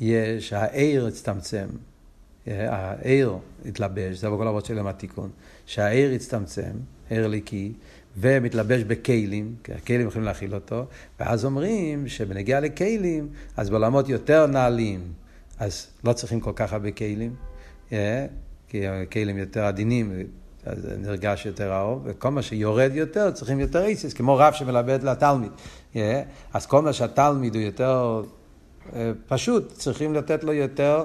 יש, 0.00 0.52
העיר 0.52 1.06
הצטמצם, 1.06 1.66
העיר 2.46 3.34
התלבש, 3.66 4.18
זה 4.18 4.30
בכל 4.30 4.48
אבות 4.48 4.64
של 4.64 4.88
התיקון, 4.88 5.30
שהעיר 5.66 6.12
הצטמצם, 6.12 6.72
עיר 7.10 7.26
ליקי, 7.28 7.72
ומתלבש 8.16 8.82
בכלים, 8.82 9.54
כי 9.64 9.72
הכלים 9.72 10.06
יכולים 10.06 10.24
להכיל 10.24 10.54
אותו, 10.54 10.84
ואז 11.20 11.44
אומרים 11.44 12.08
שבנגיע 12.08 12.60
לכלים, 12.60 13.28
אז 13.56 13.70
בעולמות 13.70 14.08
יותר 14.08 14.46
נעלים, 14.46 15.12
אז 15.58 15.86
לא 16.04 16.12
צריכים 16.12 16.40
כל 16.40 16.52
כך 16.56 16.72
הרבה 16.72 16.90
כלים, 16.90 17.34
כי 18.68 18.86
הכלים 18.86 19.38
יותר 19.38 19.64
עדינים, 19.64 20.12
אז 20.66 20.88
נרגש 20.98 21.46
יותר 21.46 21.72
האור, 21.72 22.00
וכל 22.04 22.28
מה 22.28 22.42
שיורד 22.42 22.90
יותר 22.94 23.30
צריכים 23.30 23.60
יותר 23.60 23.84
איסיס, 23.84 24.14
כמו 24.14 24.36
רב 24.36 24.52
שמלמד 24.52 25.02
לתלמיד. 25.02 25.50
אז 26.52 26.66
כל 26.66 26.82
מה 26.82 26.92
שהתלמיד 26.92 27.54
הוא 27.54 27.62
יותר 27.62 28.22
אה, 28.94 29.12
פשוט, 29.28 29.72
צריכים 29.72 30.14
לתת 30.14 30.44
לו 30.44 30.52
יותר 30.52 31.04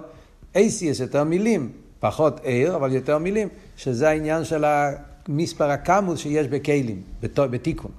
אייסיס, 0.56 1.00
יותר 1.00 1.24
מילים. 1.24 1.72
פחות 2.00 2.40
עיר, 2.44 2.76
אבל 2.76 2.92
יותר 2.92 3.18
מילים, 3.18 3.48
שזה 3.78 4.10
העניין 4.10 4.44
של 4.44 4.64
המספר 4.66 5.70
הקמוס 5.70 6.20
שיש 6.20 6.48
בכלים, 6.48 7.02
בתיקון. 7.22 7.92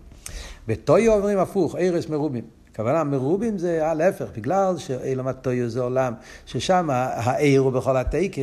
בטויו 0.66 1.12
אומרים 1.12 1.38
הפוך, 1.38 1.77
ערס 1.79 2.09
מרובים. 2.09 2.44
הכוונה 2.79 3.05
מרובים 3.05 3.59
זה 3.59 3.81
להפך, 3.97 4.25
בגלל 4.37 4.75
שאילמת 4.79 5.35
טויו 5.43 5.69
זה 5.69 5.81
עולם, 5.81 6.12
ששם 6.47 6.88
העיר 6.91 7.61
הוא 7.61 7.73
בכל 7.73 7.97
התקף, 7.97 8.43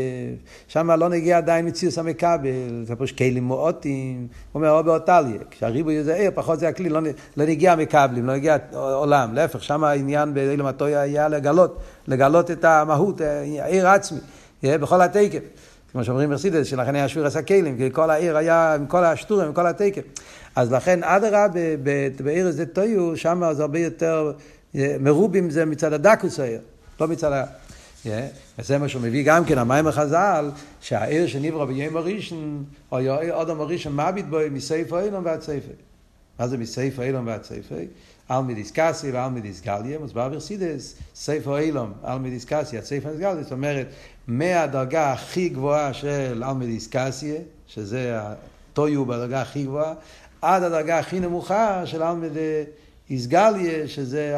שם 0.67 0.91
לא 0.91 1.09
נגיע 1.09 1.37
עדיין 1.37 1.67
מציוס 1.67 1.97
המכבל, 1.97 2.83
זה 2.83 2.95
פשוט 2.95 3.17
כלים 3.17 3.43
מועטים, 3.43 4.27
הוא 4.51 4.59
אומר 4.59 4.71
או 4.71 4.83
באותליה, 4.83 5.39
כשהריבוי 5.51 6.03
זה 6.03 6.15
עיר, 6.15 6.31
פחות 6.33 6.59
זה 6.59 6.67
הכלי, 6.67 6.89
לא, 6.89 6.99
לא 7.37 7.45
נגיע 7.45 7.75
מכבלים, 7.75 8.25
לא 8.25 8.33
נגיע 8.33 8.57
עולם, 8.73 9.33
להפך, 9.33 9.63
שם 9.63 9.83
העניין 9.83 10.33
באילמת 10.33 10.77
טויו 10.77 10.99
היה 10.99 11.27
לגלות, 11.27 11.79
לגלות 12.07 12.51
את 12.51 12.65
המהות, 12.65 13.21
העיר 13.61 13.87
עצמי, 13.87 14.19
בכל 14.63 15.01
התקף. 15.01 15.39
כמו 15.91 16.03
שאומרים 16.03 16.29
מרסידס, 16.29 16.67
שלכן 16.67 16.95
היה 16.95 17.07
שבירס 17.07 17.35
הכלים, 17.35 17.77
כי 17.77 17.89
כל 17.91 18.09
העיר 18.09 18.37
היה 18.37 18.75
עם 18.75 18.85
כל 18.85 19.03
השטורים, 19.03 19.47
עם 19.47 19.53
כל 19.53 19.67
התקף. 19.67 20.01
אז 20.55 20.71
לכן 20.71 21.03
אדרבה 21.03 21.47
בעיר 22.23 22.47
הזה 22.47 22.65
טויו, 22.65 23.17
שם 23.17 23.43
זה 23.53 23.61
הרבה 23.61 23.79
יותר, 23.79 24.31
אה, 24.75 24.95
מרובים 24.99 25.49
זה 25.49 25.65
מצד 25.65 25.93
הדקוס 25.93 26.39
העיר, 26.39 26.59
לא 26.99 27.07
מצד 27.07 27.31
ה... 27.31 27.43
Yeah, 28.05 28.07
וזה 28.59 28.77
מה 28.77 28.89
שהוא 28.89 29.01
מביא 29.01 29.25
גם 29.25 29.45
כן, 29.45 29.57
המים 29.57 29.87
החז"ל, 29.87 30.51
שהעיר 30.81 31.27
שנברא 31.27 31.65
ביום 31.65 31.97
הראשון, 31.97 32.63
או 32.91 32.97
אדם 33.41 33.61
הראשון 33.61 33.95
מביט 33.95 34.25
בו 34.25 34.37
מסייפה 34.51 35.01
אילון 35.01 35.25
ועד 35.25 35.41
סייפה. 35.41 35.71
מה 36.39 36.47
זה 36.47 36.57
מסייפה 36.57 37.03
אילון 37.03 37.27
ועד 37.27 37.43
סייפה? 37.43 37.75
אלמידיס 38.31 38.71
קאסי 38.71 39.11
ואלמידיס 39.11 39.61
גליה, 39.61 39.99
מוסבר 39.99 40.29
ברסידס, 40.29 40.95
סייפה 41.15 41.59
אילון, 41.59 41.93
אלמידיס 42.07 42.45
קאסי, 42.45 42.77
עד 42.77 42.83
סייפה 42.83 43.09
גליה, 43.13 43.43
זאת 43.43 43.51
אומרת, 43.51 43.87
מהדרגה 44.27 45.11
הכי 45.11 45.49
גבוהה 45.49 45.93
של 45.93 46.43
אלמידיס 46.47 46.87
קאסי, 46.87 47.35
שזה 47.67 48.19
הטויו 48.75 49.05
בדרגה 49.05 49.41
הכי 49.41 49.63
גבוהה, 49.63 49.93
עד 50.41 50.63
הדרגה 50.63 50.99
הכי 50.99 51.19
נמוכה 51.19 51.85
של 51.85 52.03
אלמד 52.03 52.29
איסגליה, 53.09 53.87
שזה 53.87 54.37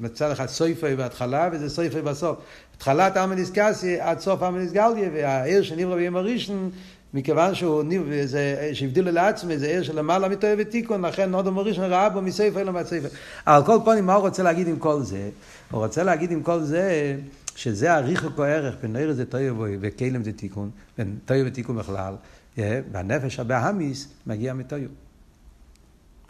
מצד 0.00 0.30
אחד 0.30 0.46
סויפי 0.46 0.96
בהתחלה 0.96 1.48
וזה 1.52 1.70
סויפי 1.70 2.02
בסוף. 2.02 2.38
התחלת 2.76 3.16
אלמד 3.16 3.38
איסקסי 3.38 4.00
עד 4.00 4.20
סוף 4.20 4.42
אלמד 4.42 4.60
איסגליה, 4.60 5.08
והעיר 5.14 5.62
שנברא 5.62 5.96
ביום 5.96 6.16
הראשון, 6.16 6.70
מכיוון 7.14 7.54
שהוא 7.54 7.84
זה, 8.24 8.70
שהבדילו 8.72 9.10
לעצמי, 9.10 9.58
זה 9.58 9.66
עיר 9.66 9.82
של 9.82 9.98
למעלה 9.98 10.28
מטועה 10.28 10.54
ותיקון, 10.58 11.04
לכן 11.04 11.34
עוד 11.34 11.46
המורישון 11.46 11.84
ראה 11.84 12.08
בו 12.08 12.22
מסייפה 12.22 12.60
אלא 12.60 12.72
מהסייפה. 12.72 13.08
על 13.46 13.64
כל 13.64 13.78
פנים, 13.84 14.06
מה 14.06 14.14
הוא 14.14 14.22
רוצה 14.22 14.42
להגיד 14.42 14.68
עם 14.68 14.78
כל 14.78 15.02
זה? 15.02 15.30
הוא 15.70 15.84
רוצה 15.84 16.02
להגיד 16.02 16.30
עם 16.30 16.42
כל 16.42 16.60
זה, 16.60 17.16
שזה 17.56 17.94
הריחוק 17.94 18.40
הערך 18.40 18.74
בין 18.82 18.96
עיר 18.96 19.12
זה 19.12 19.24
טועה 19.24 19.44
וכלם 19.80 20.24
זה 20.24 20.32
תיקון, 20.32 20.70
בין 20.98 21.16
טועה 21.24 21.40
ותיקון 21.46 21.76
בכלל, 21.76 22.14
והנפש 22.58 23.40
הבאמיס 23.40 24.08
מגיע 24.26 24.54
מטועה. 24.54 24.82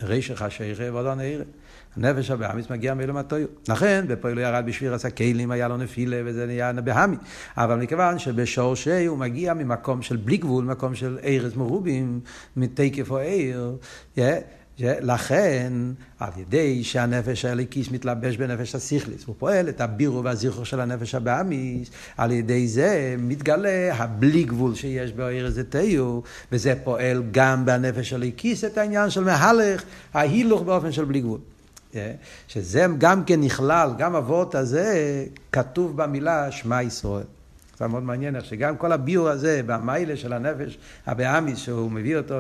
רישך 0.03 0.43
השייכה 0.43 0.93
ועודו 0.93 1.15
נעירה. 1.15 1.45
הנפש 1.97 2.31
הבאמיס 2.31 2.71
מגיע 2.71 2.95
מאילו 2.95 3.15
מהטויו. 3.15 3.47
לכן, 3.69 4.05
בפועל 4.09 4.39
הוא 4.39 4.43
ירד 4.43 4.65
בשביר 4.67 4.95
עשה 4.95 5.11
כלים, 5.11 5.51
היה 5.51 5.69
לו 5.69 5.77
נפילה, 5.77 6.21
וזה 6.25 6.47
נהיה 6.47 6.73
בהמי. 6.73 7.17
אבל 7.57 7.79
מכיוון 7.79 8.19
שבשורשי 8.19 9.05
הוא 9.05 9.19
מגיע 9.19 9.55
ממקום 9.55 10.03
של 10.03 10.17
בלי 10.17 10.37
גבול, 10.37 10.65
מקום 10.65 10.95
של 10.95 11.19
ארז 11.25 11.57
מרובים, 11.57 12.21
מתקף 12.57 13.11
או 13.11 13.19
עיר, 13.19 13.77
לכן, 14.79 15.73
על 16.19 16.31
ידי 16.37 16.85
שהנפש 16.85 17.45
האליקיס 17.45 17.91
מתלבש 17.91 18.37
בנפש 18.37 18.75
השכליס, 18.75 19.25
הוא 19.25 19.35
פועל 19.39 19.69
את 19.69 19.81
הבירו 19.81 20.25
והזכר 20.25 20.65
של 20.65 20.81
הנפש 20.81 21.15
הבאמיס, 21.15 21.91
על 22.17 22.33
ידי 22.33 22.69
זה 22.69 23.17
מתגלה 23.19 23.95
הבלי 23.95 24.45
גבול 24.45 24.75
שיש 24.75 25.13
בעיר 25.13 25.47
הזה 25.47 25.65
תיו, 25.65 26.21
וזה 26.53 26.75
פועל 26.85 27.23
גם 27.31 27.65
בנפש 27.65 28.13
האליקיס 28.13 28.65
את 28.65 28.79
העניין 28.79 29.11
של 29.11 29.25
מהלך, 29.25 29.83
ההילוך 30.15 30.63
באופן 30.63 30.93
של 30.93 31.05
בלי 31.05 31.21
גבול. 31.21 31.39
שזה 32.49 32.87
גם 32.99 33.25
כן 33.25 33.41
נכלל, 33.41 33.91
גם 33.99 34.15
אבות 34.15 34.55
הזה, 34.55 35.25
כתוב 35.53 35.97
במילה 35.97 36.51
שמע 36.51 36.83
ישראל. 36.83 37.25
זה 37.79 37.87
מאוד 37.87 38.03
מעניין 38.03 38.37
שגם 38.43 38.77
כל 38.77 38.93
הביור 38.93 39.29
הזה, 39.29 39.61
במיילה 39.67 40.17
של 40.17 40.33
הנפש 40.33 40.79
הבאמיס, 41.07 41.59
שהוא 41.59 41.91
מביא 41.91 42.17
אותו 42.17 42.35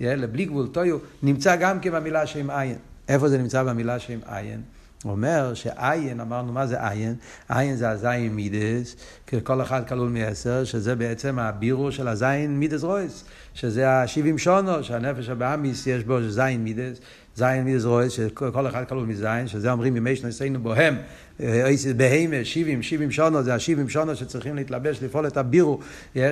לבלי 0.00 0.44
גבול 0.44 0.68
טויו, 0.72 0.98
נמצא 1.22 1.56
גם 1.56 1.80
כן 1.80 1.92
במילה 1.92 2.26
שם 2.26 2.50
עין. 2.50 2.76
איפה 3.08 3.28
זה 3.28 3.38
נמצא 3.38 3.62
במילה 3.62 3.98
שם 3.98 4.18
עין? 4.26 4.60
הוא 5.02 5.12
אומר 5.12 5.54
שעין, 5.54 6.20
אמרנו 6.20 6.52
מה 6.52 6.66
זה 6.66 6.88
עין? 6.88 7.14
עין 7.48 7.76
זה 7.76 7.90
הזין 7.90 8.34
מידס, 8.34 8.96
כל 9.42 9.62
אחד 9.62 9.88
כלול 9.88 10.08
מעשר, 10.08 10.64
שזה 10.64 10.96
בעצם 10.96 11.38
הבירו 11.38 11.92
של 11.92 12.08
הזין 12.08 12.58
מידס 12.58 12.82
רויס, 12.82 13.24
שזה 13.54 13.90
השבעים 13.90 14.38
שונו, 14.38 14.84
שהנפש 14.84 15.28
הבאמיס 15.28 15.86
יש 15.86 16.04
בו 16.04 16.28
זין 16.28 16.64
מידס, 16.64 16.98
זין 17.36 17.64
מזרועס, 17.64 18.12
שכל 18.12 18.66
אחד 18.66 18.84
כלול 18.88 19.06
מזין, 19.06 19.48
שזה 19.48 19.72
אומרים 19.72 19.96
ימי 19.96 20.16
שנסינו 20.16 20.60
בוהם, 20.60 20.96
בהמה, 21.38 22.44
שבעים, 22.44 22.82
שבעים 22.82 23.10
שונות, 23.10 23.44
זה 23.44 23.54
השבעים 23.54 23.88
שונות 23.88 24.16
שצריכים 24.16 24.56
להתלבש, 24.56 25.02
לפעול 25.02 25.26
את 25.26 25.36
הבירו 25.36 25.80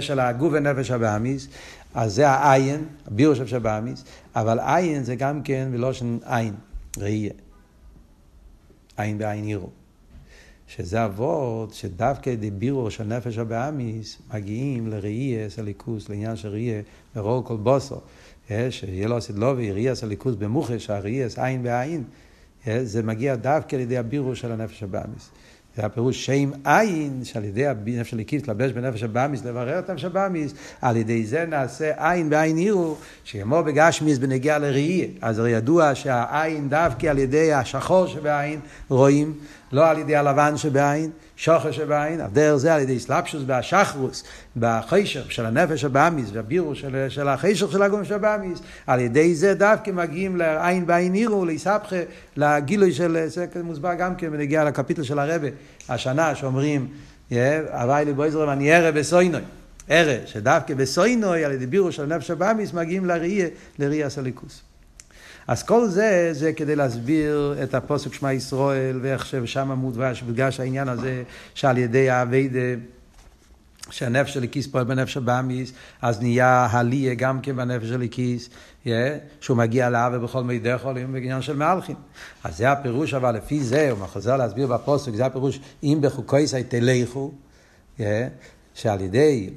של 0.00 0.20
הגוף 0.20 0.52
ונפש 0.52 0.90
הבאמיס, 0.90 1.48
אז 1.94 2.14
זה 2.14 2.28
העין, 2.28 2.84
הבירו 3.06 3.36
של 3.36 3.46
שבאמיס, 3.46 4.04
אבל 4.34 4.58
עין 4.60 5.04
זה 5.04 5.14
גם 5.14 5.42
כן 5.42 5.68
בלושן 5.72 6.18
עין, 6.24 6.54
ראייה. 6.98 7.32
עין 8.96 9.18
בעין 9.18 9.44
עירו. 9.44 9.68
שזה 10.68 11.04
אבות 11.04 11.74
שדווקא 11.74 12.34
דיבירו 12.34 12.90
של 12.90 13.04
נפש 13.04 13.38
הבאמיס 13.38 14.18
מגיעים 14.34 14.86
לראייה, 14.86 15.50
סליקוס, 15.50 16.08
לעניין 16.08 16.36
של 16.36 16.48
ראייה, 16.48 16.82
ורואו 17.16 17.44
כל 17.44 17.56
בוסו. 17.56 18.00
שיהיה 18.70 19.08
לו 19.08 19.20
סדלובי, 19.20 19.72
ראייה 19.72 19.94
סליקוס 19.94 20.34
במוחש, 20.34 20.90
הראייה 20.90 21.28
עין 21.36 21.62
בעין. 21.62 22.04
זה 22.82 23.02
מגיע 23.02 23.36
דווקא 23.36 23.76
על 23.76 23.82
ידי 23.82 23.98
הבירו 23.98 24.36
של 24.36 24.52
הנפש 24.52 24.82
הבאמיס. 24.82 25.30
זה 25.76 25.86
הפירוש 25.86 26.26
שם 26.26 26.50
עין, 26.64 27.20
שעל 27.24 27.44
ידי 27.44 27.66
הנפש 27.66 28.12
הליקיס 28.12 28.42
להתלבש 28.42 28.72
בנפש 28.72 29.02
הבאמיס, 29.02 29.44
לברר 29.44 29.78
את 29.78 29.90
הנפש 29.90 30.04
הבאמיס, 30.04 30.54
על 30.80 30.96
ידי 30.96 31.26
זה 31.26 31.44
נעשה 31.48 32.10
עין 32.10 32.30
בעין 32.30 32.56
עירו, 32.56 32.96
שיאמר 33.24 33.62
בגשמיס 33.62 34.18
בנגיע 34.18 34.58
לראייה. 34.58 35.06
אז 35.22 35.38
הרי 35.38 35.50
ידוע 35.50 35.94
שהעין 35.94 36.68
דווקא 36.68 37.06
על 37.06 37.18
ידי 37.18 37.52
השחור 37.52 38.06
שבעין 38.06 38.60
רואים, 38.88 39.34
לא 39.72 39.90
על 39.90 39.98
ידי 39.98 40.16
הלבן 40.16 40.56
שבעין, 40.56 41.10
שוחר 41.36 41.70
שבעין, 41.70 42.20
על 42.20 42.30
דרך 42.32 42.56
זה 42.56 42.74
על 42.74 42.80
ידי 42.80 43.00
סלפשוס 43.00 43.42
והשחרוס, 43.46 44.24
בחיישר 44.56 45.22
של 45.28 45.46
הנפש 45.46 45.84
הבאמיס 45.84 46.28
והבירו 46.32 46.74
של, 46.74 47.06
של 47.08 47.28
החיישר 47.28 47.70
של 47.70 47.82
הגום 47.82 48.04
שבאמיס, 48.04 48.58
על 48.86 49.00
ידי 49.00 49.34
זה 49.34 49.54
דווקא 49.54 49.90
מגיעים 49.90 50.36
לעין 50.36 50.86
בעין 50.86 51.12
עירו, 51.12 51.44
להיסבכה, 51.44 51.96
לגילוי 52.36 52.92
של, 52.92 53.24
זה 53.26 53.46
מוסבר 53.64 53.94
גם 53.94 54.16
כן 54.16 54.30
בנגיע 54.30 54.64
לקפיטל 54.64 55.02
של 55.02 55.18
הרבה, 55.18 55.48
השנה 55.88 56.34
שאומרים, 56.34 56.88
הווי 57.30 58.04
לי 58.04 58.12
בויזרם 58.12 58.48
אני 58.48 58.72
ערה 58.72 58.92
בסוינוי. 58.92 59.40
ערה, 59.88 60.16
שדווקא 60.26 60.74
בסוינוי, 60.74 61.44
על 61.44 61.52
ידי 61.52 61.66
בירו 61.66 61.92
של 61.92 62.12
הנפש 62.12 62.30
הבאמיס, 62.30 62.72
מגיעים 62.72 63.04
לראייה, 63.04 63.48
לראייה 63.78 64.10
סליקוס. 64.10 64.62
אז 65.48 65.62
כל 65.62 65.88
זה, 65.88 66.28
זה 66.32 66.52
כדי 66.52 66.76
להסביר 66.76 67.56
את 67.62 67.74
הפוסק 67.74 68.14
שמע 68.14 68.32
ישראל, 68.32 68.98
ואיך 69.02 69.26
ששם 69.26 69.72
מודגש, 69.72 70.22
בגלל 70.22 70.50
העניין 70.58 70.88
הזה, 70.88 71.22
שעל 71.54 71.78
ידי 71.78 72.10
האביידה, 72.10 72.80
שהנפש 73.90 74.34
של 74.34 74.42
הכיס 74.42 74.66
פועל 74.66 74.84
בנפש 74.84 75.16
הבאמיס, 75.16 75.72
אז 76.02 76.20
נהיה 76.20 76.66
הליה 76.70 77.14
גם 77.14 77.40
כן 77.40 77.56
בנפש 77.56 77.86
של 77.88 78.02
הכיס, 78.02 78.48
yeah, 78.84 78.88
שהוא 79.40 79.56
מגיע 79.56 79.90
לאווה 79.90 80.18
בכל 80.18 80.44
מידי 80.44 80.78
חולים 80.78 81.12
בעניין 81.12 81.42
של 81.42 81.56
מהלכים. 81.56 81.96
אז 82.44 82.56
זה 82.56 82.72
הפירוש, 82.72 83.14
אבל 83.14 83.36
לפי 83.36 83.64
זה, 83.64 83.90
הוא 83.90 84.06
חוזר 84.06 84.36
להסביר 84.36 84.66
בפוסק, 84.66 85.14
זה 85.14 85.26
הפירוש, 85.26 85.60
אם 85.82 85.98
בחוקויסי 86.00 86.62
תלכו, 86.62 87.32
yeah, 87.98 88.02
שעל 88.74 89.00
ידי 89.00 89.50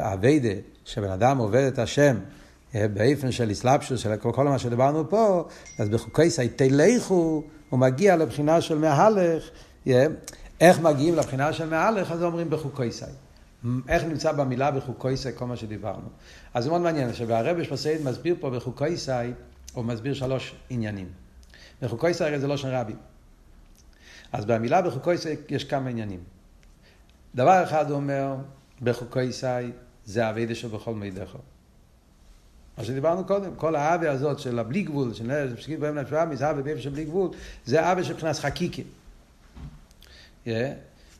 האביידה, 0.00 0.54
שבן 0.84 1.10
אדם 1.10 1.38
עובד 1.38 1.64
את 1.72 1.78
השם, 1.78 2.16
באופן 2.74 3.32
של 3.32 3.52
אסלאפשוס, 3.52 4.00
של 4.00 4.16
כל 4.16 4.44
מה 4.44 4.58
שדיברנו 4.58 5.10
פה, 5.10 5.48
אז 5.78 5.88
בחוקי 5.88 6.30
סייטי 6.30 6.70
לכו, 6.70 7.42
הוא 7.70 7.80
מגיע 7.80 8.16
לבחינה 8.16 8.60
של 8.60 8.78
מהלך, 8.78 9.50
איך 10.60 10.80
מגיעים 10.80 11.14
לבחינה 11.14 11.52
של 11.52 11.68
מהלך, 11.68 12.10
אז 12.10 12.22
אומרים 12.22 12.50
בחוקי 12.50 12.92
סי. 12.92 13.04
איך 13.88 14.04
נמצא 14.04 14.32
במילה 14.32 14.70
בחוקי 14.70 15.16
סי 15.16 15.28
כל 15.34 15.46
מה 15.46 15.56
שדיברנו. 15.56 16.08
אז 16.54 16.64
זה 16.64 16.70
מאוד 16.70 16.80
מעניין, 16.80 17.14
שהרבש 17.14 17.68
פסייד 17.68 18.04
מסביר 18.04 18.34
פה 18.40 18.50
בחוקי 18.50 18.96
סי, 18.96 19.12
הוא 19.72 19.84
מסביר 19.84 20.14
שלוש 20.14 20.54
עניינים. 20.70 21.08
בחוקי 21.82 22.14
סי 22.14 22.38
זה 22.38 22.46
לא 22.46 22.56
של 22.56 22.68
רבי. 22.68 22.94
אז 24.32 24.44
במילה 24.44 24.82
בחוקי 24.82 25.18
סי 25.18 25.34
יש 25.48 25.64
כמה 25.64 25.90
עניינים. 25.90 26.20
דבר 27.34 27.62
אחד 27.64 27.90
הוא 27.90 27.96
אומר, 27.96 28.36
בחוקי 28.82 29.32
סי 29.32 29.46
זה 30.04 30.30
אבידה 30.30 30.54
שבכל 30.54 30.94
מידךו. 30.94 31.38
מה 32.80 32.86
שדיברנו 32.86 33.24
קודם, 33.24 33.54
כל 33.56 33.76
האווה 33.76 34.10
הזאת 34.10 34.38
של 34.38 34.58
הבלי 34.58 34.82
גבול, 34.82 35.14
של 35.14 35.46
נפש 35.52 35.68
בהם 35.68 35.98
נפש 35.98 36.12
אמיס, 36.12 36.42
האווה 36.42 36.62
באיפה 36.62 36.90
בלי 36.90 37.04
גבול, 37.04 37.30
זה 37.66 37.86
האווה 37.86 38.04
של 38.04 38.12
מבחינת 38.12 38.36
חקיקה. 38.36 38.82
Yeah. 40.46 40.48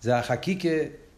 זה 0.00 0.18
החקיקה 0.18 0.68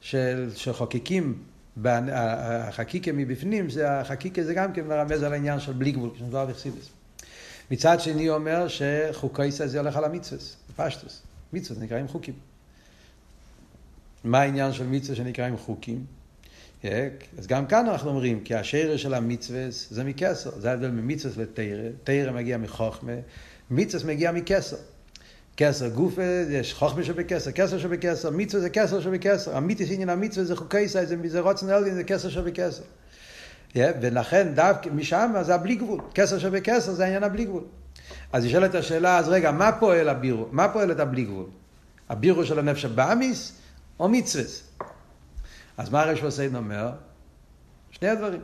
של, 0.01 0.51
שחוקקים, 0.57 1.43
החקיקה 1.85 3.13
מבפנים, 3.13 3.71
זה 3.71 4.01
החקיקה 4.01 4.45
זה 4.45 4.55
גם 4.55 4.73
כן 4.73 4.87
מרמז 4.87 5.23
על 5.23 5.33
העניין 5.33 5.61
של 5.61 5.73
בלי 5.73 5.93
גבול, 5.93 6.11
כשנדבר 6.15 6.47
בחסידס. 6.47 6.89
מצד 7.71 8.01
שני 8.01 8.29
אומר 8.29 8.67
שחוקי 8.69 9.51
זה 9.51 9.81
הולך 9.81 9.97
על 9.97 10.05
המצווס, 10.05 10.57
פשטוס. 10.77 11.23
מצווס 11.53 11.79
נקראים 11.79 12.09
חוקים. 12.09 12.35
מה 14.25 14.41
העניין 14.41 14.73
של 14.73 14.87
מצווה 14.87 15.17
שנקראים 15.17 15.57
חוקים? 15.57 16.05
אז 17.39 17.47
גם 17.47 17.67
כאן 17.67 17.89
אנחנו 17.89 18.11
אומרים, 18.11 18.41
כי 18.41 18.55
השרש 18.55 19.03
של 19.03 19.15
המצווה 19.15 19.67
זה 19.71 20.05
מכסר, 20.05 20.51
זה 20.59 20.71
ההבדל 20.71 20.91
ממצווה 20.91 21.43
לתרא, 21.43 21.89
תרא 22.05 22.33
מגיע 22.33 22.59
מחוכמה, 22.59 23.13
מצווה 23.71 24.15
מגיע 24.15 24.33
מכסר. 24.33 24.77
כסר 25.57 25.89
גופה, 25.89 26.23
יש 26.51 26.75
חוכמה 26.75 27.05
שבכסר, 27.05 27.53
כסר 27.53 27.79
שבכסר, 27.79 28.31
מצווה 28.31 28.63
זה 28.63 28.71
כסר 28.71 29.01
שבכסר, 29.01 29.57
המיתיס 29.57 29.91
עניין 29.91 30.09
המצווה 30.09 30.47
זה 30.47 30.57
חוקי 30.57 30.89
סי, 30.89 31.07
זה, 31.07 31.17
זה 31.27 31.41
רוצן 31.41 31.71
אלגין, 31.71 31.95
זה 31.95 32.05
כסר 32.05 32.29
שבכסר. 32.29 32.83
Yeah, 33.73 33.79
ולכן 34.03 34.55
דווקא 34.55 34.89
משם 34.89 35.35
זה 35.43 35.55
הבלי 35.55 35.75
גבול, 35.75 36.01
כסר 36.15 36.39
שבכסר 36.39 36.93
זה 36.93 37.05
העניין 37.05 37.23
הבלי 37.23 37.45
גבול. 37.45 37.63
אז 38.33 38.45
נשאלת 38.45 38.75
השאלה, 38.75 39.19
אז 39.19 39.29
רגע, 39.29 39.51
מה 39.51 39.73
פועל 39.73 40.09
הבירו? 40.09 40.49
מה 40.51 40.69
פועל 40.69 40.93
את 40.93 41.01
הבלי 41.01 41.25
גבול? 41.25 41.47
הבירו 42.09 42.45
של 42.45 42.59
הנפש 42.59 42.85
הבאמיס 42.85 43.53
או 44.01 44.09
מצווה? 44.09 44.45
אז 45.77 45.91
מה 45.91 46.03
הרש 46.03 46.23
וסיידן 46.23 46.57
אומר? 46.57 46.91
שני 47.91 48.09
הדברים. 48.09 48.41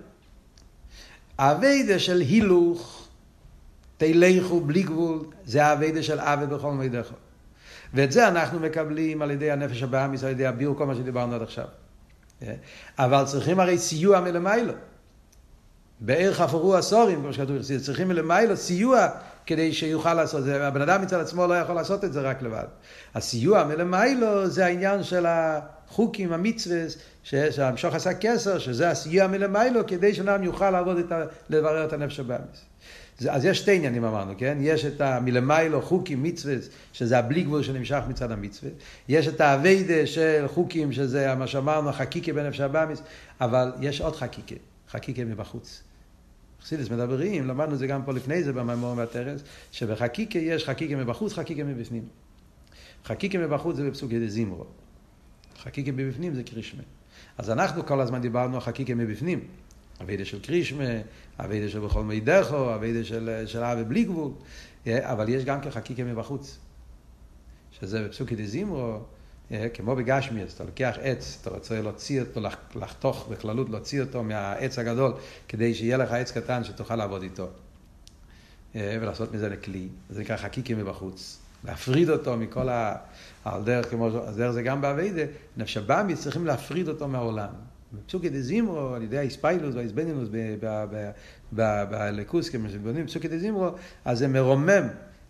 האביידה 1.39 1.99
של 1.99 2.21
הילוך, 2.21 3.09
תלכו 3.97 4.61
בלי 4.61 4.83
גבול, 4.83 5.25
זה 5.45 5.65
האביידה 5.67 6.03
של 6.03 6.21
אבי 6.21 6.47
בכל 6.47 6.73
מידך. 6.73 7.11
ואת 7.95 8.13
זה 8.13 8.29
אנחנו 8.29 8.61
מקבלים 8.61 9.23
על 9.23 9.31
ידי 9.31 9.51
הנפש 9.51 9.83
הבאמיס, 9.83 10.25
על 10.25 10.31
ידי 10.31 10.47
הביור, 10.47 10.77
כל 10.77 10.87
מה 10.87 10.95
שדיברנו 10.95 11.35
עד 11.35 11.43
עכשיו. 11.43 11.65
אבל 12.99 13.25
צריכים 13.25 13.61
הרי 13.61 13.79
סיוע 13.79 14.21
מלמיילו. 14.21 14.73
בערך 16.01 16.41
עפרו 16.41 16.77
עשורים, 16.77 17.21
כמו 17.21 17.33
שכתוב, 17.33 17.57
צריכים 17.85 18.09
מלמיילו 18.09 18.57
סיוע 18.57 19.09
כדי 19.47 19.73
שיוכל 19.73 20.15
לעשות 20.15 20.41
את 20.41 20.45
זה. 20.45 20.67
הבן 20.67 20.81
אדם 20.81 21.03
מצד 21.03 21.21
עצמו 21.21 21.47
לא 21.47 21.55
יכול 21.55 21.75
לעשות 21.75 22.05
את 22.05 22.13
זה 22.13 22.21
רק 22.21 22.43
לבד. 22.43 22.65
הסיוע 23.15 23.65
מלמיילו 23.65 24.47
זה 24.47 24.67
העניין 24.67 25.03
של 25.03 25.27
החוקים, 25.89 26.33
המצווה, 26.33 26.85
שהמשוך 27.23 27.95
עשה 27.95 28.15
כסר, 28.15 28.59
שזה 28.59 28.91
הסיוע 28.91 29.27
מלמיילו, 29.27 29.87
כדי 29.87 30.15
שאדם 30.15 30.43
יוכל 30.43 30.71
לעבוד 30.71 30.99
את 30.99 31.13
ה... 31.13 31.25
לברר 31.51 31.85
את 31.85 31.93
הנפש 31.93 32.21
הבאמיס. 32.21 32.65
אז 33.29 33.45
יש 33.45 33.59
שתי 33.59 33.77
עניינים 33.77 34.05
אמרנו, 34.05 34.33
כן? 34.39 34.59
יש 34.61 34.85
את 34.85 35.01
המלמיילו 35.01 35.83
חוקים, 35.83 36.23
מצווה, 36.23 36.55
שזה 36.93 37.19
הבלי 37.19 37.43
גבול 37.43 37.63
שנמשך 37.63 38.01
מצד 38.09 38.33
המצווה. 38.33 38.71
יש 39.09 39.29
את 39.29 39.41
האביידה 39.41 40.07
של 40.07 40.45
חוקים, 40.49 40.93
שזה 40.93 41.35
מה 41.35 41.47
שאמרנו, 41.47 41.93
חקיקה 41.93 42.33
בנפש 42.33 42.61
הבאמיס, 42.61 43.03
אבל 43.41 43.73
יש 43.81 44.01
עוד 44.01 44.17
חקיקה, 44.17 44.55
חקיקה 44.91 45.25
מבחוץ. 45.25 45.83
חסידס 46.63 46.91
מדברים, 46.91 47.49
למדנו 47.49 47.75
את 47.75 47.79
זה 47.79 47.87
גם 47.87 48.03
פה 48.05 48.13
לפני 48.13 48.43
זה 48.43 48.53
במאמור 48.53 48.95
והטרס, 48.97 49.41
שבחקיקה 49.73 50.39
יש 50.39 50.65
חקיקה 50.65 50.97
מבחוץ, 50.97 51.33
חקיקה 51.33 51.65
מבפנים. 51.65 52.03
חקיקה 53.05 53.39
מבחוץ 53.39 53.77
זה 53.77 53.91
בפסוקי 53.91 54.27
דזימרו. 54.27 54.65
חקיקה 55.63 55.93
מבפנים 55.93 56.35
זה 56.35 56.43
קרישמה. 56.43 56.83
אז 57.39 57.51
אנחנו 57.51 57.87
כל 57.87 58.01
הזמן 58.01 58.21
דיברנו 58.21 58.55
על 58.55 58.61
חקיקה 58.61 58.95
מבפנים. 58.95 59.41
אביידה 60.01 60.25
של 60.25 60.41
קרישמה, 60.41 60.85
אביידה 61.39 61.69
של 61.69 61.81
בכל 61.81 62.03
מידךו, 62.03 62.75
אביידה 62.75 63.05
של, 63.05 63.43
של 63.47 63.65
אבי 63.65 63.85
בלי 63.85 64.05
גבול, 64.05 64.33
אבל 64.87 65.29
יש 65.29 65.45
גם 65.45 65.61
כחקיקה 65.61 66.05
מבחוץ. 66.05 66.59
שזה 67.81 68.05
בפסוקי 68.05 68.37
דזימרו, 68.37 69.01
כמו 69.75 69.97
בגשמיאס, 69.97 70.55
אתה 70.55 70.65
לוקח 70.65 70.97
עץ, 71.03 71.39
אתה 71.43 71.51
רוצה 71.51 71.81
להוציא 71.81 72.21
אותו, 72.21 72.41
לחתוך 72.75 73.29
בכללות, 73.31 73.69
להוציא 73.71 74.01
אותו 74.01 74.23
מהעץ 74.23 74.79
הגדול, 74.79 75.13
כדי 75.49 75.75
שיהיה 75.75 75.97
לך 75.97 76.13
עץ 76.13 76.33
קטן 76.33 76.65
שתוכל 76.65 76.97
לעבוד 76.97 77.23
איתו. 77.23 77.49
ולעשות 78.75 79.35
מזה 79.35 79.49
לכלי, 79.49 79.89
זה 80.11 80.21
נקרא 80.21 80.37
חקיקה 80.37 80.75
מבחוץ. 80.75 81.39
להפריד 81.69 82.11
אותו 82.11 82.37
מכל 82.37 82.69
ה... 82.69 82.95
על 83.45 83.63
דרך 83.63 83.91
כמו... 83.91 84.07
אז 84.07 84.37
דרך 84.37 84.51
זה 84.51 84.63
גם 84.63 84.81
באביידה, 84.81 85.23
נפש 85.57 85.77
הבאמיס 85.77 86.23
צריכים 86.23 86.47
להפריד 86.47 86.89
אותו 86.89 87.09
מהעולם. 87.09 87.49
בפסוקי 87.93 88.29
דזימרו, 88.29 88.95
על 88.95 89.03
ידי 89.03 89.19
האספיילוס 89.19 89.75
והאסבנינוס 89.75 90.29
בלקוס, 91.53 92.49
כמו 92.49 92.69
שבונים 92.69 93.05
בפסוקי 93.05 93.29
דזימרו, 93.29 93.69
אז 94.05 94.19
זה 94.19 94.29
מרומם 94.29 94.89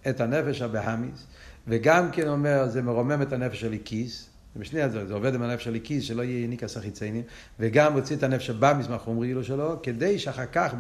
את 0.09 0.21
הנפש 0.21 0.63
הבאמיס, 0.63 1.27
וגם 1.69 2.11
כן 2.11 2.29
אומר, 2.29 2.69
זה 2.69 2.83
מרומם 2.83 3.23
את 3.23 3.33
הנפש 3.33 3.61
של 3.61 3.73
איקיס, 3.73 4.29
בשני 4.57 4.83
הדברים, 4.83 5.07
זה 5.07 5.15
עובד 5.15 5.35
עם 5.35 5.43
הנפש 5.43 5.65
של 5.65 5.75
איקיס, 5.75 6.05
שלא 6.05 6.23
יהיה 6.23 6.45
יניקה 6.45 6.69
סחיציינים, 6.69 7.23
וגם 7.61 7.93
מוציא 7.93 8.17
את 8.17 8.23
הנפש 8.23 8.51
הבאמיס 8.51 8.89
מהחומרי 8.89 9.35
לו 9.35 9.45
שלו, 9.45 9.83
כדי 9.83 10.19
שאחר 10.19 10.47
כך 10.53 10.75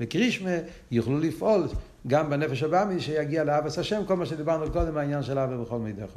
בקרישמה 0.00 0.56
יוכלו 0.90 1.18
לפעול 1.18 1.68
גם 2.06 2.30
בנפש 2.30 2.62
הבאמי 2.62 3.00
שיגיע 3.00 3.44
לאבס 3.44 3.78
השם, 3.78 4.02
כל 4.06 4.16
מה 4.16 4.26
שדיברנו 4.26 4.72
קודם, 4.72 4.96
העניין 4.96 5.22
של 5.22 5.38
אבא 5.38 5.56
בכל 5.56 5.78
מידך. 5.78 6.10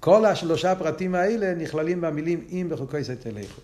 כל 0.00 0.24
השלושה 0.24 0.74
פרטים 0.74 1.14
האלה 1.14 1.54
נכללים 1.54 2.00
במילים 2.00 2.44
אם 2.50 2.66
בחוקי 2.70 3.04
סי 3.04 3.16
תלכו. 3.16 3.60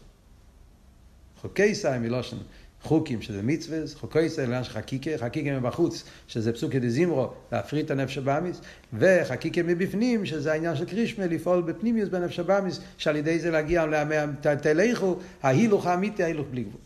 חוקי 1.41 1.75
סי 1.75 1.99
מלושן 2.01 2.37
חוקים, 2.83 3.23
שזה 3.23 3.43
מצווה, 3.43 3.79
חוקי 3.95 4.19
לעניין 4.39 4.65
של 4.65 4.71
חקיקה, 4.71 5.11
חקיקה 5.19 5.61
מבחוץ, 5.61 6.05
שזה 6.29 6.53
פסוקי 6.53 6.81
דזימרו, 6.81 7.33
להפריט 7.53 7.87
את 7.87 7.91
הנפש 7.91 8.19
הבאמיס, 8.19 8.61
וחקיקה 8.93 9.63
מבפנים, 9.63 10.27
שזה 10.27 10.53
העניין 10.53 10.77
של 10.77 10.85
קרישמה, 10.85 11.27
לפעול 11.27 11.63
בפנימיוס 11.63 12.09
בנפש 12.09 12.39
הבאמיס, 12.39 12.81
שעל 12.99 13.17
ידי 13.17 13.39
זה 13.39 13.51
להגיע, 13.51 13.85
תלכו, 14.63 15.17
ההילוך 15.43 15.87
האמיתי, 15.87 16.23
ההילוך 16.23 16.47
בלי 16.51 16.63
גבול. 16.63 16.81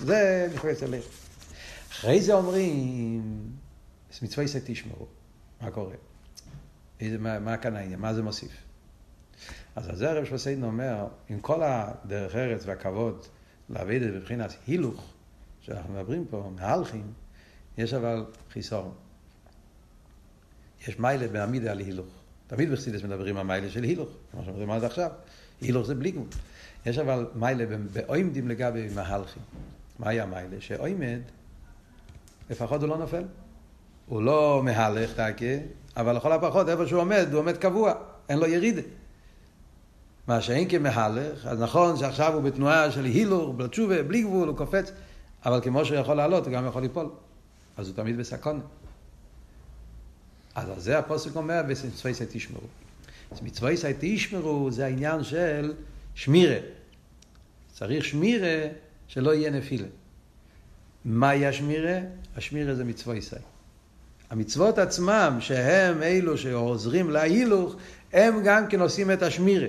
זה 0.00 0.48
נכנס 0.54 0.78
תלכו. 0.78 1.21
אחרי 2.02 2.20
זה 2.20 2.34
אומרים, 2.34 3.22
מצווה 4.22 4.44
יעשה 4.44 4.58
תשמעו, 4.64 5.06
מה 5.60 5.70
קורה? 5.70 5.94
איזה, 7.00 7.18
מה, 7.18 7.38
מה 7.38 7.56
כאן 7.56 7.76
העניין? 7.76 8.00
מה 8.00 8.14
זה 8.14 8.22
מוסיף? 8.22 8.52
אז 9.76 9.88
על 9.88 9.96
זה 9.96 10.10
הרב 10.10 10.24
שבסיידן 10.24 10.62
אומר, 10.62 11.06
עם 11.28 11.40
כל 11.40 11.62
הדרך 11.62 12.34
ארץ 12.34 12.62
והכבוד 12.66 13.26
לעבד 13.68 14.02
את 14.02 14.14
בבחינת 14.14 14.54
הילוך, 14.66 15.12
שאנחנו 15.60 15.94
מדברים 15.94 16.24
פה, 16.30 16.50
מהלכים, 16.56 17.12
יש 17.78 17.94
אבל 17.94 18.24
חיסרון. 18.52 18.94
יש 20.88 20.98
מיילה 20.98 21.28
בעמידה 21.28 21.70
על 21.70 21.78
הילוך. 21.78 22.08
תמיד 22.46 22.70
בחסידס 22.70 23.02
מדברים 23.02 23.36
על 23.36 23.46
מיילה 23.46 23.70
של 23.70 23.82
הילוך, 23.82 24.08
כמו 24.32 24.44
שאומרים 24.44 24.70
עד 24.70 24.84
עכשיו. 24.84 25.10
הילוך 25.60 25.86
זה 25.86 25.94
בלי 25.94 26.10
גמול. 26.10 26.28
יש 26.86 26.98
אבל 26.98 27.26
מיילה 27.34 27.64
באוימדים 27.92 28.48
לגבי 28.48 28.88
מהלכים. 28.94 29.42
מה 29.98 30.08
היה 30.08 30.26
מיילה? 30.26 30.60
שאוימד, 30.60 31.20
לפחות 32.50 32.80
הוא 32.80 32.88
לא 32.88 32.98
נופל. 32.98 33.22
הוא 34.06 34.22
לא 34.22 34.60
מהלך 34.64 35.12
תקה, 35.12 35.46
אבל 35.96 36.16
לכל 36.16 36.32
הפחות 36.32 36.68
איפה 36.68 36.86
שהוא 36.86 37.00
עומד, 37.00 37.26
הוא 37.32 37.40
עומד 37.40 37.56
קבוע, 37.56 37.92
אין 38.28 38.38
לו 38.38 38.46
ירידה. 38.46 38.82
מה 40.26 40.40
שאין 40.40 40.68
כמהלך, 40.68 41.46
אז 41.46 41.60
נכון 41.60 41.96
שעכשיו 41.96 42.34
הוא 42.34 42.42
בתנועה 42.42 42.90
של 42.90 43.04
הילור, 43.04 43.52
בלתשובה, 43.52 44.02
בלי 44.02 44.22
גבול, 44.22 44.48
הוא 44.48 44.56
קופץ, 44.56 44.92
אבל 45.44 45.60
כמו 45.60 45.84
שהוא 45.84 45.96
יכול 45.96 46.14
לעלות, 46.14 46.46
הוא 46.46 46.54
גם 46.54 46.66
יכול 46.66 46.82
ליפול. 46.82 47.10
אז 47.76 47.88
הוא 47.88 47.96
תמיד 47.96 48.16
בסכון. 48.18 48.60
אז 50.54 50.68
על 50.68 50.80
זה 50.80 50.98
הפוסק 50.98 51.36
אומר, 51.36 51.62
במצווי 51.62 52.14
סי 52.14 52.24
תשמרו. 52.30 52.66
אז 53.30 53.42
מצווי 53.42 53.76
סי 53.76 53.92
תשמרו 54.00 54.70
זה 54.70 54.84
העניין 54.84 55.24
של 55.24 55.74
שמירה. 56.14 56.58
צריך 57.72 58.04
שמירה 58.04 58.68
שלא 59.08 59.34
יהיה 59.34 59.50
נפילה. 59.50 59.88
מהי 61.04 61.46
השמירה? 61.46 61.98
השמירה 62.36 62.74
זה 62.74 62.84
מצווי 62.84 63.22
סי. 63.22 63.36
המצוות 64.30 64.78
עצמם, 64.78 65.36
שהם 65.40 66.02
אלו 66.02 66.38
שעוזרים 66.38 67.10
להילוך, 67.10 67.76
הם 68.12 68.42
גם 68.44 68.66
כן 68.68 68.80
עושים 68.80 69.10
את 69.10 69.22
השמירה. 69.22 69.68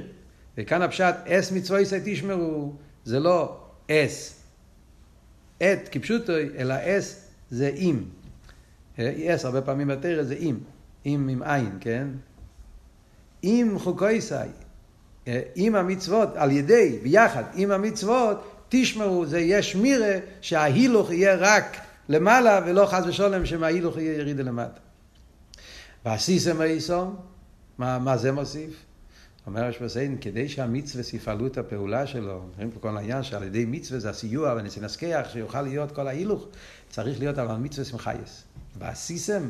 וכאן 0.57 0.81
הפשט, 0.81 1.15
אס 1.27 1.51
מצווה 1.51 1.81
יסי 1.81 1.99
תשמרו, 2.05 2.73
זה 3.05 3.19
לא 3.19 3.57
אס, 3.91 4.39
את 5.57 5.89
כפשוטו, 5.91 6.33
אלא 6.57 6.75
אס 6.85 7.27
זה 7.51 7.71
אם. 7.75 8.03
אס 8.99 9.45
הרבה 9.45 9.61
פעמים 9.61 9.87
בתרא 9.87 10.23
זה 10.23 10.35
אם, 10.35 10.57
אם 11.05 11.27
עם 11.31 11.43
עין, 11.43 11.77
כן? 11.81 12.07
אם 13.43 13.75
חוקויסי, 13.77 14.35
עם 15.55 15.75
המצוות, 15.75 16.29
על 16.35 16.51
ידי, 16.51 16.99
ביחד, 17.03 17.43
עם 17.53 17.71
המצוות, 17.71 18.51
תשמרו, 18.69 19.25
זה 19.25 19.39
יהיה 19.39 19.61
שמירה, 19.61 20.17
שההילוך 20.41 21.11
יהיה 21.11 21.35
רק 21.35 21.77
למעלה, 22.09 22.59
ולא 22.65 22.85
חס 22.85 23.03
ושלום 23.07 23.45
שמההילוך 23.45 23.97
יהיה 23.97 24.17
ירידה 24.17 24.43
למטה. 24.43 24.79
ועשיסם 26.05 26.61
היסום, 26.61 27.15
מה, 27.77 27.99
מה 27.99 28.17
זה 28.17 28.31
מוסיף? 28.31 28.73
אומר 29.47 29.65
השפסיין, 29.65 30.17
כדי 30.21 30.49
שהמצווה 30.49 31.03
יפעלו 31.13 31.47
את 31.47 31.57
הפעולה 31.57 32.07
שלו, 32.07 32.31
אומרים 32.33 32.71
פה 32.71 32.79
כל 32.79 32.97
העניין 32.97 33.23
שעל 33.23 33.43
ידי 33.43 33.65
מצווה 33.65 33.99
זה 33.99 34.09
הסיוע 34.09 34.53
ונסנסקח, 34.57 35.27
שיוכל 35.31 35.61
להיות 35.61 35.91
כל 35.91 36.07
ההילוך, 36.07 36.47
צריך 36.89 37.19
להיות 37.19 37.37
על 37.37 37.57
מצווה 37.57 37.85
סמכייס. 37.85 38.43
ועשיסם 38.79 39.49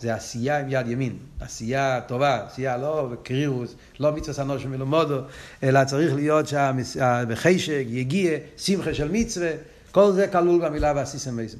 זה 0.00 0.14
עשייה 0.14 0.60
עם 0.60 0.66
יד 0.68 0.88
ימין, 0.88 1.18
עשייה 1.40 2.00
טובה, 2.06 2.46
עשייה 2.46 2.76
לא 2.76 3.08
בקרירוס, 3.12 3.74
לא 4.00 4.12
מצווה 4.12 4.34
סנושם 4.34 4.70
מלומודו, 4.70 5.18
אלא 5.62 5.84
צריך 5.84 6.14
להיות 6.14 6.46
שבחשק 6.48 7.84
יגיע 7.88 8.38
שמחה 8.56 8.94
של 8.94 9.10
מצווה, 9.12 9.50
כל 9.92 10.12
זה 10.12 10.26
כלול 10.28 10.68
במילה 10.68 10.92
ועשיסם 10.96 11.36
בעצם. 11.36 11.58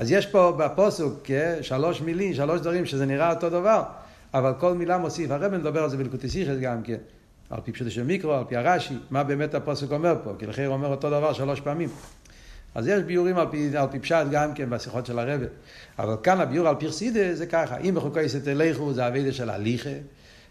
אז 0.00 0.10
יש 0.10 0.26
פה 0.26 0.52
בפוסוק 0.58 1.20
כן, 1.24 1.58
שלוש 1.62 2.00
מילים, 2.00 2.34
שלוש 2.34 2.60
דברים 2.60 2.86
שזה 2.86 3.06
נראה 3.06 3.30
אותו 3.30 3.50
דבר, 3.50 3.82
אבל 4.34 4.52
כל 4.58 4.74
מילה 4.74 4.98
מוסיף. 4.98 5.30
הרב 5.30 5.56
מדבר 5.56 5.82
על 5.82 5.90
זה 5.90 5.96
בלקוטי 5.96 6.28
סיכס 6.28 6.54
גם 6.60 6.82
כן, 6.82 6.96
על 7.50 7.60
פי 7.64 7.72
פשוטו 7.72 7.90
של 7.90 8.02
מיקרו, 8.02 8.32
על 8.32 8.44
פי 8.48 8.56
הרש"י, 8.56 8.94
מה 9.10 9.22
באמת 9.24 9.54
הפוסק 9.54 9.92
אומר 9.92 10.16
פה, 10.24 10.32
כי 10.38 10.46
לכן 10.46 10.64
הוא 10.64 10.74
אומר 10.74 10.88
אותו 10.88 11.10
דבר 11.10 11.32
שלוש 11.32 11.60
פעמים. 11.60 11.88
אז 12.74 12.88
יש 12.88 13.02
ביורים 13.02 13.38
על 13.38 13.46
פי, 13.50 13.76
על 13.76 13.86
פי 13.90 13.98
פשט 13.98 14.26
גם 14.30 14.54
כן 14.54 14.70
בשיחות 14.70 15.06
של 15.06 15.18
הרב. 15.18 15.40
אבל 15.98 16.16
כאן 16.22 16.40
הביור 16.40 16.68
על 16.68 16.74
פרסידה 16.74 17.34
זה 17.34 17.46
ככה, 17.46 17.76
אם 17.78 17.94
בחוקי 17.94 18.28
סתלכו 18.28 18.92
זה 18.92 19.06
אבידה 19.06 19.32
של 19.32 19.50
הליכה, 19.50 19.90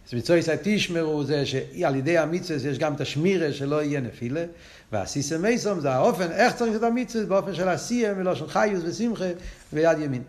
אז 0.10 0.14
מצוי 0.14 0.42
תשמרו 0.64 1.24
זה 1.24 1.46
שעל 1.46 1.96
ידי 1.96 2.18
המצווה 2.18 2.70
יש 2.70 2.80
גם 2.80 2.94
את 2.94 3.02
השמירה 3.02 3.54
שלא 3.54 3.84
יהיה 3.84 4.02
נפילה, 4.02 4.46
והסיסא 4.92 5.38
מייסום 5.38 5.80
זה 5.80 5.92
האופן, 5.92 6.32
איך 6.32 6.56
צריך 6.56 6.76
את 6.76 6.84
המצווה 6.84 7.26
באופן 7.26 7.56
של 7.56 7.68
עשייה 7.70 8.14
מלושן 8.14 8.48
חיוס 8.48 8.84
ושמחה 8.86 9.26
ויד 9.74 10.00
ימין. 10.00 10.24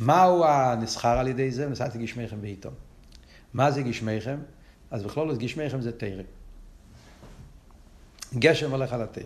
מהו 0.00 0.44
הנסחר 0.44 1.18
על 1.18 1.28
ידי 1.28 1.50
זה? 1.50 1.68
נסעתי 1.68 1.98
גשמיכם 1.98 2.40
בעיתו. 2.40 2.70
מה 3.54 3.70
זה 3.70 3.82
גשמיכם? 3.82 4.36
אז 4.90 5.02
בכלול 5.02 5.36
גשמיכם 5.36 5.80
זה 5.80 5.92
תרא. 5.92 6.22
גשם 8.34 8.70
הולך 8.70 8.92
על 8.92 9.02
התרא. 9.02 9.24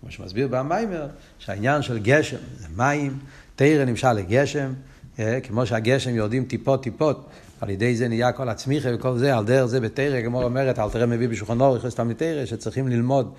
כמו 0.00 0.10
שמסביר 0.10 0.48
במיימר, 0.48 1.06
שהעניין 1.38 1.82
של 1.82 1.98
גשם 1.98 2.36
זה 2.56 2.68
מים, 2.76 3.18
תרא 3.56 3.84
נמשל 3.84 4.12
לגשם, 4.12 4.72
אה, 5.18 5.40
כמו 5.40 5.66
שהגשם 5.66 6.14
יורדים 6.14 6.44
טיפות 6.44 6.82
טיפות, 6.82 7.28
על 7.64 7.70
ידי 7.70 7.96
זה 7.96 8.08
נהיה 8.08 8.32
כל 8.32 8.48
הצמיחה 8.48 8.88
וכל 8.94 9.18
זה, 9.18 9.36
על 9.36 9.44
דרך 9.44 9.66
זה 9.66 9.80
בתרא, 9.80 10.22
כמו 10.22 10.42
אומרת, 10.42 10.78
אל 10.78 10.90
תראה 10.90 11.06
מביא 11.06 11.28
בשולחן 11.28 11.60
אורך, 11.60 11.88
סתם 11.88 12.08
מתרא, 12.08 12.44
שצריכים 12.44 12.88
ללמוד, 12.88 13.32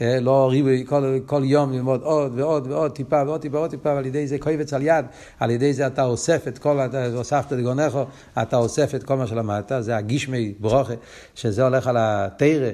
אה, 0.00 0.20
לא 0.20 0.48
ריבוי, 0.50 0.84
כל, 0.88 1.18
כל 1.26 1.42
יום 1.44 1.72
ללמוד 1.72 2.00
עוד 2.02 2.32
ועוד 2.38 2.66
ועוד 2.66 2.92
טיפה 2.92 3.22
ועוד 3.26 3.40
טיפה 3.40 3.56
ועוד 3.56 3.70
טיפה, 3.70 3.88
ועל 3.88 4.06
ידי 4.06 4.26
זה 4.26 4.38
קויבץ 4.38 4.72
על 4.72 4.82
יד, 4.82 5.04
על 5.38 5.50
ידי 5.50 5.72
זה 5.72 5.86
אתה 5.86 6.04
אוסף 6.04 6.48
את 6.48 6.58
כל, 6.58 6.78
אתה 6.80 7.06
הוספת 7.06 7.52
לגונכו, 7.52 8.04
אתה 8.42 8.56
אוסף 8.56 8.94
את 8.94 9.02
כל 9.02 9.16
מה 9.16 9.26
שלמדת, 9.26 9.72
זה 9.80 9.96
הגישמי 9.96 10.54
ברוכה, 10.60 10.94
שזה 11.34 11.64
הולך 11.64 11.86
על 11.86 11.96
התרא 11.98 12.70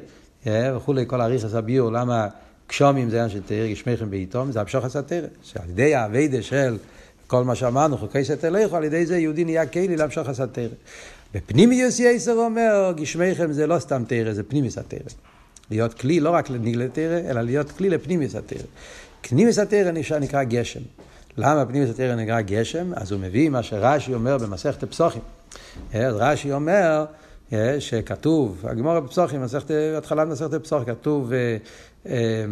אה, 0.47 0.77
וכולי, 0.77 1.05
כל 1.07 1.21
הריכס 1.21 1.55
הביור, 1.55 1.93
למה 1.93 2.29
גשומים 2.69 3.11
זה 3.11 3.17
עניין 3.17 3.31
של 3.31 3.41
תרא, 3.47 3.67
גשמיכם 3.67 4.11
בעיתום, 4.11 4.53
זה 4.53 4.61
המשוך 4.61 4.85
עשה 4.85 5.03
תרא, 5.03 5.27
שעל 5.43 5.71
ידי 5.71 5.95
האביידה 5.95 6.43
של 6.43 6.77
כל 7.27 7.45
מה 7.45 7.55
שאמרנו, 7.55 7.99
חוקי 7.99 8.25
סתלכו, 8.25 8.77
על 8.77 8.85
ידי 8.85 9.07
זה 9.07 9.19
יהודי 9.19 9.45
נהיה 9.45 9.67
כלי 9.67 9.97
עשה 10.27 10.47
תרא. 10.47 10.69
בפנימיוס 11.35 12.01
יסר 12.01 12.33
אומר, 12.33 12.93
גשמיכם 12.97 13.53
זה 13.53 13.67
לא 13.67 13.79
סתם 13.79 14.05
תרא, 14.09 14.33
זה 14.33 14.43
פנימיוס 14.43 14.79
התרא. 14.79 14.99
להיות 15.71 15.95
כלי 15.95 16.21
לא 16.21 16.31
רק 16.31 16.51
לניגלה 16.51 16.89
תרא, 16.89 17.31
אלא 17.31 17.41
להיות 17.41 17.71
כלי 17.71 17.91
לפנימיוס 17.91 18.35
התרא. 18.35 18.63
פנימיוס 19.21 19.59
התרא 19.59 19.91
נקרא 20.19 20.43
גשם. 20.43 20.81
למה 21.37 21.67
פנימיוס 21.67 21.91
התרא 21.91 22.15
נקרא 22.15 22.41
גשם? 22.41 22.93
אז 22.95 23.13
הוא 23.13 23.21
מביא 23.21 23.49
מה 23.49 23.63
שרש"י 23.63 24.15
אומר 24.15 24.39
במסכת 24.39 24.83
הפסוחים. 24.83 25.23
אז 25.93 26.15
רש"י 26.17 26.53
אומר 26.53 27.05
אה, 27.53 27.81
שכתוב, 27.81 28.65
הגמור 28.69 29.01
בפסוחים, 29.01 29.43
התחלת 29.97 30.29
מסכת 30.29 30.53
הפסוחים, 30.53 30.95
כתוב 30.95 31.33
אה, 31.33 31.57
אה, 32.07 32.45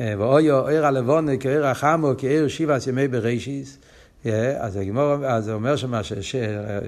ואויו 0.00 0.66
עיר 0.66 0.86
הלבונה 0.86 1.32
כעיר 1.40 1.66
החמו 1.66 2.12
כעיר 2.18 2.48
שבעת 2.48 2.86
ימי 2.86 3.08
בראשיס. 3.08 3.78
אז 4.58 4.76
הגמור, 4.76 5.26
אז 5.26 5.50
אומר 5.50 5.76
שמה, 5.76 6.00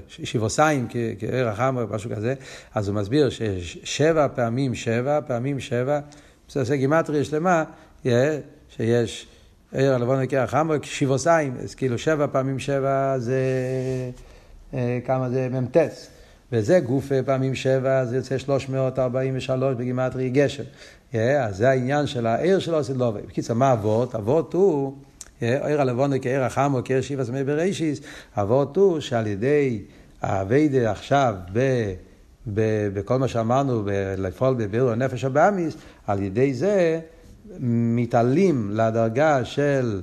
שיבוסיים 0.07 0.87
כעיר 1.19 1.49
החמו, 1.49 1.81
משהו 1.89 2.09
כזה, 2.15 2.33
אז 2.75 2.87
הוא 2.87 2.95
מסביר 2.95 3.29
ששבע 3.29 4.27
פעמים 4.35 4.75
שבע, 4.75 5.19
פעמים 5.27 5.59
שבע, 5.59 5.99
זה 6.49 6.59
עושה 6.59 6.75
גימטריה 6.75 7.23
שלמה, 7.23 7.63
שיש 8.69 9.27
עיר 9.71 9.93
הלבונה 9.93 10.27
כעיר 10.27 10.41
החמו, 10.41 10.73
שיבוסיים, 10.83 11.53
אז 11.63 11.75
כאילו 11.75 11.97
שבע 11.97 12.27
פעמים 12.31 12.59
שבע 12.59 13.15
זה, 13.17 13.41
כמה 15.05 15.29
זה 15.29 15.49
מ"ט. 15.49 15.77
וזה 16.51 16.79
גוף 16.79 17.11
פעמים 17.25 17.55
שבע, 17.55 18.05
זה 18.05 18.15
יוצא 18.15 18.37
343 18.37 19.75
בגימטרי 19.75 20.29
גשם. 20.29 20.63
אז 21.13 21.57
זה 21.57 21.69
העניין 21.69 22.07
של 22.07 22.27
העיר 22.27 22.59
שלו 22.59 22.77
עושה 22.77 22.93
לובה. 22.93 23.19
בקיצור, 23.27 23.55
מה 23.55 23.73
אבות? 23.73 24.15
אבות 24.15 24.53
הוא, 24.53 24.93
עיר 25.41 25.81
הלבונה 25.81 26.19
כעיר 26.19 26.43
החמו, 26.43 26.79
כעיר 26.85 27.01
שיבה 27.01 27.25
סמי 27.25 27.43
בראשיס, 27.43 28.01
אבות 28.37 28.77
הוא 28.77 28.99
שעל 28.99 29.27
ידי 29.27 29.81
האביידה 30.21 30.91
עכשיו 30.91 31.35
ב... 31.53 31.93
בכל 32.93 33.19
מה 33.19 33.27
שאמרנו, 33.27 33.83
לפעול 34.17 34.53
בבירור 34.53 34.91
הנפש 34.91 35.23
הבאמיס, 35.23 35.77
על 36.07 36.23
ידי 36.23 36.53
זה 36.53 36.99
מתעלים 37.59 38.71
לדרגה 38.73 39.45
של, 39.45 40.01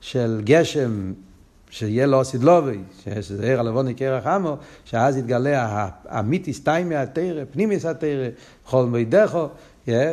של 0.00 0.40
גשם 0.44 1.12
שיהיה 1.74 2.06
לו 2.06 2.24
סידלובי, 2.24 2.78
שזה 3.20 3.44
עיר 3.44 3.60
הלבוני 3.60 3.94
כרך 3.94 4.26
עמו, 4.26 4.56
שאז 4.84 5.16
יתגלה 5.16 5.88
המיתיס 6.08 6.64
תיימי 6.64 6.96
התרא, 6.96 7.44
פנימיס 7.50 7.84
התרא, 7.84 8.28
חול 8.64 8.86
מידךו, 8.86 9.48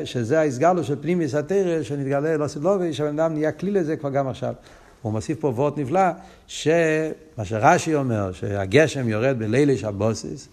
שזה 0.03 0.39
ההסגלו 0.39 0.84
של 0.84 0.95
פנימיס 1.01 1.36
התרא, 1.36 1.84
שנתגלה 1.84 2.38
לו 2.38 2.49
סידלובי, 2.49 2.93
שהבן 2.93 3.20
אדם 3.20 3.34
נהיה 3.34 3.51
כלי 3.51 3.72
לזה 3.72 3.97
כבר 3.97 4.09
גם 4.09 4.28
עכשיו. 4.28 4.53
הוא 5.01 5.12
מוסיף 5.12 5.39
פה 5.39 5.47
וורט 5.47 5.78
נפלא, 5.78 6.01
שמה 6.47 7.45
שרש"י 7.45 7.95
אומר, 7.95 8.32
שהגשם 8.32 9.09
יורד 9.09 9.39
בלילי 9.39 9.78
שבוסס, 9.78 10.47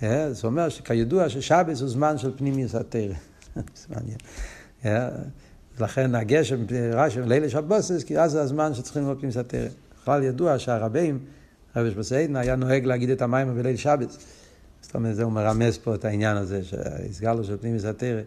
זה 0.00 0.08
אומר 0.44 0.68
שכידוע 0.68 1.28
ששבס 1.28 1.80
הוא 1.80 1.88
זמן 1.88 2.18
של 2.18 2.32
פנימיס 2.36 2.74
התרא. 2.74 3.14
זה 3.56 3.86
מעניין. 3.88 4.18
לכן 5.80 6.14
הגשם, 6.14 6.64
רש"י, 6.92 7.20
לילי 7.20 7.50
שבוסס, 7.50 8.04
כי 8.04 8.18
אז 8.18 8.30
זה 8.30 8.42
הזמן 8.42 8.74
שצריכים 8.74 9.02
לראות 9.02 9.18
פנימיס 9.18 9.36
התרא. 9.36 9.68
בכלל 10.02 10.22
ידוע 10.22 10.58
שהרבים, 10.58 11.18
רבי 11.76 11.90
שבסיידן, 11.90 12.36
היה 12.36 12.56
נוהג 12.56 12.84
להגיד 12.84 13.10
את 13.10 13.22
המים 13.22 13.54
בליל 13.54 13.76
שבת. 13.76 14.16
זאת 14.80 14.94
אומרת, 14.94 15.14
זה 15.14 15.22
הוא 15.22 15.32
מרמז 15.32 15.78
פה 15.78 15.94
את 15.94 16.04
העניין 16.04 16.36
הזה, 16.36 16.64
שהסגלו 16.64 17.44
של 17.44 17.56
פנימיס 17.56 17.84
התרא. 17.84 18.20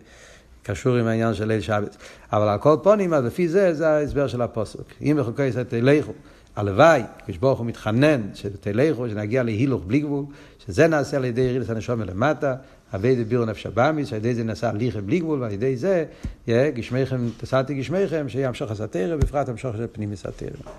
קשור 0.64 0.96
עם 0.96 1.08
העניין 1.08 1.34
של 1.34 1.48
ליל 1.48 1.62
שבת. 1.62 1.98
אבל 2.34 2.48
על 2.48 2.60
כל 2.60 2.76
פונים, 2.84 3.14
אז 3.14 3.26
לפי 3.26 3.48
זה, 3.48 3.74
זה 3.74 3.90
ההסבר 3.90 4.28
של 4.28 4.42
הפוסק. 4.42 5.02
אם 5.02 5.18
בחוקי 5.20 5.46
ישראל 5.46 5.64
תלכו, 5.64 6.12
הלוואי, 6.56 7.04
כשברוך 7.28 7.60
הוא 7.60 7.68
מתחנן, 7.68 8.22
שתלכו, 8.34 9.10
שנגיע 9.10 9.44
להילוך 9.44 9.84
בלי 9.88 10.00
גבול, 10.00 10.26
שזה 10.66 10.88
נעשה 10.88 11.18
על 11.18 11.26
ידי 11.26 11.42
ירידת 11.42 11.70
הנשום 11.70 12.00
מלמטה, 12.00 12.56
אבי 12.96 13.24
דבירו 13.24 13.46
נפש 13.46 13.66
הבאמיס, 13.66 14.14
על 14.14 14.18
ידי 14.18 14.36
זה 14.36 14.44
נעשה 14.44 14.70
הליכה 14.70 15.02
בלי 15.02 15.20
גבול, 15.20 15.42
ועל 15.42 15.52
ידי 15.52 15.78
זה, 15.78 16.06
גשמיכם, 16.48 17.30
תסעתי 17.38 17.74
גשמיכם, 17.74 18.30
שימשוך 18.30 18.72
הסתרא, 18.72 19.16
בפרט 19.16 19.50
המשוך 19.50 19.78
של 19.78 19.88
פנימיס 19.92 20.26
התרא. 20.26 20.72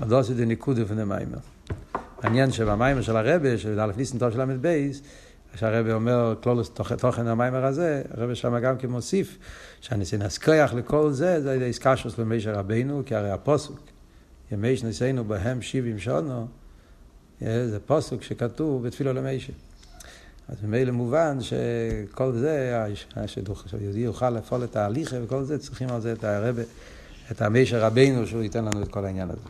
עוד 0.00 0.08
לא 0.08 0.18
עשיתי 0.18 0.44
ניקוד 0.44 0.78
לפני 0.78 1.04
מיימר. 1.04 1.38
מעניין 2.22 2.52
שבמיימר 2.52 3.02
של 3.02 3.16
הרבה, 3.16 3.58
של 3.58 3.80
א' 3.80 3.92
ניסן 3.96 4.18
טוב 4.18 4.30
של 4.30 4.42
ל"ב, 4.42 4.90
שהרבא 5.54 5.92
אומר, 5.92 6.34
כלולוס 6.42 6.70
תוכן 6.98 7.26
המיימר 7.26 7.64
הזה, 7.64 8.02
הרבא 8.10 8.34
שם 8.34 8.58
גם 8.58 8.78
כן 8.78 8.88
מוסיף, 8.88 9.38
שהניסיון 9.80 10.22
כוח 10.44 10.74
לכל 10.74 11.12
זה, 11.12 11.42
זה 11.42 11.52
על 11.52 11.62
איסקשוס 11.62 12.18
למישר 12.18 12.52
רבינו, 12.52 13.02
כי 13.06 13.14
הרי 13.14 13.30
הפוסוק, 13.30 13.80
ימי 14.52 14.76
שנסינו 14.76 15.24
בהם 15.24 15.62
שבעים 15.62 15.98
שונו, 15.98 16.46
זה 17.40 17.78
פוסוק 17.86 18.22
שכתוב 18.22 18.86
בתפילו 18.86 19.12
למישר. 19.12 19.52
אז 20.48 20.56
ממילא 20.62 20.92
מובן 20.92 21.38
שכל 21.40 22.32
זה, 22.32 22.86
שיהודי 23.66 23.98
יוכל 23.98 24.30
לפעול 24.30 24.64
את 24.64 24.76
ההליכה 24.76 25.16
וכל 25.24 25.44
זה, 25.44 25.58
צריכים 25.58 25.88
על 25.88 26.00
זה 26.00 26.12
את 26.12 26.24
הרבה, 26.24 26.62
את 27.30 27.42
המישר 27.42 27.80
רבינו, 27.80 28.26
שהוא 28.26 28.42
ייתן 28.42 28.64
לנו 28.64 28.82
את 28.82 28.88
כל 28.88 29.04
העניין 29.04 29.30
הזה. 29.30 29.40